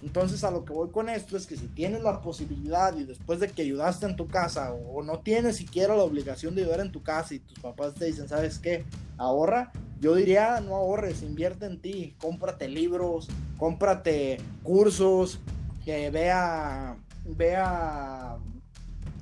Entonces 0.03 0.43
a 0.43 0.51
lo 0.51 0.65
que 0.65 0.73
voy 0.73 0.89
con 0.89 1.09
esto 1.09 1.35
es 1.37 1.47
que 1.47 1.55
si 1.55 1.67
tienes 1.67 2.03
la 2.03 2.21
posibilidad 2.21 2.95
y 2.95 3.05
después 3.05 3.39
de 3.39 3.49
que 3.49 3.63
ayudaste 3.63 4.05
en 4.05 4.15
tu 4.15 4.27
casa 4.27 4.73
o, 4.73 5.01
no 5.03 5.19
tienes 5.19 5.57
siquiera 5.57 5.95
la 5.95 6.03
obligación 6.03 6.55
de 6.55 6.63
ayudar 6.63 6.81
en 6.81 6.91
tu 6.91 7.01
casa 7.01 7.33
y 7.33 7.39
tus 7.39 7.59
papás 7.59 7.95
te 7.95 8.05
dicen, 8.05 8.27
¿sabes 8.27 8.59
qué? 8.59 8.85
Ahorra. 9.17 9.71
Yo 10.01 10.13
diría, 10.13 10.59
no 10.59 10.75
ahorres, 10.75 11.23
invierte 11.23 11.65
en 11.65 11.79
ti, 11.79 12.15
cómprate 12.19 12.67
libros, 12.67 13.27
cómprate 13.57 14.39
cursos, 14.61 15.39
que 15.85 16.09
vea, 16.09 16.97
vea 17.25 18.37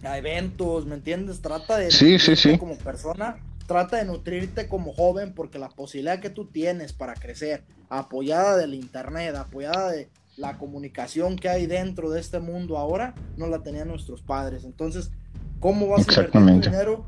a 0.03 0.17
eventos, 0.17 0.85
¿me 0.85 0.95
entiendes? 0.95 1.41
Trata 1.41 1.77
de 1.77 1.91
sí, 1.91 2.17
sí, 2.17 2.35
sí. 2.35 2.57
como 2.57 2.75
persona, 2.77 3.37
trata 3.67 3.97
de 3.97 4.05
nutrirte 4.05 4.67
como 4.67 4.93
joven 4.93 5.33
porque 5.33 5.59
la 5.59 5.69
posibilidad 5.69 6.19
que 6.19 6.29
tú 6.29 6.45
tienes 6.45 6.93
para 6.93 7.13
crecer, 7.13 7.63
apoyada 7.89 8.57
del 8.57 8.73
internet, 8.73 9.35
apoyada 9.35 9.91
de 9.91 10.09
la 10.37 10.57
comunicación 10.57 11.35
que 11.35 11.49
hay 11.49 11.67
dentro 11.67 12.09
de 12.09 12.19
este 12.19 12.39
mundo 12.39 12.77
ahora 12.77 13.13
no 13.37 13.47
la 13.47 13.61
tenían 13.61 13.87
nuestros 13.87 14.21
padres. 14.21 14.63
Entonces, 14.63 15.11
¿cómo 15.59 15.87
vas 15.87 16.07
a 16.07 16.11
invertir 16.11 16.41
tu 16.41 16.69
dinero? 16.69 17.05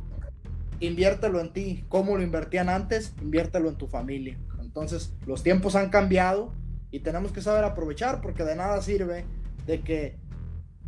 Inviértelo 0.79 1.39
en 1.39 1.53
ti. 1.53 1.85
¿Cómo 1.89 2.17
lo 2.17 2.23
invertían 2.23 2.69
antes? 2.69 3.13
Inviértelo 3.21 3.69
en 3.69 3.75
tu 3.75 3.87
familia. 3.87 4.37
Entonces, 4.61 5.13
los 5.25 5.41
tiempos 5.41 5.75
han 5.75 5.89
cambiado 5.89 6.53
y 6.91 6.99
tenemos 6.99 7.31
que 7.31 7.41
saber 7.41 7.63
aprovechar 7.63 8.21
porque 8.21 8.43
de 8.43 8.55
nada 8.55 8.81
sirve 8.81 9.25
de 9.65 9.81
que 9.81 10.19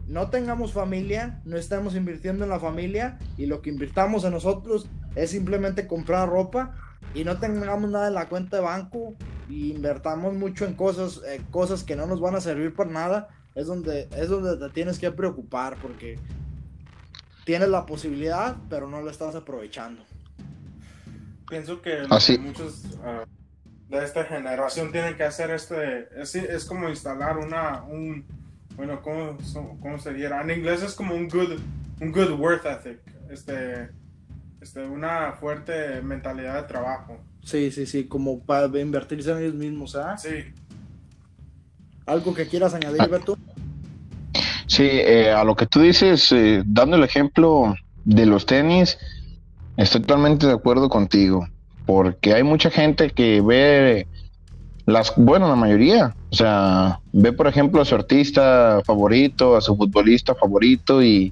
no 0.07 0.29
tengamos 0.29 0.71
familia, 0.71 1.41
no 1.43 1.57
estemos 1.57 1.95
invirtiendo 1.95 2.43
en 2.43 2.49
la 2.49 2.59
familia 2.59 3.17
y 3.37 3.45
lo 3.45 3.61
que 3.61 3.69
invirtamos 3.69 4.23
en 4.23 4.31
nosotros 4.31 4.89
es 5.15 5.31
simplemente 5.31 5.87
comprar 5.87 6.29
ropa 6.29 6.75
y 7.13 7.23
no 7.23 7.39
tengamos 7.39 7.89
nada 7.89 8.07
en 8.07 8.13
la 8.13 8.29
cuenta 8.29 8.57
de 8.57 8.63
banco 8.63 9.15
invertamos 9.49 10.33
mucho 10.33 10.65
en 10.65 10.73
cosas, 10.73 11.21
eh, 11.27 11.41
cosas 11.51 11.83
que 11.83 11.95
no 11.95 12.05
nos 12.05 12.19
van 12.19 12.35
a 12.35 12.41
servir 12.41 12.73
para 12.73 12.89
nada, 12.89 13.29
es 13.55 13.67
donde, 13.67 14.07
es 14.15 14.29
donde 14.29 14.57
te 14.57 14.73
tienes 14.73 14.99
que 14.99 15.11
preocupar 15.11 15.77
porque 15.81 16.19
tienes 17.45 17.69
la 17.69 17.85
posibilidad, 17.85 18.57
pero 18.69 18.89
no 18.89 19.01
la 19.01 19.11
estás 19.11 19.35
aprovechando. 19.35 20.03
Pienso 21.49 21.81
que 21.81 22.05
muchos 22.39 22.83
ah, 23.03 23.23
de 23.89 24.03
esta 24.03 24.25
generación 24.25 24.91
tienen 24.91 25.15
que 25.15 25.23
hacer 25.23 25.51
este, 25.51 26.09
es, 26.21 26.35
es 26.35 26.65
como 26.65 26.89
instalar 26.89 27.37
una, 27.37 27.83
un, 27.83 28.25
bueno, 28.75 29.01
¿cómo, 29.01 29.37
¿cómo 29.79 29.97
se 29.97 30.13
diera? 30.13 30.41
En 30.41 30.51
inglés 30.51 30.83
es 30.83 30.93
como 30.93 31.15
un 31.15 31.29
good, 31.29 31.59
un 32.01 32.11
good 32.11 32.31
worth 32.31 32.65
ethic, 32.65 32.99
este, 33.29 33.89
este, 34.61 34.83
una 34.83 35.31
fuerte 35.33 36.01
mentalidad 36.01 36.61
de 36.61 36.67
trabajo. 36.67 37.17
Sí, 37.47 37.71
sí, 37.71 37.85
sí, 37.85 38.03
como 38.03 38.41
para 38.41 38.67
invertirse 38.77 39.31
en 39.31 39.37
ellos 39.37 39.53
mismos, 39.53 39.95
¿ah? 39.95 40.17
Sí. 40.17 40.51
¿Algo 42.05 42.33
que 42.33 42.45
quieras 42.45 42.73
añadir, 42.73 43.01
ah. 43.01 43.07
Beto? 43.07 43.37
Sí, 44.65 44.83
eh, 44.83 45.31
a 45.31 45.45
lo 45.45 45.55
que 45.55 45.65
tú 45.65 45.79
dices, 45.79 46.29
eh, 46.33 46.61
dando 46.65 46.97
el 46.97 47.05
ejemplo 47.05 47.73
de 48.03 48.25
los 48.25 48.45
tenis, 48.45 48.97
estoy 49.77 50.01
totalmente 50.01 50.45
de 50.45 50.51
acuerdo 50.51 50.89
contigo, 50.89 51.47
porque 51.85 52.33
hay 52.33 52.43
mucha 52.43 52.69
gente 52.69 53.11
que 53.11 53.39
ve 53.39 54.07
las, 54.85 55.13
bueno, 55.15 55.47
la 55.47 55.55
mayoría, 55.55 56.17
o 56.29 56.35
sea, 56.35 56.99
ve 57.13 57.31
por 57.31 57.47
ejemplo 57.47 57.81
a 57.81 57.85
su 57.85 57.95
artista 57.95 58.81
favorito, 58.83 59.55
a 59.55 59.61
su 59.61 59.73
futbolista 59.77 60.35
favorito 60.35 61.01
y 61.01 61.31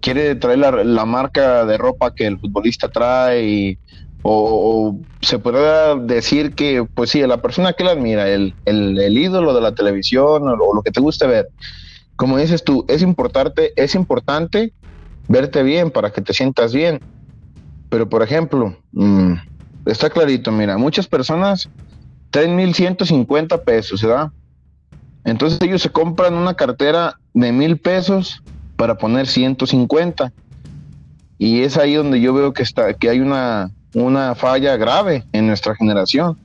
quiere 0.00 0.34
traer 0.34 0.58
la, 0.84 1.04
marca 1.04 1.64
de 1.64 1.78
ropa 1.78 2.16
que 2.16 2.26
el 2.26 2.40
futbolista 2.40 2.88
trae 2.88 3.78
o, 4.28 4.98
se 5.20 5.38
puede 5.38 6.00
decir 6.00 6.56
que, 6.56 6.84
pues 6.94 7.10
sí, 7.10 7.20
la 7.20 7.40
persona 7.40 7.74
que 7.74 7.84
la 7.84 7.92
admira, 7.92 8.28
el, 8.28 8.54
el, 8.64 9.16
ídolo 9.16 9.54
de 9.54 9.60
la 9.60 9.72
televisión 9.72 10.48
o, 10.48 10.74
lo 10.74 10.82
que 10.82 10.90
te 10.90 11.00
guste 11.00 11.28
ver, 11.28 11.48
como 12.16 12.36
dices 12.36 12.64
tú, 12.64 12.84
es 12.88 13.02
importante, 13.02 13.72
es 13.76 13.94
importante 13.94 14.72
verte 15.28 15.62
bien 15.62 15.92
para 15.92 16.10
que 16.10 16.22
te 16.22 16.32
sientas 16.32 16.74
bien. 16.74 17.00
Pero, 17.88 18.08
por 18.08 18.24
ejemplo, 18.24 18.76
mm, 18.90 19.34
está 19.86 20.10
clarito, 20.10 20.50
mira, 20.50 20.76
muchas 20.76 21.06
personas 21.06 21.68
traen 22.30 22.56
1150 22.56 23.62
pesos, 23.62 24.02
¿verdad? 24.02 24.32
Entonces 25.24 25.60
ellos 25.62 25.82
se 25.82 25.90
compran 25.90 26.34
una 26.34 26.54
cartera 26.54 27.20
de 27.32 27.52
mil 27.52 27.78
pesos 27.78 28.42
para 28.74 28.98
poner 28.98 29.28
150. 29.28 30.32
Y 31.38 31.60
es 31.60 31.76
ahí 31.76 31.94
donde 31.94 32.20
yo 32.20 32.34
veo 32.34 32.52
que 32.52 32.64
está, 32.64 32.92
que 32.94 33.08
hay 33.08 33.20
una, 33.20 33.70
una 33.96 34.34
falla 34.34 34.76
grave 34.76 35.24
en 35.32 35.46
nuestra 35.46 35.74
generación. 35.74 36.36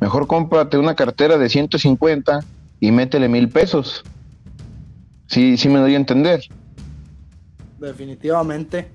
Mejor 0.00 0.26
cómprate 0.26 0.76
una 0.76 0.94
cartera 0.94 1.38
de 1.38 1.48
150 1.48 2.40
y 2.78 2.90
métele 2.92 3.26
mil 3.26 3.48
pesos. 3.48 4.04
Sí, 5.26 5.56
sí 5.56 5.70
me 5.70 5.78
doy 5.78 5.94
a 5.94 5.96
entender. 5.96 6.42
Definitivamente. 7.78 8.90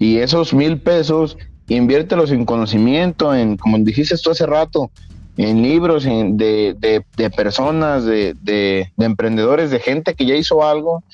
Y 0.00 0.18
esos 0.18 0.52
mil 0.52 0.80
pesos, 0.80 1.38
inviértelos 1.68 2.32
en 2.32 2.44
conocimiento, 2.44 3.32
en, 3.32 3.56
como 3.56 3.78
dijiste 3.78 4.16
tú 4.18 4.32
hace 4.32 4.46
rato, 4.46 4.90
en 5.36 5.62
libros 5.62 6.02
de, 6.04 6.74
de, 7.16 7.30
personas, 7.30 8.04
de, 8.04 8.34
de, 8.42 8.90
emprendedores, 8.98 9.70
de 9.70 9.78
gente 9.78 10.14
que 10.14 10.26
ya 10.26 10.34
hizo 10.34 10.64
algo, 10.64 11.04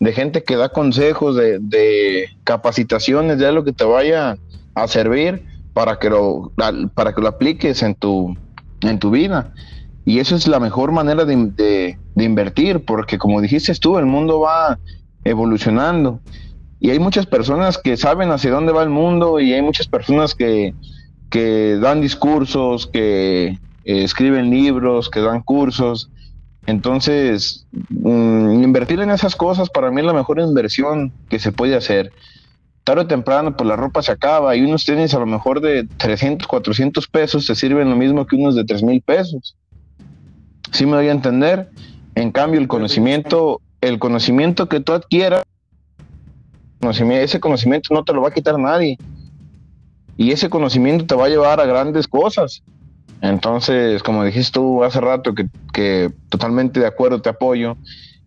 de 0.00 0.12
gente 0.12 0.42
que 0.42 0.56
da 0.56 0.70
consejos, 0.70 1.36
de, 1.36 2.30
capacitaciones, 2.42 3.38
de 3.38 3.46
algo 3.46 3.64
que 3.64 3.72
te 3.72 3.84
vaya 3.84 4.38
a 4.74 4.88
servir 4.88 5.53
para 5.74 5.98
que 5.98 6.08
lo, 6.08 6.52
para 6.94 7.12
que 7.12 7.20
lo 7.20 7.28
apliques 7.28 7.82
en 7.82 7.94
tu, 7.96 8.34
en 8.80 8.98
tu 8.98 9.10
vida. 9.10 9.52
Y 10.06 10.20
eso 10.20 10.36
es 10.36 10.46
la 10.46 10.60
mejor 10.60 10.92
manera 10.92 11.24
de, 11.24 11.98
invertir, 12.16 12.84
porque 12.84 13.18
como 13.18 13.40
dijiste 13.40 13.74
tú, 13.74 13.98
el 13.98 14.06
mundo 14.06 14.40
va 14.40 14.78
evolucionando. 15.24 16.20
Y 16.78 16.90
hay 16.90 16.98
muchas 16.98 17.26
personas 17.26 17.78
que 17.78 17.96
saben 17.96 18.30
hacia 18.30 18.50
dónde 18.50 18.72
va 18.72 18.82
el 18.82 18.90
mundo 18.90 19.40
y 19.40 19.52
hay 19.52 19.62
muchas 19.62 19.88
personas 19.88 20.34
que, 20.34 20.74
que 21.30 21.76
dan 21.80 22.00
discursos, 22.00 22.86
que 22.86 23.58
eh, 23.84 24.04
escriben 24.04 24.50
libros, 24.50 25.08
que 25.10 25.20
dan 25.20 25.42
cursos. 25.42 26.10
Entonces, 26.66 27.66
mm, 27.88 28.62
invertir 28.62 29.00
en 29.00 29.10
esas 29.10 29.34
cosas 29.34 29.70
para 29.70 29.90
mí 29.90 30.00
es 30.00 30.06
la 30.06 30.12
mejor 30.12 30.38
inversión 30.38 31.12
que 31.28 31.38
se 31.38 31.50
puede 31.50 31.74
hacer. 31.74 32.12
Tarde 32.84 33.02
o 33.02 33.06
temprano, 33.06 33.56
pues 33.56 33.66
la 33.66 33.76
ropa 33.76 34.02
se 34.02 34.12
acaba 34.12 34.54
y 34.54 34.62
unos 34.62 34.84
tenis 34.84 35.14
a 35.14 35.18
lo 35.18 35.26
mejor 35.26 35.60
de 35.60 35.84
300, 35.96 36.46
400 36.46 37.08
pesos 37.08 37.46
te 37.46 37.54
sirven 37.54 37.88
lo 37.88 37.96
mismo 37.96 38.26
que 38.26 38.36
unos 38.36 38.54
de 38.54 38.64
3 38.64 38.82
mil 38.82 39.00
pesos. 39.00 39.56
¿Sí 40.70 40.84
me 40.84 40.92
doy 40.92 41.08
a 41.08 41.12
entender? 41.12 41.70
En 42.14 42.30
cambio, 42.30 42.60
el 42.60 42.68
conocimiento, 42.68 43.60
el 43.80 43.98
conocimiento 43.98 44.68
que 44.68 44.80
tú 44.80 44.92
adquieras, 44.92 45.44
ese 46.82 47.40
conocimiento 47.40 47.94
no 47.94 48.04
te 48.04 48.12
lo 48.12 48.22
va 48.22 48.28
a 48.28 48.34
quitar 48.34 48.58
nadie. 48.58 48.98
Y 50.16 50.30
ese 50.30 50.50
conocimiento 50.50 51.06
te 51.06 51.14
va 51.14 51.26
a 51.26 51.28
llevar 51.28 51.60
a 51.60 51.66
grandes 51.66 52.06
cosas. 52.06 52.62
Entonces, 53.20 54.02
como 54.02 54.22
dijiste 54.24 54.52
tú 54.52 54.84
hace 54.84 55.00
rato, 55.00 55.34
que, 55.34 56.12
totalmente 56.28 56.80
de 56.80 56.86
acuerdo, 56.86 57.22
te 57.22 57.30
apoyo, 57.30 57.76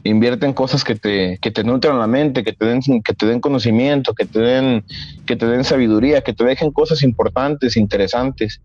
invierte 0.08 0.46
en 0.46 0.54
cosas 0.54 0.84
que 0.84 0.96
te, 0.96 1.38
que 1.42 1.52
te 1.52 1.64
nutran 1.64 2.00
la 2.00 2.08
mente, 2.08 2.44
que 2.44 2.54
te 2.54 2.66
den, 2.66 2.82
que 3.04 3.14
te 3.14 3.26
den 3.26 3.40
conocimiento, 3.40 4.14
que 4.14 4.26
te 4.26 4.40
den, 4.40 4.86
que 5.26 5.36
te 5.36 5.48
den 5.48 5.64
sabiduría, 5.64 6.22
que 6.22 6.34
te 6.34 6.44
dejen 6.44 6.72
cosas 6.72 7.04
importantes, 7.04 7.78
interesantes. 7.78 8.62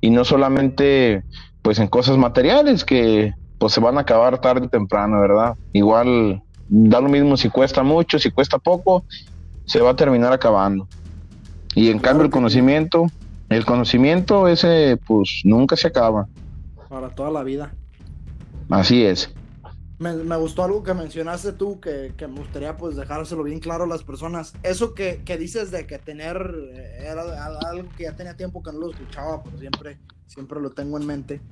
Y 0.00 0.10
no 0.10 0.24
solamente 0.24 1.22
pues 1.62 1.78
en 1.78 1.88
cosas 1.88 2.16
materiales 2.16 2.84
que 2.84 3.34
pues 3.58 3.74
se 3.74 3.80
van 3.80 3.98
a 3.98 4.02
acabar 4.02 4.40
tarde 4.40 4.66
o 4.66 4.70
temprano, 4.70 5.20
¿verdad? 5.20 5.54
Igual 5.72 6.42
da 6.68 7.00
lo 7.00 7.08
mismo 7.08 7.36
si 7.36 7.50
cuesta 7.50 7.82
mucho, 7.82 8.18
si 8.18 8.30
cuesta 8.30 8.58
poco, 8.58 9.04
se 9.66 9.80
va 9.80 9.90
a 9.90 9.96
terminar 9.96 10.32
acabando. 10.32 10.88
Y 11.74 11.90
en 11.90 11.98
cambio 11.98 12.24
el 12.24 12.30
conocimiento, 12.30 13.06
el 13.50 13.64
conocimiento 13.64 14.48
ese 14.48 14.98
pues 15.06 15.42
nunca 15.44 15.76
se 15.76 15.88
acaba. 15.88 16.26
Para 16.88 17.10
toda 17.10 17.30
la 17.30 17.42
vida. 17.42 17.72
Así 18.70 19.04
es. 19.04 19.30
Me, 20.00 20.36
gustó 20.38 20.64
algo 20.64 20.82
que 20.82 20.94
mencionaste 20.94 21.52
tú, 21.52 21.78
que, 21.78 22.14
me 22.20 22.40
gustaría 22.40 22.74
pues 22.74 22.96
dejárselo 22.96 23.42
bien 23.42 23.60
claro 23.60 23.84
a 23.84 23.86
las 23.86 24.02
personas. 24.02 24.54
Eso 24.62 24.94
que, 24.94 25.20
dices 25.38 25.70
de 25.70 25.86
que 25.86 25.98
tener, 25.98 26.54
eh, 26.72 27.04
era 27.06 27.22
algo 27.44 27.86
que 27.98 28.04
ya 28.04 28.16
tenía 28.16 28.34
tiempo 28.34 28.62
que 28.62 28.72
no 28.72 28.78
lo 28.78 28.90
escuchaba, 28.92 29.42
pero 29.42 29.58
siempre, 29.58 29.98
siempre 30.26 30.58
lo 30.58 30.70
tengo 30.70 30.96
en 30.96 31.06
mente. 31.06 31.42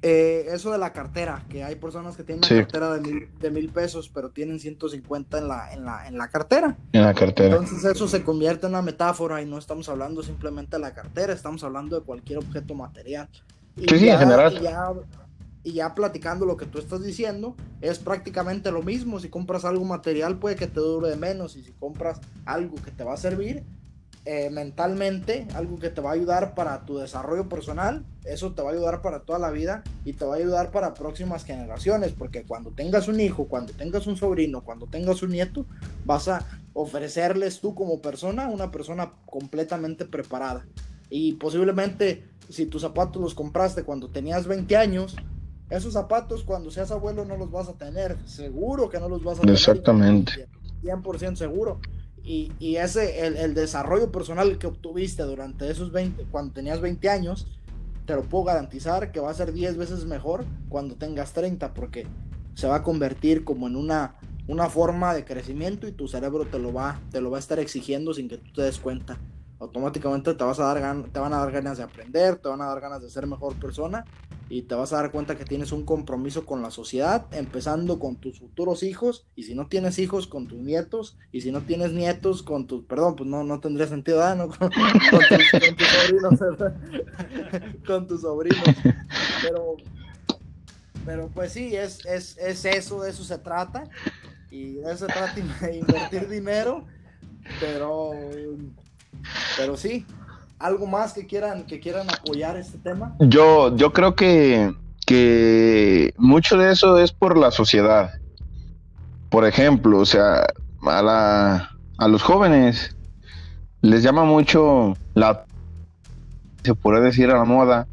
Eh, 0.00 0.46
eso 0.50 0.72
de 0.72 0.78
la 0.78 0.94
cartera, 0.94 1.44
que 1.50 1.62
hay 1.62 1.74
personas 1.74 2.16
que 2.16 2.22
tienen 2.22 2.42
una 2.50 2.62
cartera 2.62 2.94
de 2.94 3.00
mil, 3.02 3.28
de 3.38 3.50
mil 3.50 3.68
pesos, 3.68 4.08
pero 4.08 4.30
tienen 4.30 4.60
150 4.60 5.36
en 5.36 5.48
la, 5.48 5.70
en, 5.70 5.84
la, 5.84 6.08
en 6.08 6.16
la 6.16 6.28
cartera. 6.28 6.74
En 6.92 7.02
la 7.02 7.12
cartera. 7.12 7.56
Entonces 7.56 7.84
eso 7.84 8.08
se 8.08 8.24
convierte 8.24 8.64
en 8.64 8.72
una 8.72 8.82
metáfora 8.82 9.42
y 9.42 9.46
no 9.46 9.58
estamos 9.58 9.90
hablando 9.90 10.22
simplemente 10.22 10.76
de 10.76 10.80
la 10.80 10.94
cartera, 10.94 11.34
estamos 11.34 11.62
hablando 11.64 11.98
de 11.98 12.06
cualquier 12.06 12.38
objeto 12.38 12.74
material. 12.74 13.28
Y 13.76 13.86
sí, 13.88 14.08
en 14.08 14.18
general. 14.18 14.56
Y 14.56 14.62
ya, 14.62 14.90
y 15.62 15.72
ya 15.72 15.94
platicando 15.94 16.46
lo 16.46 16.56
que 16.56 16.66
tú 16.66 16.78
estás 16.78 17.02
diciendo, 17.02 17.56
es 17.80 17.98
prácticamente 17.98 18.70
lo 18.70 18.82
mismo. 18.82 19.20
Si 19.20 19.28
compras 19.28 19.64
algo 19.64 19.84
material 19.84 20.38
puede 20.38 20.56
que 20.56 20.66
te 20.66 20.80
dure 20.80 21.14
menos 21.16 21.56
y 21.56 21.62
si 21.62 21.72
compras 21.72 22.20
algo 22.44 22.76
que 22.76 22.90
te 22.90 23.04
va 23.04 23.14
a 23.14 23.16
servir, 23.16 23.64
eh, 24.24 24.50
mentalmente, 24.50 25.48
algo 25.54 25.78
que 25.78 25.88
te 25.88 26.02
va 26.02 26.10
a 26.10 26.12
ayudar 26.12 26.54
para 26.54 26.84
tu 26.84 26.98
desarrollo 26.98 27.48
personal, 27.48 28.04
eso 28.24 28.52
te 28.52 28.60
va 28.60 28.70
a 28.70 28.72
ayudar 28.74 29.00
para 29.00 29.20
toda 29.20 29.38
la 29.38 29.50
vida 29.50 29.82
y 30.04 30.12
te 30.12 30.24
va 30.26 30.34
a 30.34 30.38
ayudar 30.38 30.70
para 30.70 30.92
próximas 30.92 31.44
generaciones, 31.44 32.12
porque 32.12 32.44
cuando 32.44 32.70
tengas 32.72 33.08
un 33.08 33.20
hijo, 33.20 33.46
cuando 33.46 33.72
tengas 33.72 34.06
un 34.06 34.16
sobrino, 34.16 34.62
cuando 34.62 34.86
tengas 34.86 35.22
un 35.22 35.30
nieto, 35.30 35.64
vas 36.04 36.28
a 36.28 36.44
ofrecerles 36.74 37.60
tú 37.60 37.74
como 37.74 38.02
persona 38.02 38.48
una 38.48 38.70
persona 38.70 39.12
completamente 39.24 40.04
preparada. 40.04 40.66
Y 41.08 41.34
posiblemente 41.34 42.24
si 42.50 42.66
tus 42.66 42.82
zapatos 42.82 43.20
los 43.22 43.34
compraste 43.34 43.82
cuando 43.82 44.10
tenías 44.10 44.46
20 44.46 44.76
años, 44.76 45.16
esos 45.70 45.92
zapatos 45.92 46.44
cuando 46.44 46.70
seas 46.70 46.90
abuelo 46.90 47.24
no 47.24 47.36
los 47.36 47.50
vas 47.50 47.68
a 47.68 47.74
tener, 47.74 48.16
seguro 48.26 48.88
que 48.88 48.98
no 48.98 49.08
los 49.08 49.22
vas 49.22 49.38
a 49.38 49.40
tener. 49.42 49.54
Exactamente. 49.54 50.48
100% 50.82 51.36
seguro 51.36 51.80
y, 52.22 52.52
y 52.58 52.76
ese, 52.76 53.26
el, 53.26 53.36
el, 53.36 53.54
desarrollo 53.54 54.12
personal 54.12 54.58
que 54.58 54.66
obtuviste 54.66 55.22
durante 55.22 55.70
esos 55.70 55.92
20, 55.92 56.26
cuando 56.30 56.52
tenías 56.52 56.80
20 56.80 57.08
años, 57.08 57.46
te 58.04 58.14
lo 58.14 58.22
puedo 58.22 58.44
garantizar 58.44 59.12
que 59.12 59.20
va 59.20 59.30
a 59.30 59.34
ser 59.34 59.52
10 59.52 59.76
veces 59.76 60.04
mejor 60.04 60.44
cuando 60.68 60.94
tengas 60.94 61.32
30, 61.32 61.72
porque 61.74 62.06
se 62.54 62.66
va 62.66 62.76
a 62.76 62.82
convertir 62.82 63.44
como 63.44 63.66
en 63.66 63.76
una, 63.76 64.16
una 64.46 64.68
forma 64.68 65.14
de 65.14 65.24
crecimiento 65.24 65.88
y 65.88 65.92
tu 65.92 66.06
cerebro 66.06 66.44
te 66.46 66.58
lo, 66.58 66.72
va, 66.72 67.00
te 67.10 67.20
lo 67.20 67.30
va 67.30 67.38
a 67.38 67.40
estar 67.40 67.58
exigiendo 67.58 68.12
sin 68.12 68.28
que 68.28 68.36
tú 68.36 68.52
te 68.52 68.62
des 68.62 68.78
cuenta 68.78 69.18
automáticamente 69.60 70.34
te, 70.34 70.44
vas 70.44 70.60
a 70.60 70.72
dar 70.72 71.02
te 71.10 71.18
van 71.18 71.32
a 71.32 71.38
dar 71.38 71.50
ganas 71.50 71.78
de 71.78 71.84
aprender, 71.84 72.36
te 72.36 72.48
van 72.48 72.60
a 72.60 72.66
dar 72.66 72.80
ganas 72.80 73.02
de 73.02 73.10
ser 73.10 73.26
mejor 73.26 73.56
persona 73.56 74.04
y 74.50 74.62
te 74.62 74.74
vas 74.74 74.92
a 74.92 74.96
dar 74.96 75.10
cuenta 75.10 75.36
que 75.36 75.44
tienes 75.44 75.72
un 75.72 75.84
compromiso 75.84 76.46
con 76.46 76.62
la 76.62 76.70
sociedad, 76.70 77.26
empezando 77.32 77.98
con 77.98 78.16
tus 78.16 78.38
futuros 78.38 78.82
hijos 78.82 79.26
y 79.36 79.42
si 79.42 79.54
no 79.54 79.68
tienes 79.68 79.98
hijos 79.98 80.26
con 80.26 80.48
tus 80.48 80.58
nietos 80.58 81.18
y 81.32 81.42
si 81.42 81.52
no 81.52 81.62
tienes 81.62 81.92
nietos 81.92 82.42
con 82.42 82.66
tus, 82.66 82.84
perdón, 82.84 83.16
pues 83.16 83.28
no, 83.28 83.44
no 83.44 83.60
tendría 83.60 83.86
sentido, 83.86 84.18
¿no? 84.34 84.48
Con, 84.58 84.70
tus, 84.70 85.88
sobrinos, 85.88 86.40
con 87.86 88.06
tus 88.06 88.20
sobrinos, 88.22 88.64
pero, 89.42 89.76
pero 91.04 91.28
pues 91.28 91.52
sí, 91.52 91.76
es, 91.76 92.04
es, 92.06 92.36
es 92.38 92.64
eso, 92.64 93.02
de 93.02 93.10
eso 93.10 93.24
se 93.24 93.38
trata 93.38 93.84
y 94.50 94.74
de 94.74 94.92
eso 94.92 95.06
se 95.06 95.12
trata 95.12 95.38
invertir 95.72 96.28
dinero, 96.28 96.86
pero 97.60 98.12
pero 99.56 99.76
sí, 99.76 100.06
algo 100.58 100.86
más 100.86 101.12
que 101.12 101.26
quieran 101.26 101.64
que 101.64 101.80
quieran 101.80 102.08
apoyar 102.10 102.56
este 102.56 102.78
tema. 102.78 103.14
Yo 103.20 103.76
yo 103.76 103.92
creo 103.92 104.14
que 104.14 104.74
que 105.06 106.12
mucho 106.18 106.56
de 106.56 106.72
eso 106.72 106.98
es 106.98 107.12
por 107.12 107.38
la 107.38 107.50
sociedad. 107.50 108.12
Por 109.30 109.46
ejemplo, 109.46 109.98
o 109.98 110.06
sea, 110.06 110.46
a 110.82 111.02
la 111.02 111.70
a 111.98 112.08
los 112.08 112.22
jóvenes 112.22 112.96
les 113.80 114.02
llama 114.02 114.24
mucho 114.24 114.96
la 115.14 115.44
se 116.62 116.74
puede 116.74 117.00
decir 117.00 117.30
a 117.30 117.38
la 117.38 117.44
moda. 117.44 117.86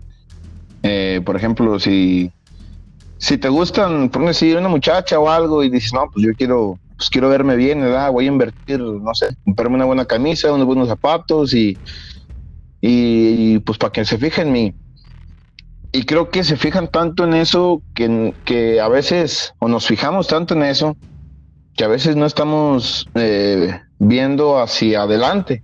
Eh, 0.84 1.22
por 1.26 1.36
ejemplo, 1.36 1.80
si 1.80 2.32
si 3.18 3.38
te 3.38 3.50
gustan, 3.50 4.10
por 4.10 4.26
decir 4.26 4.58
una 4.58 4.68
muchacha 4.68 5.18
o 5.20 5.30
algo 5.30 5.64
y 5.64 5.70
dices, 5.70 5.94
no, 5.94 6.10
pues 6.12 6.26
yo 6.26 6.34
quiero 6.34 6.80
pues 6.98 7.10
quiero 7.10 7.30
verme 7.30 7.56
bien, 7.56 7.82
¿verdad? 7.82 8.12
Voy 8.12 8.26
a 8.26 8.30
invertir, 8.30 8.80
no 8.80 9.14
sé, 9.14 9.36
comprarme 9.44 9.76
una 9.76 9.86
buena 9.86 10.06
camisa, 10.06 10.54
unos 10.54 10.66
buenos 10.66 10.88
zapatos 10.88 11.54
y, 11.54 11.78
y, 12.88 13.60
pues 13.60 13.80
para 13.80 13.92
que 13.92 14.06
se 14.06 14.20
fijen 14.20 14.48
en 14.48 14.54
mí. 14.54 14.76
Y 15.92 16.04
creo 16.04 16.30
que 16.30 16.44
se 16.44 16.56
fijan 16.56 16.88
tanto 16.90 17.24
en 17.24 17.34
eso 17.34 17.82
que, 17.96 18.34
que 18.46 18.80
a 18.80 18.88
veces, 18.88 19.56
o 19.58 19.68
nos 19.68 19.88
fijamos 19.88 20.28
tanto 20.28 20.54
en 20.54 20.64
eso, 20.64 20.96
que 21.76 21.84
a 21.84 21.88
veces 21.88 22.16
no 22.16 22.28
estamos 22.28 23.10
eh, 23.16 23.82
viendo 23.98 24.60
hacia 24.62 25.02
adelante. 25.02 25.64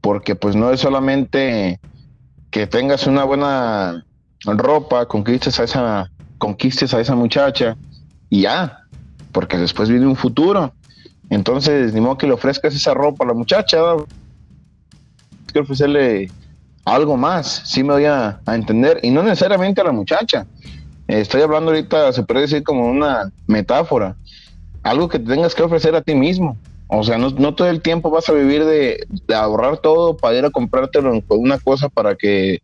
Porque 0.00 0.36
pues 0.36 0.54
no 0.54 0.70
es 0.70 0.80
solamente 0.80 1.80
que 2.50 2.66
tengas 2.68 3.08
una 3.08 3.24
buena 3.24 4.06
ropa, 4.44 5.06
conquistes 5.06 5.58
a 5.58 5.64
esa, 5.64 6.10
conquistes 6.38 6.94
a 6.94 7.00
esa 7.00 7.16
muchacha 7.16 7.76
y 8.28 8.42
ya, 8.42 8.84
porque 9.32 9.58
después 9.58 9.88
viene 9.88 10.06
un 10.06 10.16
futuro. 10.16 10.74
Entonces, 11.28 11.92
ni 11.92 12.00
modo 12.00 12.18
que 12.18 12.26
le 12.26 12.34
ofrezcas 12.34 12.74
esa 12.74 12.94
ropa 12.94 13.24
a 13.24 13.28
la 13.28 13.34
muchacha, 13.34 13.78
que 15.52 15.60
ofrecerle 15.60 16.30
algo 16.84 17.16
más, 17.16 17.62
sí 17.64 17.82
me 17.82 17.94
voy 17.94 18.04
a, 18.04 18.40
entender, 18.46 19.00
y 19.02 19.10
no 19.10 19.22
necesariamente 19.22 19.80
a 19.80 19.84
la 19.84 19.92
muchacha. 19.92 20.46
estoy 21.08 21.42
hablando 21.42 21.70
ahorita, 21.70 22.12
se 22.12 22.22
puede 22.22 22.42
decir 22.42 22.62
como 22.62 22.86
una 22.86 23.30
metáfora, 23.46 24.16
algo 24.82 25.08
que 25.08 25.18
te 25.18 25.26
tengas 25.26 25.54
que 25.54 25.62
ofrecer 25.62 25.94
a 25.94 26.02
ti 26.02 26.14
mismo, 26.14 26.56
O 26.88 27.04
sea, 27.04 27.18
no, 27.18 27.54
todo 27.54 27.68
el 27.68 27.82
tiempo 27.82 28.10
vas 28.10 28.28
a 28.28 28.32
vivir 28.32 28.64
de, 28.64 29.06
ahorrar 29.34 29.78
todo 29.78 30.16
para 30.16 30.36
ir 30.36 30.44
a 30.44 30.50
comprarte 30.50 30.98
una 30.98 31.58
cosa 31.58 31.88
para 31.88 32.16
que 32.16 32.60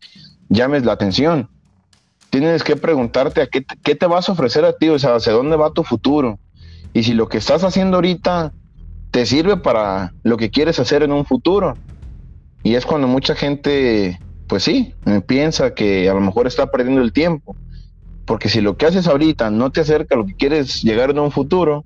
llames 0.49 0.83
la 0.83 0.93
atención. 0.93 1.49
Tienes 2.29 2.63
que 2.63 2.75
preguntarte 2.75 3.41
a 3.41 3.47
qué, 3.47 3.65
qué 3.83 3.95
te 3.95 4.05
vas 4.05 4.27
a 4.27 4.33
ofrecer 4.33 4.65
a 4.65 4.73
ti, 4.73 4.89
o 4.89 4.99
sea, 4.99 5.15
hacia 5.15 5.31
dónde 5.31 5.55
va 5.55 5.71
tu 5.71 5.83
futuro. 5.83 6.39
Y 6.93 7.03
si 7.03 7.13
lo 7.13 7.29
que 7.29 7.37
estás 7.37 7.63
haciendo 7.63 7.97
ahorita 7.97 8.51
te 9.11 9.25
sirve 9.25 9.57
para 9.57 10.13
lo 10.23 10.37
que 10.37 10.49
quieres 10.49 10.79
hacer 10.79 11.03
en 11.03 11.11
un 11.11 11.25
futuro. 11.25 11.77
Y 12.67 12.75
es 12.75 12.85
cuando 12.85 13.07
mucha 13.07 13.33
gente, 13.33 14.19
pues 14.45 14.63
sí, 14.63 14.93
piensa 15.25 15.73
que 15.73 16.09
a 16.09 16.13
lo 16.13 16.19
mejor 16.19 16.47
está 16.47 16.69
perdiendo 16.69 17.01
el 17.01 17.13
tiempo. 17.13 17.55
Porque 18.25 18.49
si 18.49 18.59
lo 18.59 18.75
que 18.75 18.85
haces 18.85 19.07
ahorita 19.07 19.49
no 19.51 19.71
te 19.71 19.79
acerca 19.79 20.15
a 20.15 20.17
lo 20.17 20.25
que 20.25 20.35
quieres 20.35 20.83
llegar 20.83 21.11
en 21.11 21.19
un 21.19 21.31
futuro, 21.31 21.85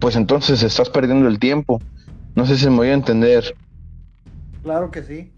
pues 0.00 0.16
entonces 0.16 0.64
estás 0.64 0.90
perdiendo 0.90 1.28
el 1.28 1.38
tiempo. 1.38 1.80
No 2.34 2.46
sé 2.46 2.58
si 2.58 2.68
me 2.68 2.78
voy 2.78 2.88
a 2.88 2.94
entender. 2.94 3.54
Claro 4.64 4.90
que 4.90 5.04
sí. 5.04 5.30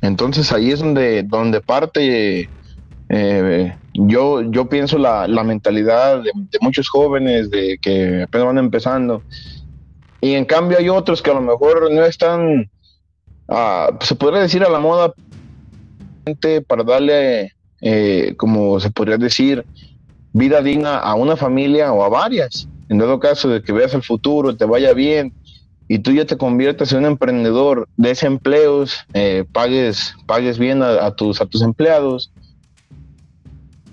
Entonces 0.00 0.50
ahí 0.52 0.70
es 0.70 0.80
donde, 0.80 1.22
donde 1.24 1.60
parte, 1.60 2.48
eh, 3.10 3.76
yo, 3.92 4.40
yo 4.40 4.70
pienso 4.70 4.96
la, 4.96 5.26
mentalidad 5.44 6.22
de, 6.22 6.32
muchos 6.62 6.88
jóvenes 6.88 7.50
de 7.50 7.76
que 7.76 8.22
apenas 8.22 8.46
van 8.46 8.56
empezando. 8.56 9.22
Y 10.22 10.32
en 10.32 10.46
cambio 10.46 10.78
hay 10.78 10.88
otros 10.88 11.20
que 11.20 11.30
a 11.30 11.34
lo 11.34 11.42
mejor 11.42 11.92
no 11.92 12.06
están, 12.06 12.70
ah, 13.52 13.98
se 14.00 14.14
podría 14.14 14.40
decir 14.40 14.62
a 14.64 14.70
la 14.70 14.80
moda, 14.80 15.14
para 16.66 16.84
darle 16.84 17.52
eh, 17.80 18.34
como 18.36 18.78
se 18.78 18.90
podría 18.90 19.18
decir, 19.18 19.64
vida 20.32 20.62
digna 20.62 20.98
a 20.98 21.14
una 21.14 21.36
familia 21.36 21.92
o 21.92 22.04
a 22.04 22.08
varias. 22.08 22.68
En 22.88 22.98
dado 22.98 23.18
caso 23.18 23.48
de 23.48 23.62
que 23.62 23.72
veas 23.72 23.92
el 23.94 24.02
futuro, 24.02 24.56
te 24.56 24.64
vaya 24.64 24.92
bien 24.92 25.32
y 25.88 25.98
tú 25.98 26.12
ya 26.12 26.24
te 26.24 26.36
conviertas 26.36 26.92
en 26.92 26.98
un 26.98 27.06
emprendedor, 27.06 27.88
de 27.96 28.12
ese 28.12 28.26
empleos, 28.26 28.96
eh, 29.14 29.44
pagues, 29.52 30.14
pagues 30.26 30.58
bien 30.58 30.82
a, 30.82 31.10
tus, 31.14 31.40
a 31.40 31.46
tus 31.46 31.60
empleados. 31.62 32.32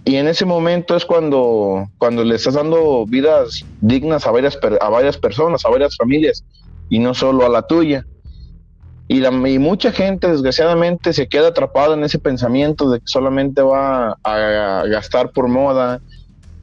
Y 0.06 0.16
en 0.16 0.28
ese 0.28 0.46
momento 0.46 0.96
es 0.96 1.04
cuando, 1.04 1.88
cuando 1.98 2.24
le 2.24 2.36
estás 2.36 2.54
dando 2.54 3.06
vidas 3.06 3.66
dignas 3.82 4.26
a 4.28 4.32
varias, 4.32 4.58
a 4.80 4.90
varias 4.90 5.18
personas, 5.18 5.66
a 5.66 5.70
varias 5.70 5.98
familias, 5.98 6.46
y 6.90 7.00
no 7.00 7.14
solo 7.14 7.46
a 7.46 7.50
la 7.50 7.64
tuya. 7.64 8.06
Y, 9.12 9.22
la, 9.22 9.32
mucha 9.32 9.92
gente, 9.92 10.28
desgraciadamente, 10.28 11.14
se 11.14 11.28
queda 11.28 11.48
atrapada 11.48 11.96
en 11.96 12.04
ese 12.04 12.20
pensamiento 12.20 12.92
de 12.92 13.00
que 13.00 13.08
solamente 13.08 13.64
va 13.64 14.16
a, 14.24 14.84
gastar 14.86 15.32
por 15.32 15.48
moda 15.48 16.00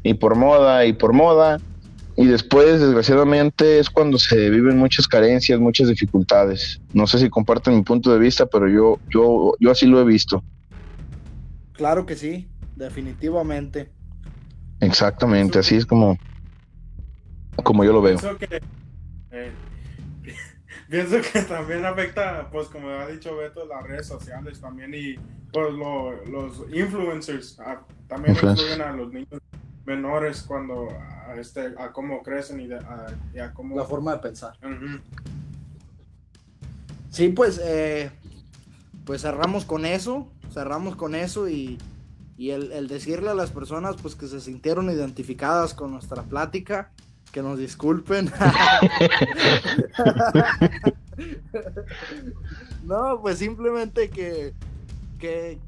y 0.04 0.14
por 0.14 0.36
moda 0.36 0.86
y 0.86 0.92
por 0.92 1.12
moda. 1.12 1.58
Y 2.16 2.26
después, 2.26 2.80
desgraciadamente, 2.80 3.80
es 3.80 3.90
cuando 3.90 4.16
se 4.16 4.48
viven 4.48 4.78
muchas 4.78 5.08
carencias, 5.08 5.58
muchas 5.58 5.88
dificultades. 5.88 6.80
No 6.92 7.08
sé 7.08 7.18
si 7.18 7.28
comparten 7.28 7.74
mi 7.74 7.82
punto 7.82 8.12
de 8.12 8.20
vista, 8.20 8.46
pero 8.46 8.68
yo, 8.68 9.00
yo, 9.10 9.54
yo 9.58 9.72
así 9.72 9.86
lo 9.86 10.00
he 10.00 10.04
visto. 10.04 10.44
Claro 11.72 12.06
que 12.06 12.14
sí, 12.14 12.46
definitivamente. 12.76 13.90
Exactamente, 14.78 15.58
así 15.58 15.74
es 15.74 15.84
como, 15.84 16.16
como 17.64 17.84
yo 17.84 17.92
lo 17.92 18.02
veo. 18.02 18.18
Eh, 19.32 19.50
pienso 20.88 21.16
que 21.32 21.42
también 21.42 21.84
afecta, 21.84 22.48
pues 22.50 22.68
como 22.68 22.88
ha 22.88 23.06
dicho 23.06 23.36
Beto, 23.36 23.66
las 23.66 23.82
redes 23.82 24.06
sociales 24.06 24.60
también 24.60 24.94
y 24.94 25.16
pues 25.52 25.72
los 25.74 26.64
influencers 26.72 27.58
ah, 27.60 27.82
también 28.08 28.36
influyen 28.36 28.82
a 28.82 28.92
los 28.92 29.12
niños 29.12 29.40
menores 29.84 30.42
cuando 30.42 30.88
a, 30.90 31.34
este, 31.36 31.74
a 31.78 31.92
cómo 31.92 32.22
crecen 32.22 32.60
y, 32.60 32.70
a, 32.72 33.52
cómo... 33.54 33.76
La 33.76 33.84
forma 33.84 34.12
de 34.12 34.18
pensar. 34.18 34.54
Sí, 37.10 37.28
pues, 37.28 37.60
eh, 37.62 38.10
pues 39.04 39.22
cerramos 39.22 39.64
con 39.64 39.86
eso, 39.86 40.28
cerramos 40.52 40.96
con 40.96 41.14
eso 41.14 41.48
y, 41.48 41.78
y 42.36 42.50
el, 42.50 42.72
el 42.72 42.88
decirle 42.88 43.30
a 43.30 43.34
las 43.34 43.52
personas 43.52 43.96
pues 44.02 44.14
que 44.14 44.26
se 44.26 44.40
sintieron 44.40 44.90
identificadas 44.90 45.72
con 45.72 45.92
nuestra 45.92 46.22
plática 46.24 46.92
que 47.36 47.42
nos 47.42 47.58
disculpen. 47.58 48.32
no, 52.86 53.20
pues 53.20 53.36
simplemente 53.36 54.08
que, 54.08 54.54
que, 55.18 55.58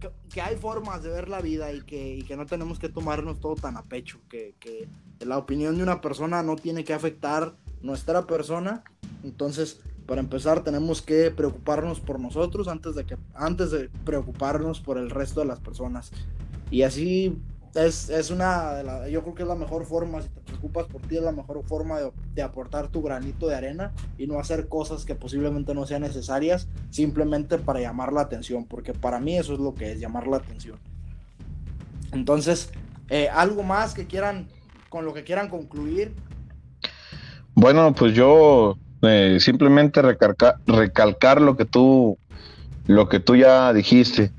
hay 0.41 0.57
formas 0.57 1.03
de 1.03 1.11
ver 1.11 1.29
la 1.29 1.43
vida 1.43 1.71
y 1.71 1.83
que, 1.83 2.25
que, 2.27 2.39
no 2.39 2.47
tenemos 2.47 2.79
que 2.79 2.89
tomarnos 2.89 3.39
todo 3.39 3.55
tan 3.55 3.77
a 3.77 3.83
pecho, 3.83 4.19
que, 4.31 4.55
que 4.59 4.89
la 5.21 5.37
opinión 5.37 5.77
de 5.77 5.83
una 5.83 6.01
persona 6.01 6.43
no 6.43 6.57
tiene 6.57 6.85
que 6.85 6.95
afectar 6.95 7.55
nuestra 7.83 8.27
persona. 8.27 8.83
Entonces, 9.23 9.83
para 10.07 10.23
empezar, 10.23 10.65
tenemos 10.65 11.03
que 11.03 11.31
preocuparnos 11.31 12.01
por 12.01 12.19
nosotros 12.19 12.67
antes 12.69 12.95
de, 12.95 13.05
que, 13.05 13.19
antes 13.35 13.73
de 13.73 13.91
preocuparnos 14.07 14.81
por 14.81 14.97
el 14.97 15.11
resto 15.11 15.41
de 15.41 15.47
las 15.47 15.61
personas. 15.61 16.13
Y 16.71 16.81
así 16.81 17.37
es, 17.75 18.31
una, 18.31 18.75
de 18.75 19.13
yo 19.13 19.23
creo 19.23 19.35
que 19.35 19.43
es 19.43 19.49
la 19.49 19.55
mejor 19.55 19.85
forma, 19.85 20.23
si 20.23 20.29
te 20.29 20.41
preocupas 20.41 20.87
por 20.87 21.03
ti, 21.03 21.17
es 21.17 21.23
la 21.23 21.33
mejor 21.33 21.63
forma 21.65 21.99
de, 22.35 22.43
aportar 22.43 22.89
tu 22.89 23.03
granito 23.03 23.49
de 23.49 23.57
arena 23.57 23.93
y 24.17 24.27
no 24.27 24.39
hacer 24.39 24.69
cosas 24.69 25.05
que 25.05 25.15
posiblemente 25.15 25.75
no 25.75 25.87
sean 25.87 26.03
necesarias 26.03 26.69
simplemente 26.91 27.59
para 27.59 27.81
llamar 27.81 28.13
la 28.13 28.23
atención, 28.23 28.65
porque 28.65 28.95
para 28.95 29.19
mí 29.21 29.37
eso 29.37 29.55
es 29.55 29.61
lo 29.61 29.75
que 29.75 29.93
es, 29.93 30.01
llamar 30.01 30.27
la 30.27 30.39
atención. 30.39 30.79
Entonces, 32.13 32.71
eh, 33.11 33.29
algo 33.29 33.63
más 33.63 33.95
que 33.95 34.07
quieran, 34.07 34.49
con 34.89 35.05
lo 35.05 35.13
que 35.13 35.25
quieran 35.25 35.49
concluir. 35.49 36.15
Bueno, 37.55 37.93
pues 37.93 38.15
yo 38.15 38.79
eh, 39.03 39.39
simplemente 39.41 40.01
recalcar, 40.01 40.57
recalcar 40.67 41.41
lo 41.41 41.57
que 41.57 41.65
tú, 41.65 42.19
lo 42.87 43.09
que 43.09 43.21
tú 43.21 43.37
ya 43.37 43.73
dijiste 43.73 44.33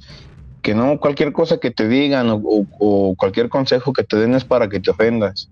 que 0.62 0.76
no 0.76 1.00
cualquier 1.00 1.32
cosa 1.32 1.58
que 1.58 1.72
te 1.72 1.88
digan 1.88 2.28
o, 2.30 3.16
cualquier 3.18 3.50
consejo 3.50 3.94
que 3.94 4.04
te 4.04 4.18
den 4.18 4.36
es 4.36 4.44
para 4.44 4.68
que 4.70 4.80
te 4.80 4.92
ofendas. 4.92 5.50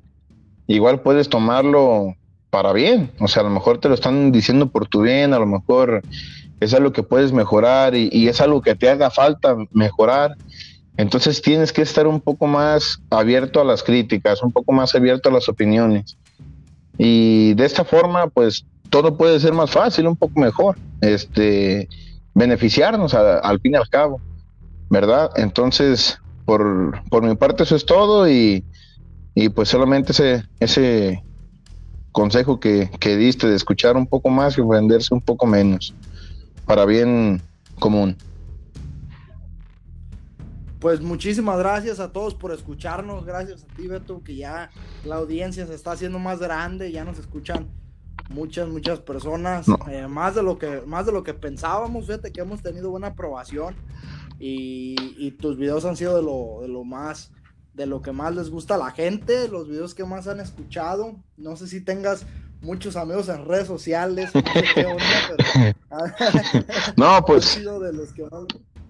Igual 0.68 1.01
puedes 1.01 1.30
tomarlo 1.30 2.16
para 2.49 2.74
bien, 2.74 3.12
o 3.20 3.28
sea, 3.28 3.41
a 3.41 3.45
lo 3.45 3.51
mejor 3.51 3.80
te 3.80 3.89
lo 3.89 3.95
están 3.95 4.32
diciendo 4.32 4.70
por 4.70 4.88
tu 4.88 5.01
bien, 5.01 5.34
a 5.34 5.39
lo 5.39 5.45
mejor 5.45 6.01
es 6.60 6.74
algo 6.74 6.91
que 6.91 7.03
puedes 7.03 7.32
mejorar 7.32 7.95
y, 7.95 8.28
es 8.28 8.41
algo 8.41 8.62
que 8.62 8.76
te 8.76 8.89
haga 8.89 9.10
falta 9.10 9.55
mejorar. 9.72 10.36
Entonces 10.97 11.41
tienes 11.41 11.72
que 11.72 11.84
estar 11.84 12.08
un 12.08 12.20
poco 12.20 12.47
más 12.47 12.99
abierto 13.12 13.62
a 13.62 13.66
las 13.66 13.84
críticas, 13.84 14.41
un 14.41 14.51
poco 14.51 14.72
más 14.72 14.95
abierto 14.95 15.30
a 15.30 15.32
las 15.32 15.47
opiniones. 15.47 16.18
Y 16.97 17.53
de 17.53 17.66
esta 17.66 17.86
forma, 17.86 18.28
pues 18.28 18.66
todo 18.89 19.16
puede 19.16 19.39
ser 19.39 19.53
más 19.53 19.70
fácil, 19.70 20.08
un 20.08 20.16
poco 20.16 20.39
mejor, 20.39 20.78
este, 21.01 21.88
beneficiarnos 22.34 23.14
al 23.14 23.60
fin 23.60 23.74
y 23.74 23.78
al 23.78 23.88
cabo. 23.89 24.20
¿Verdad? 24.89 25.31
Entonces, 25.35 26.19
por, 26.45 27.01
por 27.09 27.23
mi 27.23 27.35
parte 27.35 27.63
eso 27.63 27.75
es 27.75 27.85
todo 27.85 28.29
y, 28.29 28.63
y 29.35 29.49
pues 29.49 29.69
solamente 29.69 30.11
ese, 30.11 30.45
ese 30.59 31.23
consejo 32.11 32.59
que, 32.59 32.89
que, 32.99 33.17
diste 33.17 33.47
de 33.47 33.55
escuchar 33.55 33.97
un 33.97 34.07
poco 34.07 34.29
más 34.29 34.57
y 34.57 34.61
venderse 34.61 35.13
un 35.13 35.21
poco 35.21 35.45
menos, 35.45 35.93
para 36.65 36.85
bien 36.85 37.41
común. 37.79 38.17
Pues 40.79 41.01
muchísimas 41.01 41.57
gracias 41.59 41.99
a 41.99 42.11
todos 42.11 42.33
por 42.33 42.51
escucharnos, 42.51 43.25
gracias 43.25 43.63
a 43.63 43.75
ti 43.75 43.88
Beto, 43.88 44.23
que 44.23 44.35
ya 44.35 44.69
la 45.03 45.15
audiencia 45.15 45.65
se 45.65 45.73
está 45.73 45.91
haciendo 45.91 46.19
más 46.19 46.39
grande, 46.39 46.91
ya 46.91 47.03
nos 47.03 47.19
escuchan 47.19 47.67
muchas, 48.29 48.67
muchas 48.69 48.99
personas, 48.99 49.65
eh, 49.89 50.07
más 50.07 50.35
de 50.35 50.43
lo 50.43 50.57
que, 50.57 50.81
más 50.85 51.05
de 51.05 51.11
lo 51.11 51.23
que 51.23 51.33
pensábamos, 51.33 52.05
fíjate 52.05 52.31
que 52.31 52.41
hemos 52.41 52.61
tenido 52.61 52.89
buena 52.89 53.07
aprobación 53.07 53.75
y, 54.39 55.31
tus 55.39 55.57
videos 55.57 55.85
han 55.85 55.97
sido 55.97 56.15
de 56.15 56.23
lo, 56.23 56.61
de 56.61 56.67
lo 56.67 56.83
más 56.83 57.31
de 57.77 57.85
lo 57.85 58.01
que 58.01 58.11
más 58.11 58.35
les 58.35 58.49
gusta 58.49 58.73
a 58.73 58.79
la 58.79 58.89
gente, 58.89 59.47
los 59.49 59.69
videos 59.69 59.93
que 59.93 60.03
más 60.03 60.27
han 60.27 60.39
escuchado. 60.39 61.15
No 61.38 61.55
sé 61.55 61.67
si 61.67 61.79
tengas 61.79 62.25
muchos 62.59 62.95
amigos 62.95 63.29
en 63.29 63.45
redes 63.45 63.67
sociales. 63.67 64.31
No, 66.97 67.23
pues. 67.27 67.63
de 67.63 67.93
los 67.93 68.13
que 68.13 68.23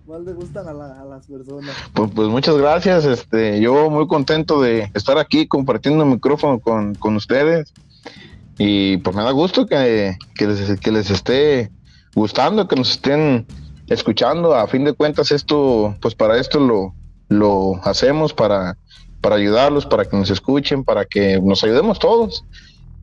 más, 0.07 0.21
les 0.21 0.35
gustan 0.35 0.69
a, 0.69 0.73
las 0.73 1.27
personas. 1.27 1.75
Pues, 1.93 2.11
pues, 2.15 2.29
muchas 2.29 2.57
gracias. 2.57 3.03
Este, 3.03 3.59
yo 3.59 3.89
muy 3.89 4.07
contento 4.07 4.61
de 4.61 4.89
estar 4.93 5.17
aquí 5.17 5.47
compartiendo 5.47 6.05
el 6.05 6.11
micrófono 6.11 6.59
con, 6.59 6.95
con 6.95 7.17
ustedes. 7.17 7.73
Y 8.57 8.97
pues 8.97 9.15
me 9.15 9.23
da 9.23 9.31
gusto 9.31 9.67
que, 9.67 10.17
que, 10.33 10.47
les, 10.47 10.79
que 10.79 10.91
les 10.91 11.11
esté 11.11 11.69
gustando, 12.15 12.67
que 12.67 12.77
nos 12.77 12.91
estén 12.91 13.45
escuchando. 13.87 14.53
A 14.53 14.67
fin 14.67 14.83
de 14.83 14.93
cuentas, 14.93 15.31
esto, 15.31 15.95
pues 16.01 16.15
para 16.15 16.37
esto 16.37 16.59
lo, 16.59 16.93
lo 17.29 17.79
hacemos, 17.83 18.33
para, 18.33 18.77
para 19.21 19.35
ayudarlos, 19.35 19.85
para 19.85 20.05
que 20.05 20.17
nos 20.17 20.29
escuchen, 20.29 20.83
para 20.83 21.05
que 21.05 21.39
nos 21.41 21.63
ayudemos 21.63 21.99
todos. 21.99 22.45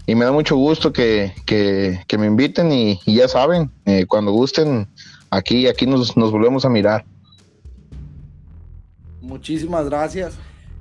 Y 0.07 0.15
me 0.15 0.25
da 0.25 0.33
mucho 0.33 0.57
gusto 0.57 0.93
que, 0.93 1.33
que, 1.47 2.19
me 2.19 2.27
inviten 2.27 2.71
y, 2.73 3.01
ya 3.07 3.27
saben, 3.27 3.71
eh, 3.87 4.05
cuando 4.07 4.33
gusten, 4.33 4.89
aquí, 5.31 5.67
aquí 5.67 5.87
nos, 5.87 6.17
nos 6.17 6.31
volvemos 6.31 6.65
a 6.65 6.69
mirar. 6.69 7.05
Muchísimas 9.23 9.87
gracias. 9.87 10.35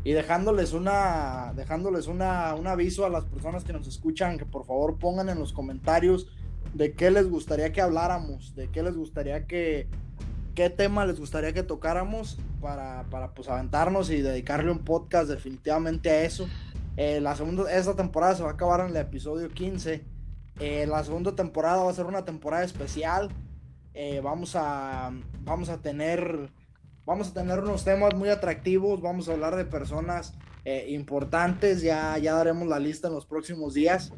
Y 0.04 0.12
dejándoles 0.12 0.74
una, 0.74 1.54
dejándoles 1.56 2.08
una, 2.08 2.54
un 2.56 2.68
aviso 2.68 3.06
a 3.06 3.10
las 3.10 3.24
personas 3.24 3.64
que 3.64 3.72
nos 3.72 3.88
escuchan, 3.88 4.38
que 4.38 4.46
por 4.46 4.66
favor 4.66 4.98
pongan 4.98 5.30
en 5.30 5.40
los 5.40 5.54
comentarios 5.54 6.28
de 6.74 6.94
qué 6.94 7.12
les 7.12 7.30
gustaría 7.30 7.72
que 7.72 7.82
habláramos, 7.82 8.56
de 8.56 8.70
qué 8.70 8.84
les 8.84 8.96
gustaría 8.96 9.46
que, 9.46 9.88
qué 10.56 10.70
tema 10.70 11.06
les 11.06 11.20
gustaría 11.20 11.54
que 11.54 11.64
tocáramos 11.64 12.38
para, 12.62 13.06
para 13.10 13.34
pues 13.34 13.48
aventarnos 13.48 14.10
y 14.10 14.22
dedicarle 14.22 14.72
un 14.72 14.80
podcast 14.80 15.30
definitivamente 15.30 16.10
a 16.10 16.24
eso. 16.24 16.48
Eh, 16.98 17.22
la 17.22 17.36
segunda, 17.36 17.72
esta 17.72 17.96
temporada 17.96 18.36
se 18.36 18.44
va 18.44 18.50
a 18.50 18.54
acabar 18.54 18.82
en 18.82 18.88
el 18.88 18.98
episodio 18.98 19.50
15. 19.50 20.04
Eh, 20.60 20.86
la 20.88 21.04
segunda 21.04 21.36
temporada 21.36 21.84
va 21.84 21.92
a 21.92 21.94
ser 21.94 22.06
una 22.06 22.26
temporada 22.26 22.64
especial. 22.64 23.30
Eh, 23.94 24.22
vamos 24.24 24.56
a 24.56 25.12
vamos 25.42 25.70
a 25.70 25.80
tener 25.82 26.50
vamos 27.06 27.30
a 27.30 27.34
tener 27.34 27.60
unos 27.60 27.84
temas 27.84 28.16
muy 28.16 28.30
atractivos. 28.30 29.02
Vamos 29.02 29.30
a 29.30 29.34
hablar 29.34 29.56
de 29.56 29.66
personas 29.66 30.34
importantes. 30.88 31.82
Ya, 31.82 32.18
ya 32.20 32.36
daremos 32.36 32.70
la 32.70 32.80
lista 32.80 33.10
en 33.10 33.16
los 33.16 33.26
próximos 33.26 33.74
días 33.74 34.14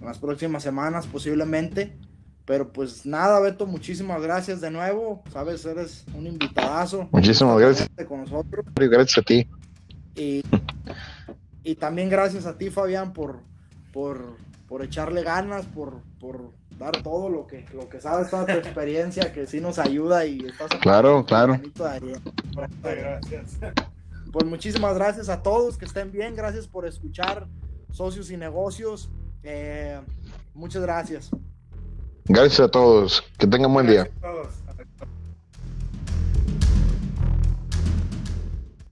en 0.00 0.06
las 0.06 0.18
próximas 0.18 0.62
semanas 0.62 1.06
posiblemente. 1.06 1.96
Pero 2.44 2.72
pues 2.72 3.04
nada, 3.04 3.40
Beto, 3.40 3.66
muchísimas 3.66 4.22
gracias 4.22 4.60
de 4.60 4.70
nuevo. 4.70 5.24
Sabes, 5.32 5.64
eres 5.64 6.04
un 6.14 6.28
invitadazo. 6.28 7.08
Muchísimas 7.10 7.58
gracias. 7.58 7.90
Con 8.06 8.20
nosotros. 8.20 8.64
Gracias 8.76 9.18
a 9.18 9.22
ti. 9.22 9.48
Y, 10.14 10.44
y 11.64 11.74
también 11.74 12.08
gracias 12.08 12.46
a 12.46 12.56
ti, 12.56 12.70
Fabián, 12.70 13.12
por, 13.12 13.40
por, 13.92 14.36
por 14.68 14.84
echarle 14.84 15.24
ganas, 15.24 15.66
por, 15.66 16.02
por 16.20 16.52
dar 16.78 17.02
todo 17.02 17.28
lo 17.28 17.48
que, 17.48 17.66
lo 17.74 17.88
que 17.88 18.00
sabes, 18.00 18.30
toda 18.30 18.46
tu 18.46 18.52
experiencia, 18.58 19.32
que 19.32 19.46
sí 19.48 19.60
nos 19.60 19.80
ayuda 19.80 20.24
y 20.24 20.46
estás 20.46 20.68
Claro, 20.80 21.24
claro. 21.24 21.60
Gracias. 22.82 23.58
Pues 24.32 24.44
muchísimas 24.44 24.94
gracias 24.94 25.28
a 25.28 25.42
todos, 25.42 25.76
que 25.76 25.86
estén 25.86 26.12
bien, 26.12 26.36
gracias 26.36 26.68
por 26.68 26.86
escuchar 26.86 27.48
Socios 27.90 28.30
y 28.30 28.36
Negocios. 28.36 29.10
Eh, 29.48 30.00
muchas 30.54 30.82
gracias. 30.82 31.30
Gracias 32.24 32.58
a 32.60 32.68
todos. 32.68 33.22
Que 33.38 33.46
tengan 33.46 33.72
buen 33.72 33.86
Gracias 33.86 34.12
día. 34.12 34.28
a 34.28 34.32
todos. 34.32 34.48